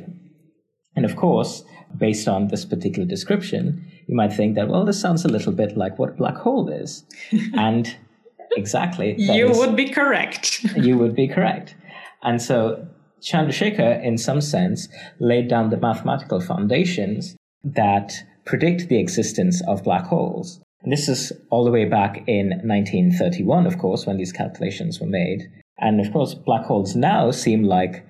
And 0.96 1.04
of 1.04 1.16
course, 1.16 1.64
based 1.96 2.28
on 2.28 2.48
this 2.48 2.64
particular 2.64 3.06
description, 3.06 3.84
you 4.06 4.14
might 4.14 4.32
think 4.32 4.54
that, 4.56 4.68
well, 4.68 4.84
this 4.84 5.00
sounds 5.00 5.24
a 5.24 5.28
little 5.28 5.52
bit 5.52 5.76
like 5.76 5.98
what 5.98 6.10
a 6.10 6.12
black 6.12 6.36
hole 6.36 6.68
is. 6.68 7.04
and 7.54 7.96
exactly. 8.56 9.14
You 9.18 9.50
is, 9.50 9.58
would 9.58 9.76
be 9.76 9.88
correct. 9.88 10.64
you 10.76 10.98
would 10.98 11.14
be 11.14 11.28
correct. 11.28 11.74
And 12.22 12.40
so 12.40 12.86
Chandrasekhar, 13.20 14.02
in 14.02 14.18
some 14.18 14.40
sense, 14.40 14.88
laid 15.18 15.48
down 15.48 15.70
the 15.70 15.76
mathematical 15.76 16.40
foundations 16.40 17.36
that 17.64 18.12
predict 18.44 18.88
the 18.88 18.98
existence 18.98 19.62
of 19.68 19.84
black 19.84 20.06
holes. 20.06 20.60
And 20.82 20.92
this 20.92 21.08
is 21.08 21.32
all 21.50 21.64
the 21.64 21.70
way 21.70 21.84
back 21.84 22.24
in 22.26 22.48
1931, 22.64 23.66
of 23.66 23.78
course, 23.78 24.06
when 24.06 24.16
these 24.16 24.32
calculations 24.32 25.00
were 25.00 25.06
made. 25.06 25.48
And 25.78 26.00
of 26.00 26.12
course, 26.12 26.34
black 26.34 26.64
holes 26.64 26.96
now 26.96 27.30
seem 27.30 27.62
like 27.62 28.04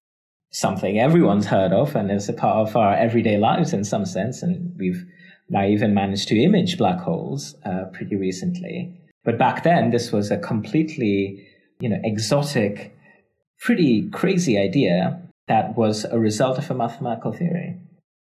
something 0.53 0.99
everyone's 0.99 1.47
heard 1.47 1.72
of 1.72 1.95
and 1.97 2.11
is 2.11 2.28
a 2.28 2.32
part 2.32 2.68
of 2.68 2.76
our 2.76 2.95
everyday 2.95 3.38
lives 3.38 3.72
in 3.72 3.84
some 3.84 4.07
sense. 4.07 4.43
And 4.43 4.74
we've 4.78 5.05
now 5.53 5.64
even 5.66 5.94
managed 5.94 6.28
to 6.28 6.42
image 6.42 6.78
black 6.78 6.98
holes 6.98 7.55
uh, 7.64 7.84
pretty 7.92 8.16
recently. 8.16 8.98
But 9.24 9.38
back 9.38 9.62
then, 9.62 9.90
this 9.90 10.11
was 10.11 10.30
a 10.30 10.38
completely, 10.38 11.46
you 11.78 11.88
know, 11.88 12.00
exotic, 12.03 12.96
pretty 13.61 14.09
crazy 14.11 14.59
idea 14.59 15.20
that 15.48 15.76
was 15.76 16.05
a 16.07 16.18
result 16.18 16.59
of 16.59 16.70
a 16.70 16.74
mathematical 16.74 17.32
theory. 17.32 17.76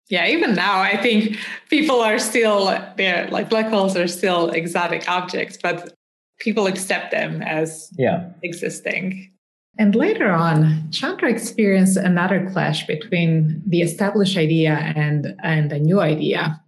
Yeah, 0.09 0.27
even 0.27 0.55
now, 0.55 0.81
I 0.81 0.97
think 0.97 1.39
people 1.71 2.01
are 2.01 2.19
still 2.19 2.67
there, 2.97 3.29
like 3.31 3.49
black 3.49 3.69
holes 3.69 3.97
are 3.97 4.09
still 4.09 4.51
exotic 4.51 5.09
objects, 5.09 5.59
but 5.63 5.95
people 6.41 6.67
accept 6.67 7.13
them 7.13 7.43
as 7.43 7.91
yeah. 7.99 8.31
existing. 8.43 9.31
And 9.79 9.95
later 9.95 10.31
on, 10.31 10.91
Chandra 10.91 11.31
experienced 11.31 11.97
another 11.97 12.51
clash 12.51 12.87
between 12.87 13.63
the 13.67 13.81
established 13.81 14.37
idea 14.37 14.73
and, 14.73 15.35
and 15.43 15.73
a 15.73 15.79
new 15.79 16.01
idea. 16.01 16.62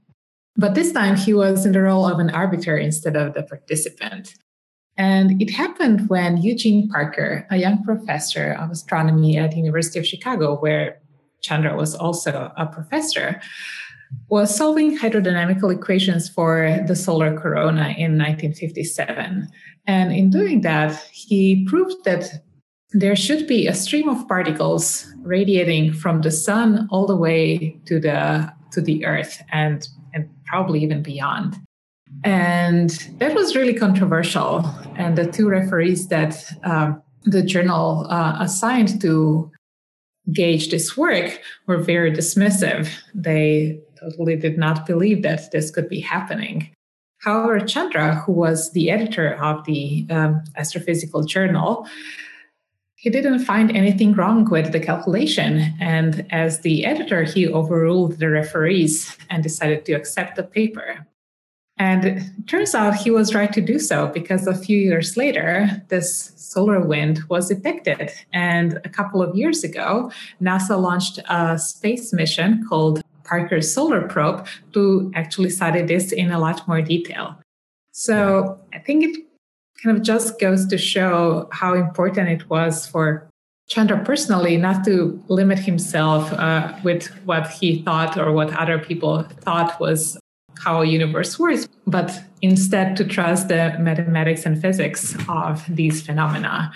But 0.57 0.75
this 0.75 0.93
time 0.93 1.17
he 1.17 1.35
was 1.35 1.67
in 1.67 1.73
the 1.73 1.83
role 1.83 2.07
of 2.07 2.19
an 2.19 2.31
arbiter 2.31 2.77
instead 2.77 3.17
of 3.17 3.35
the 3.35 3.43
participant. 3.43 4.35
And 4.97 5.43
it 5.43 5.51
happened 5.51 6.09
when 6.09 6.37
Eugene 6.37 6.89
Parker, 6.89 7.47
a 7.51 7.57
young 7.57 7.83
professor 7.83 8.53
of 8.53 8.71
astronomy 8.71 9.37
at 9.37 9.51
the 9.51 9.57
University 9.57 9.99
of 9.99 10.07
Chicago, 10.07 10.57
where 10.57 11.01
Chandra 11.41 11.77
was 11.77 11.97
also 11.97 12.53
a 12.57 12.67
professor, 12.67 13.41
was 14.29 14.55
solving 14.55 14.97
hydrodynamical 14.97 15.75
equations 15.75 16.29
for 16.29 16.79
the 16.87 16.95
solar 16.95 17.37
corona 17.37 17.95
in 17.99 18.17
1957. 18.17 19.49
And 19.87 20.13
in 20.13 20.31
doing 20.31 20.61
that, 20.61 21.03
he 21.11 21.67
proved 21.69 22.05
that 22.05 22.43
there 22.93 23.17
should 23.17 23.49
be 23.49 23.67
a 23.67 23.75
stream 23.75 24.09
of 24.09 24.29
particles 24.29 25.13
radiating 25.23 25.93
from 25.93 26.21
the 26.21 26.31
sun 26.31 26.87
all 26.93 27.07
the 27.07 27.17
way 27.17 27.81
to 27.87 27.99
the 27.99 28.53
to 28.71 28.81
the 28.81 29.05
earth 29.05 29.43
and 29.53 29.89
probably 30.55 30.81
even 30.85 31.03
beyond. 31.03 31.57
And 32.23 32.91
that 33.19 33.35
was 33.35 33.57
really 33.57 33.75
controversial. 33.75 34.65
And 34.95 35.19
the 35.19 35.27
two 35.37 35.49
referees 35.49 36.07
that 36.15 36.33
um, 36.63 37.03
the 37.25 37.43
journal 37.43 38.07
uh, 38.09 38.37
assigned 38.39 39.01
to 39.01 39.51
gauge 40.33 40.71
this 40.71 40.97
work 40.97 41.41
were 41.67 41.79
very 41.79 42.13
dismissive. 42.13 42.85
They 43.13 43.81
totally 43.99 44.37
did 44.37 44.57
not 44.57 44.87
believe 44.87 45.23
that 45.23 45.51
this 45.51 45.73
could 45.73 45.89
be 45.89 45.99
happening. 45.99 46.57
However 47.19 47.59
chandra 47.59 48.15
who 48.15 48.33
was 48.45 48.71
the 48.77 48.91
editor 48.97 49.35
of 49.43 49.65
the 49.65 50.07
um, 50.09 50.45
astrophysical 50.57 51.27
journal 51.27 51.89
he 53.05 53.11
didn't 53.11 53.41
find 53.41 53.71
anything 53.77 54.15
wrong 54.15 54.49
with 54.49 54.73
the 54.73 54.81
calculation. 54.81 55.75
And 55.79 56.27
as 56.31 56.61
the 56.61 56.87
editor, 56.87 57.23
he 57.23 57.47
overruled 57.47 58.19
the 58.19 58.31
referees 58.31 59.15
and 59.29 59.43
decided 59.43 59.85
to 59.85 59.93
accept 59.93 60.37
the 60.37 60.43
paper. 60.43 61.07
And 61.77 62.07
it 62.07 62.23
turns 62.47 62.75
out 62.75 62.95
he 62.95 63.11
was 63.11 63.35
right 63.35 63.53
to 63.53 63.61
do 63.61 63.79
so 63.79 64.07
because 64.07 64.47
a 64.47 64.55
few 64.55 64.79
years 64.79 65.19
later, 65.19 65.83
this 65.89 66.33
solar 66.37 66.81
wind 66.81 67.21
was 67.29 67.51
detected. 67.51 68.11
And 68.33 68.81
a 68.87 68.89
couple 68.89 69.21
of 69.21 69.37
years 69.37 69.65
ago, 69.65 70.11
NASA 70.41 70.81
launched 70.81 71.19
a 71.29 71.59
space 71.59 72.11
mission 72.15 72.65
called 72.67 73.03
Parker 73.25 73.61
Solar 73.61 74.09
Probe 74.09 74.47
to 74.73 75.13
actually 75.15 75.51
study 75.51 75.83
this 75.83 76.11
in 76.11 76.33
a 76.33 76.39
lot 76.39 76.67
more 76.67 76.81
detail. 76.81 77.39
So 77.93 78.59
I 78.73 78.79
think 78.79 79.05
it 79.05 79.27
kind 79.83 79.97
of 79.97 80.03
just 80.03 80.41
goes 80.41 80.67
to 80.67 80.79
show 80.79 81.49
how 81.53 81.75
important 81.75 82.29
it 82.29 82.49
was 82.49 82.87
for 82.87 83.29
Chandra 83.67 83.99
personally 84.05 84.57
not 84.57 84.85
to 84.85 85.23
limit 85.29 85.59
himself 85.59 86.33
uh, 86.35 86.77
with 86.85 87.07
what 87.25 87.49
he 87.49 87.83
thought 87.83 88.19
or 88.19 88.33
what 88.33 88.55
other 88.57 88.79
people 88.79 89.23
thought 89.41 89.81
was 89.81 90.19
how 90.59 90.83
a 90.83 90.87
universe 90.87 91.39
works, 91.39 91.69
but 91.87 92.23
instead 92.43 92.97
to 92.97 93.05
trust 93.05 93.49
the 93.49 93.77
mathematics 93.79 94.47
and 94.47 94.61
physics 94.61 95.17
of 95.29 95.65
these 95.69 96.03
phenomena. 96.03 96.73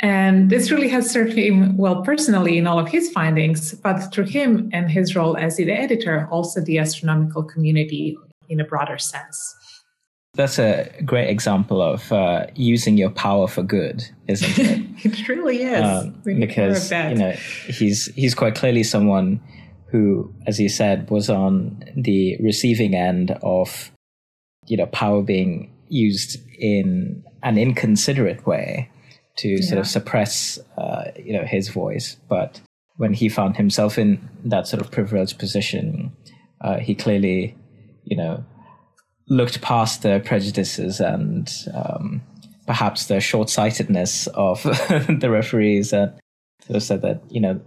And 0.00 0.48
this 0.48 0.70
really 0.70 0.88
has 0.88 1.10
served 1.10 1.34
him 1.34 1.76
well 1.76 2.02
personally 2.02 2.56
in 2.56 2.66
all 2.66 2.78
of 2.78 2.88
his 2.88 3.10
findings, 3.10 3.74
but 3.74 3.98
through 4.12 4.24
him 4.24 4.70
and 4.72 4.90
his 4.90 5.14
role 5.14 5.36
as 5.36 5.56
the 5.56 5.70
editor, 5.70 6.26
also 6.30 6.60
the 6.60 6.78
astronomical 6.78 7.42
community 7.42 8.16
in 8.48 8.60
a 8.60 8.64
broader 8.64 8.98
sense. 8.98 9.54
That's 10.34 10.58
a 10.58 10.90
great 11.04 11.28
example 11.28 11.82
of 11.82 12.12
uh, 12.12 12.46
using 12.54 12.96
your 12.96 13.10
power 13.10 13.48
for 13.48 13.62
good, 13.62 14.08
isn't 14.28 14.58
it? 14.58 15.04
it 15.04 15.28
really 15.28 15.62
is. 15.62 15.84
Um, 15.84 16.22
because 16.24 16.90
you 16.92 17.14
know 17.16 17.32
he's 17.32 18.06
he's 18.14 18.34
quite 18.34 18.54
clearly 18.54 18.84
someone 18.84 19.40
who, 19.86 20.32
as 20.46 20.60
you 20.60 20.68
said, 20.68 21.10
was 21.10 21.28
on 21.28 21.82
the 21.96 22.36
receiving 22.40 22.94
end 22.94 23.36
of 23.42 23.90
you 24.66 24.76
know 24.76 24.86
power 24.86 25.20
being 25.20 25.74
used 25.88 26.38
in 26.58 27.24
an 27.42 27.58
inconsiderate 27.58 28.46
way 28.46 28.88
to 29.36 29.48
yeah. 29.48 29.60
sort 29.60 29.80
of 29.80 29.86
suppress 29.86 30.60
uh, 30.78 31.10
you 31.16 31.32
know 31.32 31.44
his 31.44 31.68
voice. 31.68 32.16
But 32.28 32.60
when 32.96 33.14
he 33.14 33.28
found 33.28 33.56
himself 33.56 33.98
in 33.98 34.28
that 34.44 34.68
sort 34.68 34.80
of 34.80 34.92
privileged 34.92 35.38
position, 35.38 36.12
uh, 36.60 36.78
he 36.78 36.94
clearly, 36.94 37.56
you 38.04 38.16
know, 38.16 38.44
looked 39.30 39.62
past 39.62 40.02
the 40.02 40.20
prejudices 40.24 41.00
and 41.00 41.50
um, 41.72 42.20
perhaps 42.66 43.06
the 43.06 43.20
short-sightedness 43.20 44.26
of 44.28 44.62
the 44.62 45.28
referees 45.30 45.92
and 45.92 46.12
sort 46.66 46.76
of 46.76 46.82
said 46.82 47.02
that 47.02 47.22
you 47.30 47.40
know 47.40 47.60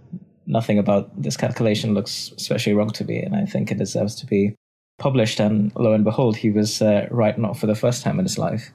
nothing 0.46 0.78
about 0.78 1.10
this 1.20 1.36
calculation 1.36 1.94
looks 1.94 2.32
especially 2.36 2.74
wrong 2.74 2.90
to 2.90 3.04
me, 3.04 3.18
and 3.20 3.34
I 3.34 3.46
think 3.46 3.70
it 3.70 3.78
deserves 3.78 4.14
to 4.16 4.26
be 4.26 4.54
published. 4.98 5.40
And 5.40 5.72
lo 5.76 5.92
and 5.92 6.04
behold, 6.04 6.36
he 6.36 6.50
was 6.50 6.80
uh, 6.82 7.08
right 7.10 7.36
not 7.38 7.56
for 7.58 7.66
the 7.66 7.74
first 7.74 8.02
time 8.02 8.18
in 8.18 8.24
his 8.24 8.38
life. 8.38 8.70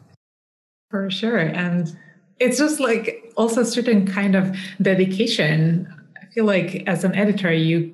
For 0.90 1.10
sure, 1.10 1.38
and 1.38 1.96
it's 2.40 2.58
just 2.58 2.80
like 2.80 3.32
also 3.38 3.62
a 3.62 3.66
certain 3.66 4.06
kind 4.06 4.36
of 4.36 4.56
dedication. 4.82 5.88
I 6.22 6.26
feel 6.34 6.46
like 6.46 6.84
as 6.88 7.04
an 7.04 7.16
editor, 7.16 7.54
you 7.54 7.94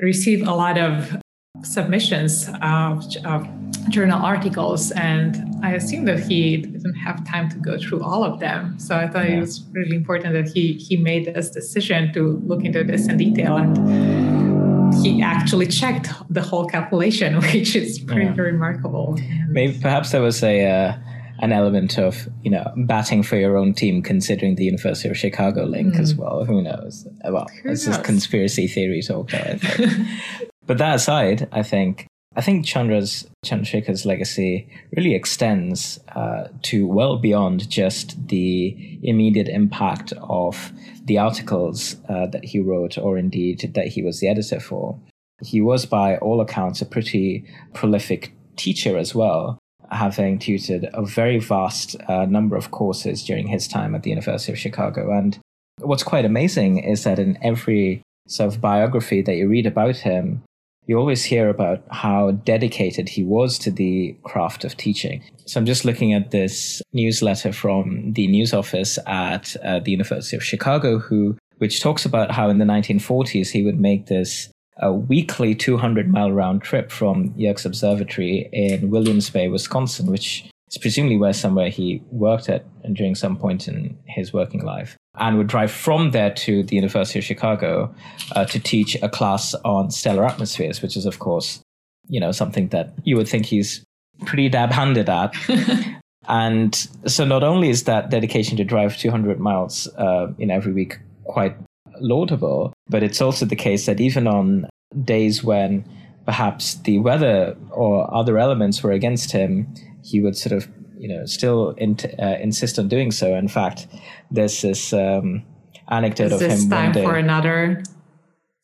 receive 0.00 0.46
a 0.46 0.54
lot 0.54 0.78
of 0.78 1.16
submissions 1.62 2.48
of, 2.62 3.04
of 3.24 3.48
journal 3.88 4.20
articles 4.22 4.90
and 4.92 5.36
i 5.62 5.72
assume 5.72 6.04
that 6.04 6.18
he 6.20 6.58
didn't 6.58 6.94
have 6.94 7.26
time 7.26 7.48
to 7.48 7.58
go 7.58 7.78
through 7.78 8.02
all 8.02 8.24
of 8.24 8.40
them 8.40 8.78
so 8.78 8.96
i 8.96 9.06
thought 9.06 9.28
yeah. 9.28 9.36
it 9.36 9.40
was 9.40 9.64
really 9.72 9.96
important 9.96 10.32
that 10.32 10.48
he 10.48 10.74
he 10.74 10.96
made 10.96 11.26
this 11.34 11.50
decision 11.50 12.12
to 12.12 12.40
look 12.44 12.64
into 12.64 12.82
this 12.84 13.08
in 13.08 13.16
detail 13.16 13.56
and 13.56 14.94
he 15.02 15.22
actually 15.22 15.66
checked 15.66 16.08
the 16.30 16.40
whole 16.40 16.66
calculation 16.66 17.36
which 17.52 17.76
is 17.76 17.98
pretty 17.98 18.26
yeah. 18.26 18.34
remarkable 18.40 19.18
maybe 19.48 19.78
perhaps 19.80 20.12
there 20.12 20.22
was 20.22 20.42
a 20.42 20.66
uh, 20.66 20.96
an 21.40 21.52
element 21.52 21.98
of 21.98 22.28
you 22.42 22.50
know 22.50 22.64
batting 22.86 23.22
for 23.22 23.36
your 23.36 23.56
own 23.56 23.74
team 23.74 24.02
considering 24.02 24.54
the 24.54 24.64
university 24.64 25.08
of 25.08 25.16
chicago 25.16 25.64
link 25.64 25.94
mm. 25.94 26.00
as 26.00 26.14
well 26.14 26.44
who 26.44 26.62
knows 26.62 27.06
well 27.24 27.46
Who 27.62 27.70
this 27.70 27.86
knows? 27.86 27.98
is 27.98 28.02
conspiracy 28.04 28.66
theory 28.68 29.02
talk 29.02 29.30
but 30.66 30.78
that 30.78 30.94
aside 30.96 31.48
i 31.52 31.62
think 31.62 32.06
I 32.36 32.40
think 32.40 32.66
Chandra's 32.66 33.26
Chandrasekhar's 33.44 34.04
legacy 34.04 34.68
really 34.96 35.14
extends 35.14 36.00
uh, 36.16 36.48
to 36.62 36.86
well 36.86 37.16
beyond 37.16 37.70
just 37.70 38.28
the 38.28 38.98
immediate 39.02 39.48
impact 39.48 40.12
of 40.20 40.72
the 41.04 41.18
articles 41.18 41.96
uh, 42.08 42.26
that 42.26 42.44
he 42.44 42.58
wrote, 42.58 42.98
or 42.98 43.16
indeed 43.16 43.72
that 43.74 43.88
he 43.88 44.02
was 44.02 44.20
the 44.20 44.28
editor 44.28 44.58
for. 44.58 44.98
He 45.42 45.60
was, 45.60 45.86
by 45.86 46.16
all 46.18 46.40
accounts, 46.40 46.80
a 46.80 46.86
pretty 46.86 47.44
prolific 47.72 48.32
teacher 48.56 48.96
as 48.96 49.14
well, 49.14 49.58
having 49.90 50.38
tutored 50.38 50.88
a 50.92 51.04
very 51.04 51.38
vast 51.38 51.96
uh, 52.08 52.24
number 52.24 52.56
of 52.56 52.70
courses 52.70 53.22
during 53.22 53.48
his 53.48 53.68
time 53.68 53.94
at 53.94 54.02
the 54.02 54.10
University 54.10 54.52
of 54.52 54.58
Chicago. 54.58 55.16
And 55.16 55.38
what's 55.80 56.02
quite 56.02 56.24
amazing 56.24 56.78
is 56.78 57.04
that 57.04 57.18
in 57.18 57.38
every 57.42 58.02
sort 58.26 58.52
of 58.52 58.60
biography 58.60 59.22
that 59.22 59.34
you 59.34 59.48
read 59.48 59.66
about 59.66 59.96
him, 59.96 60.42
you 60.86 60.98
always 60.98 61.24
hear 61.24 61.48
about 61.48 61.82
how 61.90 62.32
dedicated 62.32 63.08
he 63.08 63.24
was 63.24 63.58
to 63.60 63.70
the 63.70 64.16
craft 64.22 64.64
of 64.64 64.76
teaching. 64.76 65.22
So 65.46 65.58
I'm 65.58 65.66
just 65.66 65.84
looking 65.84 66.12
at 66.12 66.30
this 66.30 66.82
newsletter 66.92 67.52
from 67.52 68.12
the 68.12 68.26
news 68.26 68.52
office 68.52 68.98
at 69.06 69.56
uh, 69.64 69.80
the 69.80 69.90
University 69.90 70.36
of 70.36 70.44
Chicago, 70.44 70.98
who 70.98 71.36
which 71.58 71.80
talks 71.80 72.04
about 72.04 72.32
how 72.32 72.50
in 72.50 72.58
the 72.58 72.64
1940s 72.64 73.50
he 73.50 73.62
would 73.62 73.78
make 73.78 74.06
this 74.06 74.48
a 74.78 74.92
weekly 74.92 75.54
200 75.54 76.08
mile 76.08 76.32
round 76.32 76.62
trip 76.62 76.90
from 76.90 77.32
Yerkes 77.36 77.64
Observatory 77.64 78.48
in 78.52 78.90
Williams 78.90 79.30
Bay, 79.30 79.48
Wisconsin, 79.48 80.10
which 80.10 80.50
is 80.70 80.78
presumably 80.78 81.16
where 81.16 81.32
somewhere 81.32 81.70
he 81.70 82.02
worked 82.10 82.48
at 82.48 82.66
during 82.92 83.14
some 83.14 83.36
point 83.36 83.68
in 83.68 83.96
his 84.06 84.32
working 84.32 84.64
life 84.64 84.96
and 85.16 85.38
would 85.38 85.46
drive 85.46 85.70
from 85.70 86.10
there 86.10 86.32
to 86.32 86.62
the 86.64 86.76
University 86.76 87.18
of 87.18 87.24
Chicago 87.24 87.94
uh, 88.34 88.44
to 88.46 88.58
teach 88.58 88.96
a 89.02 89.08
class 89.08 89.54
on 89.64 89.90
stellar 89.90 90.24
atmospheres, 90.24 90.82
which 90.82 90.96
is, 90.96 91.06
of 91.06 91.18
course, 91.18 91.60
you 92.08 92.20
know, 92.20 92.32
something 92.32 92.68
that 92.68 92.92
you 93.04 93.16
would 93.16 93.28
think 93.28 93.46
he's 93.46 93.84
pretty 94.26 94.48
dab 94.48 94.70
handed 94.70 95.08
at. 95.08 95.34
and 96.28 96.74
so, 97.06 97.24
not 97.24 97.44
only 97.44 97.70
is 97.70 97.84
that 97.84 98.10
dedication 98.10 98.56
to 98.56 98.64
drive 98.64 98.96
200 98.96 99.38
miles 99.38 99.86
uh, 99.96 100.32
in 100.38 100.50
every 100.50 100.72
week 100.72 100.98
quite 101.24 101.56
laudable, 102.00 102.72
but 102.88 103.02
it's 103.02 103.20
also 103.20 103.46
the 103.46 103.56
case 103.56 103.86
that 103.86 104.00
even 104.00 104.26
on 104.26 104.68
days 105.04 105.42
when 105.42 105.84
perhaps 106.24 106.74
the 106.74 106.98
weather 106.98 107.56
or 107.70 108.12
other 108.14 108.38
elements 108.38 108.82
were 108.82 108.92
against 108.92 109.32
him, 109.32 109.72
he 110.02 110.20
would 110.20 110.36
sort 110.36 110.52
of 110.52 110.68
you 110.96 111.08
know 111.08 111.26
still 111.26 111.70
in, 111.70 111.96
uh, 112.18 112.36
insist 112.40 112.78
on 112.78 112.88
doing 112.88 113.10
so. 113.10 113.34
In 113.34 113.48
fact, 113.48 113.86
there's 114.30 114.62
this 114.62 114.92
um, 114.92 115.44
anecdote 115.88 116.26
Is 116.26 116.32
of 116.32 116.40
this 116.40 116.62
him. 116.64 116.70
time 116.70 116.92
for 116.92 117.16
another 117.16 117.82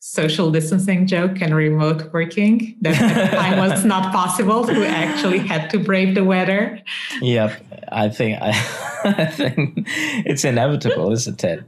social 0.03 0.49
distancing 0.49 1.05
joke 1.05 1.41
and 1.41 1.55
remote 1.55 2.11
working 2.11 2.75
that 2.81 2.95
time 3.31 3.59
was 3.59 3.85
not 3.93 4.11
possible 4.11 4.65
who 4.65 4.83
actually 4.83 5.37
had 5.37 5.69
to 5.69 5.77
brave 5.77 6.15
the 6.15 6.23
weather 6.23 6.81
yep 7.21 7.63
i 7.91 8.09
think 8.09 8.41
I, 8.41 8.49
I 9.03 9.25
think 9.25 9.83
it's 10.25 10.43
inevitable 10.43 11.11
isn't 11.11 11.43
it 11.43 11.63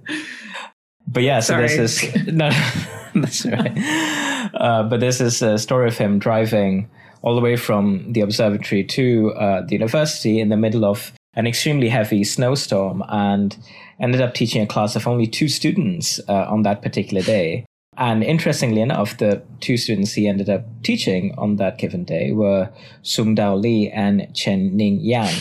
but 1.05 1.21
yeah 1.21 1.41
so 1.41 1.53
Sorry. 1.53 1.67
this 1.67 2.03
is 2.03 2.27
no 2.33 2.49
that's 3.13 3.45
right 3.45 4.51
uh, 4.55 4.81
but 4.89 4.99
this 4.99 5.21
is 5.21 5.39
a 5.43 5.59
story 5.59 5.87
of 5.87 5.95
him 5.95 6.17
driving 6.17 6.89
all 7.23 7.35
the 7.35 7.41
way 7.41 7.55
from 7.55 8.11
the 8.11 8.21
observatory 8.21 8.83
to 8.83 9.31
uh, 9.33 9.61
the 9.65 9.73
university 9.73 10.39
in 10.39 10.49
the 10.49 10.57
middle 10.57 10.85
of 10.85 11.13
an 11.35 11.47
extremely 11.47 11.89
heavy 11.89 12.23
snowstorm 12.23 13.01
and 13.09 13.57
ended 13.99 14.21
up 14.21 14.33
teaching 14.33 14.61
a 14.61 14.67
class 14.67 14.95
of 14.95 15.07
only 15.07 15.25
two 15.25 15.47
students 15.47 16.19
uh, 16.27 16.45
on 16.49 16.61
that 16.61 16.81
particular 16.81 17.23
day. 17.23 17.65
And 17.95 18.23
interestingly 18.23 18.81
enough, 18.81 19.17
the 19.17 19.41
two 19.61 19.77
students 19.77 20.13
he 20.13 20.27
ended 20.27 20.49
up 20.49 20.65
teaching 20.83 21.33
on 21.37 21.57
that 21.57 21.77
given 21.77 22.03
day 22.03 22.31
were 22.31 22.69
Tsung-Dao 23.03 23.61
Lee 23.61 23.89
and 23.91 24.27
Chen 24.35 24.75
Ning 24.75 24.99
Yang, 24.99 25.35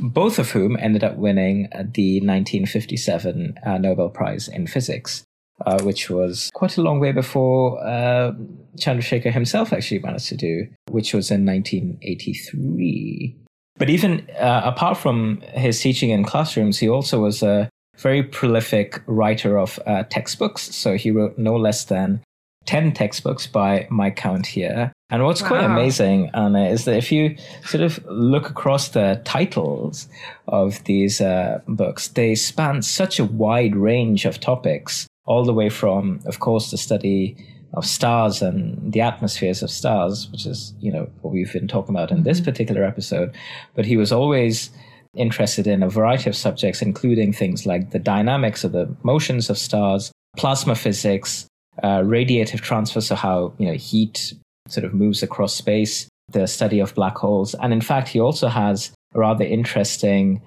both 0.02 0.38
of 0.38 0.50
whom 0.50 0.76
ended 0.78 1.02
up 1.02 1.16
winning 1.16 1.68
the 1.72 2.20
1957 2.20 3.58
uh, 3.64 3.78
Nobel 3.78 4.10
Prize 4.10 4.48
in 4.48 4.66
Physics 4.66 5.23
uh, 5.64 5.80
which 5.82 6.10
was 6.10 6.50
quite 6.54 6.76
a 6.76 6.82
long 6.82 7.00
way 7.00 7.12
before 7.12 7.78
uh, 7.84 8.32
Chandrasekhar 8.78 9.32
himself 9.32 9.72
actually 9.72 10.00
managed 10.00 10.28
to 10.28 10.36
do, 10.36 10.66
which 10.90 11.14
was 11.14 11.30
in 11.30 11.46
1983. 11.46 13.36
But 13.76 13.90
even 13.90 14.28
uh, 14.38 14.62
apart 14.64 14.96
from 14.96 15.40
his 15.52 15.80
teaching 15.80 16.10
in 16.10 16.24
classrooms, 16.24 16.78
he 16.78 16.88
also 16.88 17.20
was 17.20 17.42
a 17.42 17.68
very 17.98 18.22
prolific 18.22 19.02
writer 19.06 19.58
of 19.58 19.78
uh, 19.86 20.04
textbooks. 20.04 20.62
So 20.74 20.96
he 20.96 21.10
wrote 21.10 21.38
no 21.38 21.56
less 21.56 21.84
than 21.84 22.22
10 22.66 22.92
textbooks 22.92 23.46
by 23.46 23.86
my 23.90 24.10
count 24.10 24.46
here. 24.46 24.92
And 25.10 25.24
what's 25.24 25.42
wow. 25.42 25.48
quite 25.48 25.64
amazing, 25.64 26.30
Anna, 26.34 26.66
is 26.66 26.86
that 26.86 26.96
if 26.96 27.12
you 27.12 27.36
sort 27.64 27.82
of 27.82 28.04
look 28.06 28.48
across 28.48 28.88
the 28.88 29.20
titles 29.24 30.08
of 30.48 30.82
these 30.84 31.20
uh, 31.20 31.60
books, 31.68 32.08
they 32.08 32.34
span 32.34 32.82
such 32.82 33.20
a 33.20 33.24
wide 33.24 33.76
range 33.76 34.24
of 34.24 34.40
topics 34.40 35.06
all 35.26 35.44
the 35.44 35.54
way 35.54 35.68
from, 35.68 36.20
of 36.26 36.40
course, 36.40 36.70
the 36.70 36.76
study 36.76 37.36
of 37.72 37.84
stars 37.84 38.42
and 38.42 38.92
the 38.92 39.00
atmospheres 39.00 39.62
of 39.62 39.70
stars, 39.70 40.30
which 40.30 40.46
is, 40.46 40.74
you 40.80 40.92
know, 40.92 41.08
what 41.22 41.32
we've 41.32 41.52
been 41.52 41.66
talking 41.66 41.94
about 41.94 42.10
in 42.10 42.22
this 42.22 42.38
mm-hmm. 42.38 42.44
particular 42.44 42.84
episode. 42.84 43.34
But 43.74 43.86
he 43.86 43.96
was 43.96 44.12
always 44.12 44.70
interested 45.16 45.66
in 45.66 45.82
a 45.82 45.88
variety 45.88 46.28
of 46.28 46.36
subjects, 46.36 46.82
including 46.82 47.32
things 47.32 47.66
like 47.66 47.90
the 47.90 47.98
dynamics 47.98 48.64
of 48.64 48.72
the 48.72 48.94
motions 49.02 49.50
of 49.50 49.58
stars, 49.58 50.12
plasma 50.36 50.74
physics, 50.74 51.46
uh, 51.82 52.00
radiative 52.00 52.60
transfer, 52.60 53.00
so 53.00 53.14
how, 53.14 53.52
you 53.58 53.66
know, 53.66 53.74
heat 53.74 54.34
sort 54.68 54.84
of 54.84 54.94
moves 54.94 55.22
across 55.22 55.54
space, 55.54 56.08
the 56.30 56.46
study 56.46 56.80
of 56.80 56.94
black 56.94 57.16
holes. 57.16 57.54
And 57.54 57.72
in 57.72 57.80
fact, 57.80 58.08
he 58.08 58.20
also 58.20 58.48
has 58.48 58.92
a 59.14 59.18
rather 59.18 59.44
interesting 59.44 60.42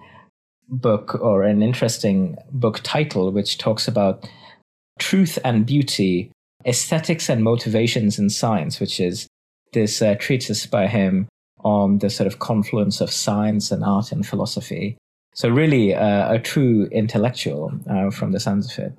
book 0.70 1.16
or 1.22 1.44
an 1.44 1.62
interesting 1.62 2.38
book 2.52 2.82
title, 2.84 3.32
which 3.32 3.58
talks 3.58 3.88
about 3.88 4.28
Truth 5.00 5.40
and 5.44 5.66
Beauty, 5.66 6.32
Aesthetics 6.66 7.30
and 7.30 7.44
Motivations 7.44 8.20
in 8.20 8.30
Science, 8.30 8.80
which 8.80 9.00
is 9.00 9.28
this 9.74 10.02
uh, 10.02 10.16
treatise 10.16 10.66
by 10.66 10.88
him 10.88 11.28
on 11.64 12.00
the 12.00 12.10
sort 12.10 12.28
of 12.28 12.40
confluence 12.40 13.02
of 13.02 13.12
science 13.12 13.72
and 13.72 13.84
art 13.84 14.12
and 14.12 14.26
philosophy. 14.26 14.98
So, 15.34 15.50
really, 15.50 15.94
uh, 15.94 16.34
a 16.34 16.40
true 16.40 16.88
intellectual 16.92 17.72
uh, 17.90 18.10
from 18.10 18.32
the 18.32 18.40
sounds 18.40 18.72
of 18.72 18.86
it. 18.86 18.94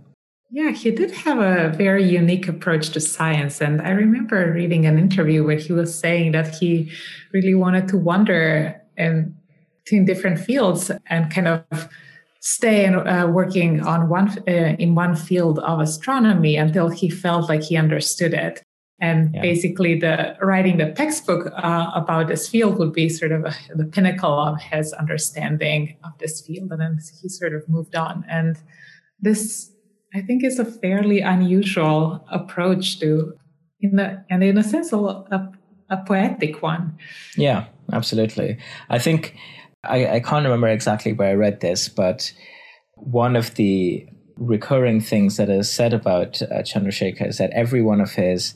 Yeah, 0.50 0.70
he 0.70 0.90
did 0.90 1.10
have 1.10 1.38
a 1.38 1.76
very 1.76 2.08
unique 2.08 2.48
approach 2.48 2.90
to 2.90 3.00
science. 3.00 3.60
And 3.60 3.82
I 3.82 3.90
remember 3.90 4.50
reading 4.52 4.86
an 4.86 4.98
interview 4.98 5.44
where 5.44 5.58
he 5.58 5.72
was 5.72 5.94
saying 5.94 6.32
that 6.32 6.54
he 6.54 6.90
really 7.34 7.54
wanted 7.54 7.88
to 7.88 7.98
wander 7.98 8.80
in, 8.96 9.36
in 9.92 10.06
different 10.06 10.40
fields 10.40 10.90
and 11.08 11.30
kind 11.30 11.48
of 11.48 11.88
stay 12.40 12.86
uh, 12.86 13.26
working 13.26 13.80
on 13.80 14.08
one 14.08 14.28
uh, 14.48 14.76
in 14.78 14.94
one 14.94 15.14
field 15.14 15.58
of 15.60 15.80
astronomy 15.80 16.56
until 16.56 16.88
he 16.88 17.10
felt 17.10 17.48
like 17.48 17.62
he 17.62 17.76
understood 17.76 18.32
it 18.32 18.62
and 19.00 19.34
yeah. 19.34 19.40
basically 19.42 19.98
the 19.98 20.36
writing 20.40 20.78
the 20.78 20.92
textbook 20.92 21.52
uh, 21.56 21.90
about 21.94 22.28
this 22.28 22.48
field 22.48 22.78
would 22.78 22.92
be 22.92 23.08
sort 23.08 23.32
of 23.32 23.44
a, 23.44 23.54
the 23.74 23.84
pinnacle 23.84 24.38
of 24.38 24.60
his 24.60 24.92
understanding 24.94 25.96
of 26.04 26.16
this 26.18 26.40
field 26.40 26.70
and 26.70 26.80
then 26.80 26.98
he 27.20 27.28
sort 27.28 27.52
of 27.52 27.68
moved 27.68 27.96
on 27.96 28.24
and 28.28 28.56
this 29.20 29.72
I 30.14 30.22
think 30.22 30.44
is 30.44 30.58
a 30.58 30.64
fairly 30.64 31.20
unusual 31.20 32.24
approach 32.30 32.98
to, 33.00 33.34
in 33.80 33.96
the, 33.96 34.24
and 34.30 34.42
in 34.42 34.56
a 34.56 34.64
sense, 34.64 34.92
a, 34.92 34.96
a, 34.96 35.52
a 35.90 35.96
poetic 36.06 36.62
one. 36.62 36.96
Yeah, 37.36 37.66
absolutely. 37.92 38.58
I 38.88 38.98
think 38.98 39.36
I, 39.88 40.16
I 40.16 40.20
can't 40.20 40.44
remember 40.44 40.68
exactly 40.68 41.12
where 41.12 41.30
I 41.30 41.34
read 41.34 41.60
this, 41.60 41.88
but 41.88 42.32
one 42.94 43.36
of 43.36 43.54
the 43.54 44.06
recurring 44.36 45.00
things 45.00 45.36
that 45.36 45.48
is 45.48 45.70
said 45.70 45.92
about 45.92 46.40
uh, 46.42 46.62
Chandrasekhar 46.62 47.28
is 47.28 47.38
that 47.38 47.50
every 47.50 47.82
one 47.82 48.00
of 48.00 48.12
his 48.12 48.54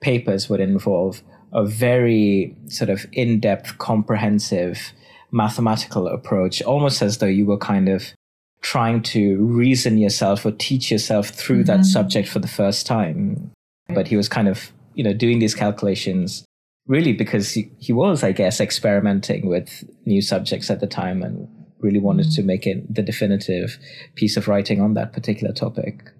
papers 0.00 0.48
would 0.48 0.60
involve 0.60 1.22
a 1.52 1.64
very 1.64 2.56
sort 2.68 2.90
of 2.90 3.06
in 3.12 3.40
depth, 3.40 3.78
comprehensive 3.78 4.92
mathematical 5.30 6.06
approach, 6.06 6.62
almost 6.62 7.02
as 7.02 7.18
though 7.18 7.26
you 7.26 7.46
were 7.46 7.58
kind 7.58 7.88
of 7.88 8.12
trying 8.60 9.02
to 9.02 9.36
reason 9.44 9.98
yourself 9.98 10.44
or 10.46 10.52
teach 10.52 10.90
yourself 10.90 11.28
through 11.28 11.62
mm-hmm. 11.62 11.78
that 11.78 11.84
subject 11.84 12.28
for 12.28 12.38
the 12.38 12.48
first 12.48 12.86
time. 12.86 13.52
But 13.88 14.08
he 14.08 14.16
was 14.16 14.28
kind 14.28 14.48
of, 14.48 14.72
you 14.94 15.04
know, 15.04 15.12
doing 15.12 15.38
these 15.38 15.54
calculations 15.54 16.44
really 16.86 17.12
because 17.12 17.52
he, 17.52 17.70
he 17.78 17.92
was, 17.92 18.22
I 18.22 18.32
guess, 18.32 18.60
experimenting 18.60 19.48
with 19.48 19.84
new 20.04 20.20
subjects 20.20 20.70
at 20.70 20.80
the 20.80 20.86
time 20.86 21.22
and 21.22 21.48
really 21.80 22.00
wanted 22.00 22.30
to 22.32 22.42
make 22.42 22.66
it 22.66 22.92
the 22.92 23.02
definitive 23.02 23.78
piece 24.14 24.36
of 24.36 24.48
writing 24.48 24.80
on 24.80 24.94
that 24.94 25.12
particular 25.12 25.52
topic. 25.52 26.10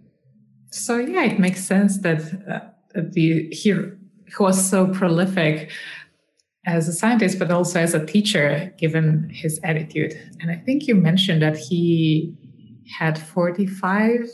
So 0.70 0.98
yeah, 0.98 1.24
it 1.24 1.38
makes 1.38 1.64
sense 1.64 1.98
that 1.98 2.20
uh, 2.48 2.60
the 2.94 3.48
he, 3.50 3.74
he 4.26 4.34
was 4.38 4.68
so 4.68 4.88
prolific 4.88 5.70
as 6.66 6.88
a 6.88 6.92
scientist, 6.92 7.38
but 7.38 7.50
also 7.50 7.80
as 7.80 7.94
a 7.94 8.04
teacher, 8.04 8.72
given 8.78 9.28
his 9.32 9.60
attitude. 9.62 10.18
And 10.40 10.50
I 10.50 10.56
think 10.56 10.86
you 10.86 10.94
mentioned 10.94 11.42
that 11.42 11.56
he 11.56 12.34
had 12.98 13.18
45 13.18 14.28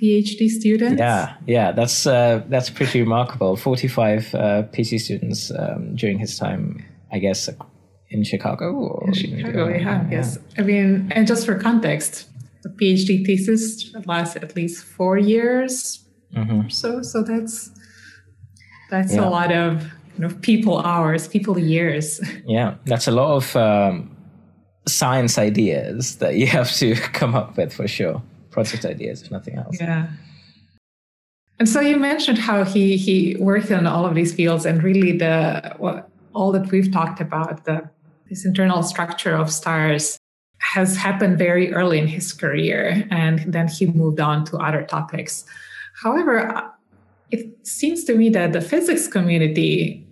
PhD 0.00 0.48
students. 0.48 0.98
Yeah, 0.98 1.34
yeah, 1.46 1.72
that's 1.72 2.06
uh, 2.06 2.42
that's 2.48 2.70
pretty 2.70 3.00
remarkable. 3.00 3.56
45 3.56 4.34
uh, 4.34 4.62
PhD 4.72 5.00
students 5.00 5.50
um, 5.56 5.94
during 5.94 6.18
his 6.18 6.38
time, 6.38 6.84
I 7.12 7.18
guess, 7.18 7.48
in 8.10 8.24
Chicago. 8.24 9.00
in 9.06 9.12
Chicago, 9.14 9.68
yeah, 9.68 9.78
yeah, 9.78 10.08
yes. 10.10 10.38
I 10.58 10.62
mean, 10.62 11.10
and 11.14 11.26
just 11.26 11.46
for 11.46 11.58
context, 11.58 12.28
a 12.64 12.68
PhD 12.68 13.24
thesis 13.24 13.94
lasts 14.06 14.36
at 14.36 14.56
least 14.56 14.84
four 14.84 15.18
years 15.18 16.04
mm-hmm. 16.34 16.66
or 16.66 16.70
so. 16.70 17.02
So 17.02 17.22
that's 17.22 17.70
that's 18.90 19.14
yeah. 19.14 19.24
a 19.24 19.28
lot 19.28 19.52
of 19.52 19.82
you 20.16 20.28
know, 20.28 20.34
people 20.42 20.78
hours, 20.78 21.28
people 21.28 21.58
years. 21.58 22.20
Yeah, 22.46 22.74
that's 22.84 23.08
a 23.08 23.10
lot 23.10 23.36
of 23.36 23.56
um, 23.56 24.16
science 24.86 25.38
ideas 25.38 26.16
that 26.16 26.36
you 26.36 26.46
have 26.46 26.70
to 26.74 26.94
come 27.18 27.34
up 27.34 27.56
with 27.56 27.72
for 27.72 27.88
sure. 27.88 28.22
Project 28.54 28.84
ideas, 28.84 29.22
if 29.22 29.30
nothing 29.30 29.56
else. 29.56 29.76
Yeah. 29.80 30.06
And 31.58 31.68
so 31.68 31.80
you 31.80 31.96
mentioned 31.96 32.38
how 32.38 32.64
he 32.64 32.96
he 32.96 33.36
worked 33.38 33.70
in 33.70 33.86
all 33.86 34.06
of 34.06 34.14
these 34.14 34.32
fields, 34.32 34.64
and 34.64 34.82
really 34.82 35.12
the 35.18 35.34
all 36.32 36.52
that 36.52 36.70
we've 36.70 36.90
talked 36.92 37.20
about 37.20 37.64
the 37.64 37.90
this 38.28 38.44
internal 38.44 38.82
structure 38.82 39.34
of 39.42 39.50
stars 39.50 40.18
has 40.58 40.96
happened 40.96 41.36
very 41.36 41.72
early 41.74 41.98
in 41.98 42.06
his 42.06 42.32
career, 42.32 43.06
and 43.10 43.40
then 43.52 43.68
he 43.68 43.86
moved 43.86 44.20
on 44.20 44.44
to 44.46 44.56
other 44.56 44.82
topics. 44.82 45.44
However, 46.02 46.72
it 47.30 47.66
seems 47.66 48.04
to 48.04 48.14
me 48.14 48.30
that 48.30 48.52
the 48.52 48.60
physics 48.60 49.08
community 49.08 50.03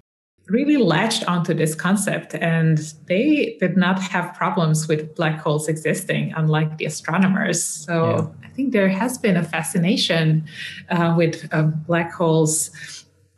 really 0.53 0.77
latched 0.77 1.25
onto 1.25 1.55
this 1.55 1.75
concept 1.75 2.35
and 2.35 2.95
they 3.07 3.57
did 3.59 3.75
not 3.75 3.99
have 3.99 4.35
problems 4.35 4.87
with 4.87 5.15
black 5.17 5.41
holes 5.41 5.67
existing 5.67 6.33
unlike 6.37 6.77
the 6.77 6.85
astronomers 6.85 7.65
so 7.65 7.95
yeah. 8.05 8.47
i 8.47 8.51
think 8.53 8.73
there 8.73 8.89
has 8.89 9.17
been 9.17 9.37
a 9.37 9.43
fascination 9.43 10.45
uh, 10.91 11.15
with 11.17 11.49
uh, 11.53 11.63
black 11.63 12.13
holes 12.13 12.71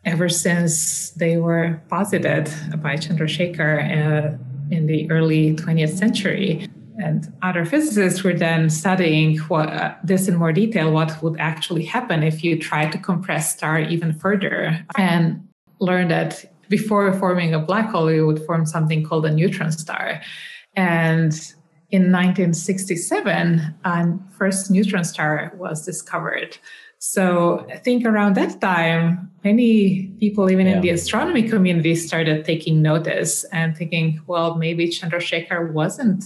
ever 0.05 0.29
since 0.29 1.11
they 1.11 1.37
were 1.37 1.81
posited 1.89 2.53
by 2.83 2.97
chandrasekhar 2.97 3.75
uh, 3.79 4.37
in 4.73 4.87
the 4.87 5.09
early 5.09 5.55
20th 5.55 5.97
century 5.97 6.69
and 6.99 7.33
other 7.43 7.65
physicists 7.65 8.23
were 8.23 8.35
then 8.35 8.71
studying 8.71 9.37
what, 9.49 9.69
uh, 9.69 9.95
this 10.03 10.27
in 10.27 10.35
more 10.35 10.53
detail 10.53 10.91
what 10.91 11.23
would 11.23 11.39
actually 11.39 11.85
happen 11.85 12.25
if 12.25 12.43
you 12.43 12.59
try 12.59 12.91
to 12.91 12.99
compress 12.99 13.53
star 13.57 13.79
even 13.79 14.13
further 14.13 14.85
and 14.99 15.47
learned 15.81 16.11
that 16.11 16.45
before 16.69 17.13
forming 17.13 17.55
a 17.55 17.59
black 17.59 17.91
hole, 17.91 18.11
you 18.11 18.27
would 18.27 18.45
form 18.45 18.67
something 18.67 19.05
called 19.05 19.27
a 19.27 19.31
neutron 19.31 19.73
star. 19.73 20.21
And 20.75 21.33
in 21.91 22.11
1967, 22.11 23.75
a 23.85 24.19
first 24.37 24.71
neutron 24.71 25.05
star 25.05 25.53
was 25.57 25.85
discovered. 25.85 26.59
So 26.99 27.67
I 27.71 27.77
think 27.77 28.07
around 28.07 28.35
that 28.37 28.61
time, 28.61 29.31
many 29.45 30.07
people, 30.19 30.51
even 30.51 30.67
yeah. 30.67 30.77
in 30.77 30.81
the 30.81 30.89
astronomy 30.91 31.49
community, 31.49 31.95
started 31.95 32.45
taking 32.45 32.81
notice 32.81 33.45
and 33.53 33.77
thinking, 33.77 34.21
well, 34.27 34.57
maybe 34.57 34.89
Chandrasekhar 34.89 35.71
wasn't 35.73 36.25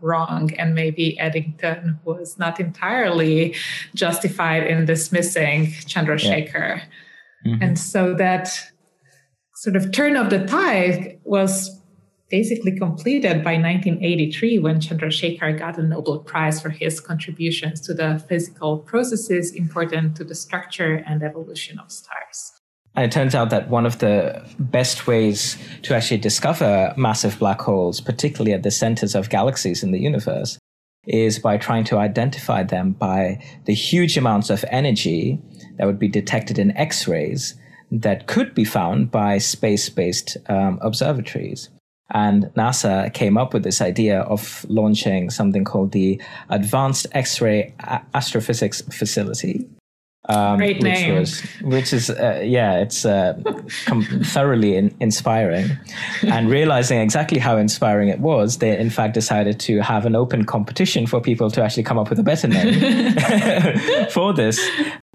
wrong, 0.00 0.52
and 0.54 0.74
maybe 0.74 1.18
Eddington 1.18 1.98
was 2.04 2.38
not 2.38 2.60
entirely 2.60 3.54
justified 3.94 4.66
in 4.66 4.84
dismissing 4.84 5.66
Chandrasekhar. 5.86 6.82
Yeah. 6.82 6.84
Mm-hmm. 7.46 7.62
And 7.62 7.78
so 7.78 8.14
that 8.14 8.48
sort 9.56 9.74
of 9.74 9.90
turn 9.90 10.16
of 10.16 10.30
the 10.30 10.44
tide 10.46 11.18
was 11.24 11.80
basically 12.28 12.76
completed 12.76 13.42
by 13.42 13.54
1983 13.54 14.58
when 14.58 14.80
Chandrasekhar 14.80 15.58
got 15.58 15.78
a 15.78 15.82
Nobel 15.82 16.18
Prize 16.18 16.60
for 16.60 16.70
his 16.70 17.00
contributions 17.00 17.80
to 17.82 17.94
the 17.94 18.22
physical 18.28 18.78
processes 18.78 19.52
important 19.54 20.16
to 20.16 20.24
the 20.24 20.34
structure 20.34 21.02
and 21.06 21.22
evolution 21.22 21.78
of 21.78 21.90
stars. 21.90 22.52
And 22.94 23.04
it 23.04 23.12
turns 23.12 23.34
out 23.34 23.50
that 23.50 23.68
one 23.68 23.86
of 23.86 23.98
the 23.98 24.44
best 24.58 25.06
ways 25.06 25.56
to 25.82 25.94
actually 25.94 26.18
discover 26.18 26.92
massive 26.96 27.38
black 27.38 27.60
holes, 27.60 28.00
particularly 28.00 28.52
at 28.52 28.62
the 28.62 28.70
centers 28.70 29.14
of 29.14 29.30
galaxies 29.30 29.82
in 29.82 29.92
the 29.92 30.00
universe, 30.00 30.58
is 31.06 31.38
by 31.38 31.56
trying 31.56 31.84
to 31.84 31.98
identify 31.98 32.62
them 32.62 32.92
by 32.92 33.42
the 33.64 33.74
huge 33.74 34.18
amounts 34.18 34.50
of 34.50 34.64
energy 34.70 35.40
that 35.78 35.86
would 35.86 35.98
be 35.98 36.08
detected 36.08 36.58
in 36.58 36.76
X 36.76 37.06
rays 37.06 37.54
that 37.90 38.26
could 38.26 38.54
be 38.54 38.64
found 38.64 39.10
by 39.10 39.38
space 39.38 39.88
based 39.88 40.36
um, 40.48 40.78
observatories. 40.82 41.70
And 42.10 42.44
NASA 42.56 43.12
came 43.12 43.36
up 43.36 43.52
with 43.52 43.64
this 43.64 43.80
idea 43.80 44.20
of 44.20 44.64
launching 44.68 45.28
something 45.30 45.64
called 45.64 45.92
the 45.92 46.20
Advanced 46.50 47.06
X 47.12 47.40
ray 47.40 47.74
Astrophysics 48.14 48.82
Facility, 48.82 49.66
um, 50.28 50.58
Great 50.58 50.82
name. 50.82 51.14
Which, 51.14 51.20
was, 51.20 51.40
which 51.62 51.92
is, 51.92 52.10
uh, 52.10 52.40
yeah, 52.44 52.78
it's 52.80 53.04
uh, 53.04 53.40
com- 53.86 54.04
thoroughly 54.24 54.76
in- 54.76 54.94
inspiring. 55.00 55.70
And 56.22 56.50
realizing 56.50 57.00
exactly 57.00 57.38
how 57.38 57.56
inspiring 57.56 58.08
it 58.08 58.18
was, 58.20 58.58
they 58.58 58.76
in 58.76 58.90
fact 58.90 59.14
decided 59.14 59.60
to 59.60 59.80
have 59.80 60.04
an 60.04 60.16
open 60.16 60.44
competition 60.44 61.06
for 61.06 61.20
people 61.20 61.50
to 61.50 61.62
actually 61.62 61.84
come 61.84 61.98
up 61.98 62.10
with 62.10 62.18
a 62.18 62.24
better 62.24 62.48
name 62.48 64.08
for 64.10 64.32
this 64.32 64.60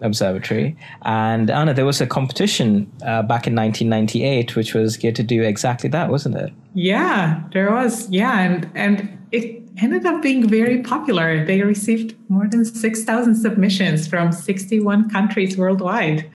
observatory. 0.02 0.78
And 1.04 1.50
Anna, 1.50 1.74
there 1.74 1.86
was 1.86 2.02
a 2.02 2.08
competition 2.08 2.92
uh, 3.06 3.22
back 3.24 3.48
in 3.48 3.56
1998, 3.56 4.56
which 4.56 4.74
was 4.74 4.98
geared 4.98 5.16
to 5.18 5.24
do 5.24 5.44
exactly 5.44 5.90
that, 5.90 6.10
wasn't 6.10 6.36
it? 6.38 6.52
Yeah, 6.74 7.44
there 7.54 7.72
was. 7.72 8.10
Yeah, 8.10 8.40
and 8.40 8.70
and 8.76 9.18
it 9.32 9.61
ended 9.78 10.06
up 10.06 10.22
being 10.22 10.48
very 10.48 10.82
popular. 10.82 11.46
They 11.46 11.62
received 11.62 12.16
more 12.30 12.48
than 12.48 12.66
6,000 12.66 13.36
submissions 13.36 14.08
from 14.08 14.32
61 14.32 15.10
countries 15.10 15.58
worldwide. 15.58 16.32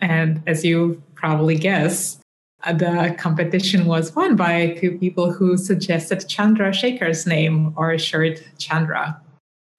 And 0.00 0.42
as 0.46 0.64
you 0.64 1.02
probably 1.14 1.56
guess, 1.56 2.18
the 2.66 3.14
competition 3.18 3.86
was 3.86 4.14
won 4.14 4.36
by 4.36 4.76
two 4.80 4.98
people 4.98 5.32
who 5.32 5.56
suggested 5.56 6.20
Chandrasekhar's 6.20 7.26
name 7.26 7.74
or 7.76 7.98
short 7.98 8.42
Chandra. 8.58 9.20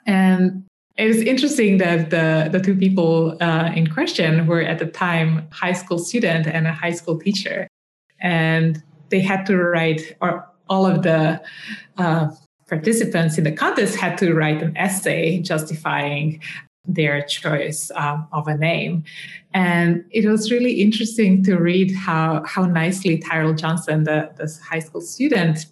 And 0.05 0.63
it 0.97 1.07
is 1.07 1.21
interesting 1.21 1.77
that 1.79 2.09
the, 2.11 2.49
the 2.51 2.59
two 2.59 2.75
people 2.75 3.37
uh, 3.41 3.71
in 3.75 3.87
question 3.87 4.47
were 4.47 4.61
at 4.61 4.79
the 4.79 4.85
time 4.85 5.47
high 5.51 5.73
school 5.73 5.97
student 5.97 6.47
and 6.47 6.67
a 6.67 6.73
high 6.73 6.91
school 6.91 7.19
teacher. 7.19 7.67
And 8.21 8.81
they 9.09 9.19
had 9.19 9.45
to 9.47 9.57
write, 9.57 10.15
or 10.21 10.47
all 10.69 10.85
of 10.85 11.03
the 11.03 11.41
uh, 11.97 12.29
participants 12.67 13.37
in 13.37 13.43
the 13.43 13.51
contest 13.51 13.95
had 13.95 14.17
to 14.17 14.33
write 14.33 14.61
an 14.61 14.75
essay 14.75 15.39
justifying 15.39 16.41
their 16.87 17.21
choice 17.21 17.91
um, 17.95 18.27
of 18.31 18.47
a 18.47 18.57
name. 18.57 19.03
And 19.53 20.03
it 20.11 20.27
was 20.27 20.51
really 20.51 20.81
interesting 20.81 21.43
to 21.43 21.57
read 21.57 21.93
how, 21.95 22.43
how 22.45 22.65
nicely 22.65 23.17
Tyrel 23.17 23.53
Johnson, 23.53 24.03
the, 24.03 24.31
the 24.37 24.53
high 24.69 24.79
school 24.79 25.01
student, 25.01 25.65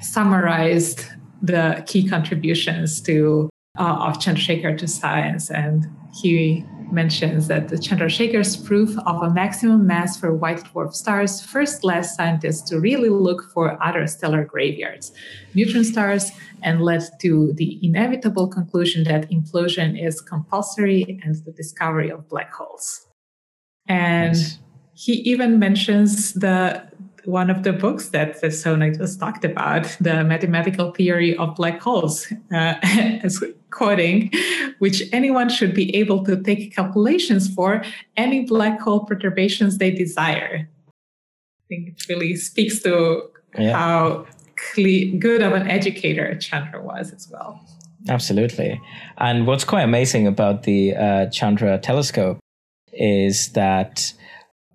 summarized 0.00 1.04
the 1.42 1.82
key 1.86 2.08
contributions 2.08 3.00
to 3.02 3.50
uh, 3.78 4.08
of 4.08 4.18
Chandrasekhar 4.18 4.78
to 4.78 4.86
science. 4.86 5.50
And 5.50 5.86
he 6.14 6.64
mentions 6.92 7.48
that 7.48 7.68
the 7.68 7.76
Chandrasekhar's 7.76 8.56
proof 8.56 8.96
of 9.06 9.22
a 9.22 9.30
maximum 9.30 9.86
mass 9.86 10.18
for 10.18 10.34
white 10.34 10.62
dwarf 10.64 10.94
stars 10.94 11.40
first 11.40 11.84
led 11.84 12.02
scientists 12.02 12.62
to 12.70 12.80
really 12.80 13.08
look 13.08 13.50
for 13.52 13.82
other 13.82 14.06
stellar 14.06 14.44
graveyards, 14.44 15.12
neutron 15.54 15.84
stars, 15.84 16.30
and 16.62 16.82
led 16.82 17.02
to 17.20 17.52
the 17.54 17.78
inevitable 17.82 18.48
conclusion 18.48 19.04
that 19.04 19.30
implosion 19.30 20.02
is 20.02 20.20
compulsory 20.20 21.20
and 21.22 21.34
the 21.44 21.52
discovery 21.52 22.10
of 22.10 22.28
black 22.28 22.52
holes. 22.52 23.06
And 23.86 24.32
nice. 24.32 24.58
he 24.94 25.12
even 25.12 25.58
mentions 25.58 26.32
the 26.32 26.82
one 27.24 27.50
of 27.50 27.62
the 27.62 27.72
books 27.72 28.10
that 28.10 28.40
Sona 28.52 28.94
just 28.94 29.18
talked 29.18 29.44
about, 29.44 29.84
the 30.00 30.24
mathematical 30.24 30.92
theory 30.92 31.36
of 31.36 31.54
black 31.54 31.80
holes, 31.80 32.32
uh, 32.52 32.74
as 33.22 33.42
quoting, 33.70 34.30
which 34.78 35.02
anyone 35.12 35.48
should 35.48 35.74
be 35.74 35.94
able 35.96 36.24
to 36.24 36.40
take 36.42 36.74
calculations 36.74 37.52
for 37.52 37.82
any 38.16 38.44
black 38.44 38.80
hole 38.80 39.04
perturbations 39.04 39.78
they 39.78 39.90
desire. 39.90 40.68
I 40.88 41.64
think 41.68 41.88
it 41.88 42.08
really 42.08 42.36
speaks 42.36 42.80
to 42.82 43.22
yeah. 43.58 43.72
how 43.72 44.26
good 45.18 45.42
of 45.42 45.52
an 45.52 45.68
educator 45.68 46.34
Chandra 46.36 46.82
was 46.82 47.12
as 47.12 47.28
well. 47.30 47.60
Absolutely. 48.08 48.80
And 49.18 49.46
what's 49.46 49.64
quite 49.64 49.82
amazing 49.82 50.26
about 50.26 50.64
the 50.64 50.94
uh, 50.94 51.26
Chandra 51.30 51.78
telescope 51.78 52.38
is 52.92 53.50
that, 53.52 54.12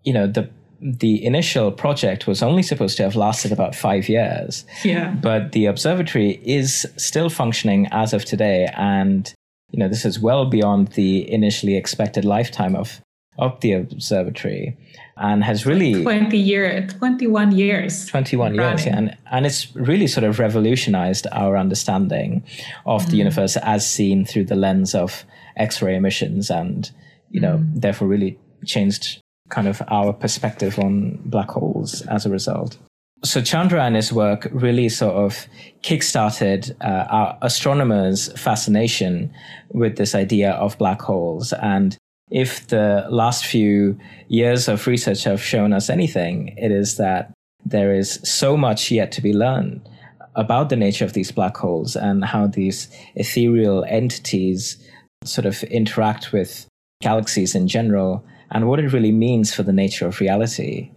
you 0.04 0.14
know, 0.14 0.28
the 0.28 0.50
the 0.82 1.24
initial 1.26 1.72
project 1.72 2.28
was 2.28 2.42
only 2.42 2.64
supposed 2.64 2.98
to 2.98 3.04
have 3.04 3.16
lasted 3.16 3.52
about 3.52 3.76
five 3.76 4.08
years. 4.08 4.66
Yeah. 4.84 5.12
But 5.22 5.52
the 5.52 5.66
observatory 5.66 6.42
is 6.44 6.88
still 6.98 7.30
functioning 7.30 7.88
as 7.92 8.14
of 8.14 8.26
today. 8.26 8.70
And, 8.76 9.34
you 9.72 9.80
know, 9.80 9.90
this 9.90 10.06
is 10.06 10.20
well 10.20 10.46
beyond 10.46 10.90
the 10.90 11.30
initially 11.32 11.76
expected 11.76 12.24
lifetime 12.24 12.76
of, 12.76 13.02
of 13.38 13.60
the 13.62 13.74
observatory 13.74 14.78
and 15.18 15.44
has 15.44 15.66
really 15.66 16.02
20 16.02 16.38
year 16.38 16.88
21 16.98 17.52
years 17.52 18.06
21 18.06 18.56
years 18.56 18.86
yeah. 18.86 18.98
and 18.98 19.18
and 19.32 19.46
it's 19.46 19.76
really 19.76 20.08
sort 20.08 20.24
of 20.24 20.40
revolutionized 20.40 21.28
our 21.34 21.58
understanding 21.58 22.42
of 22.86 23.04
mm. 23.04 23.10
the 23.10 23.18
universe 23.18 23.58
as 23.58 23.90
seen 23.90 24.24
through 24.24 24.46
the 24.46 24.56
lens 24.56 24.96
of 24.96 25.26
x-ray 25.58 25.96
emissions 25.96 26.50
and 26.50 26.92
you 27.30 27.40
know 27.42 27.58
mm. 27.58 27.82
therefore 27.82 28.08
really 28.08 28.40
changed 28.66 29.22
kind 29.50 29.68
of 29.68 29.82
our 29.90 30.14
perspective 30.14 30.80
on 30.80 31.20
black 31.26 31.50
holes 31.50 32.02
as 32.04 32.26
a 32.26 32.30
result. 32.30 32.78
So 33.24 33.42
Chandra 33.42 33.84
and 33.84 33.96
his 33.96 34.14
work 34.14 34.48
really 34.52 34.88
sort 34.88 35.16
of 35.16 35.46
kickstarted 35.82 36.74
uh, 36.82 37.06
our 37.10 37.38
astronomers' 37.42 38.32
fascination 38.40 39.34
with 39.72 39.98
this 39.98 40.16
idea 40.16 40.52
of 40.52 40.78
black 40.78 41.02
holes. 41.02 41.52
And 41.54 41.98
if 42.32 42.68
the 42.68 43.06
last 43.10 43.46
few 43.46 43.98
years 44.30 44.70
of 44.70 44.88
research 44.88 45.26
have 45.26 45.42
shown 45.42 45.74
us 45.74 45.90
anything, 45.90 46.56
it 46.58 46.72
is 46.72 46.96
that 46.96 47.34
there 47.66 47.94
is 47.94 48.22
so 48.24 48.56
much 48.56 48.90
yet 48.90 49.12
to 49.14 49.22
be 49.22 49.34
learned 49.34 49.88
about 50.36 50.70
the 50.70 50.78
nature 50.78 51.04
of 51.04 51.12
these 51.12 51.32
black 51.32 51.58
holes 51.58 51.98
and 51.98 52.24
how 52.24 52.48
these 52.48 52.88
ethereal 53.16 53.84
entities 53.90 54.78
sort 55.26 55.46
of 55.46 55.62
interact 55.64 56.32
with 56.32 56.66
galaxies 57.02 57.56
in 57.56 57.68
general 57.68 58.24
and 58.52 58.68
what 58.68 58.80
it 58.80 58.94
really 58.94 59.12
means 59.12 59.54
for 59.54 59.64
the 59.64 59.74
nature 59.74 60.08
of 60.08 60.20
reality. 60.20 60.92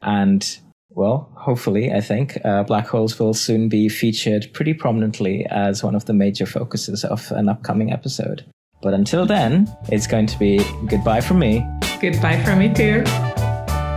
And 0.00 0.58
well, 0.90 1.30
hopefully, 1.34 1.92
I 1.92 2.00
think 2.00 2.38
uh, 2.44 2.64
black 2.64 2.86
holes 2.86 3.18
will 3.18 3.34
soon 3.34 3.68
be 3.68 3.88
featured 3.88 4.48
pretty 4.52 4.74
prominently 4.74 5.46
as 5.46 5.84
one 5.84 5.94
of 5.94 6.06
the 6.06 6.14
major 6.14 6.46
focuses 6.46 7.04
of 7.04 7.30
an 7.32 7.48
upcoming 7.48 7.92
episode. 7.92 8.44
But 8.80 8.94
until 8.94 9.26
then, 9.26 9.68
it's 9.90 10.06
going 10.06 10.26
to 10.26 10.38
be 10.38 10.60
goodbye 10.88 11.20
from 11.20 11.40
me. 11.40 11.66
Goodbye 12.00 12.42
from 12.44 12.60
me 12.60 12.72
too. 12.72 13.02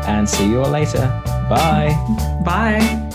And 0.07 0.29
see 0.29 0.49
you 0.49 0.61
all 0.61 0.69
later. 0.69 1.07
Bye. 1.49 1.93
Bye. 2.43 3.10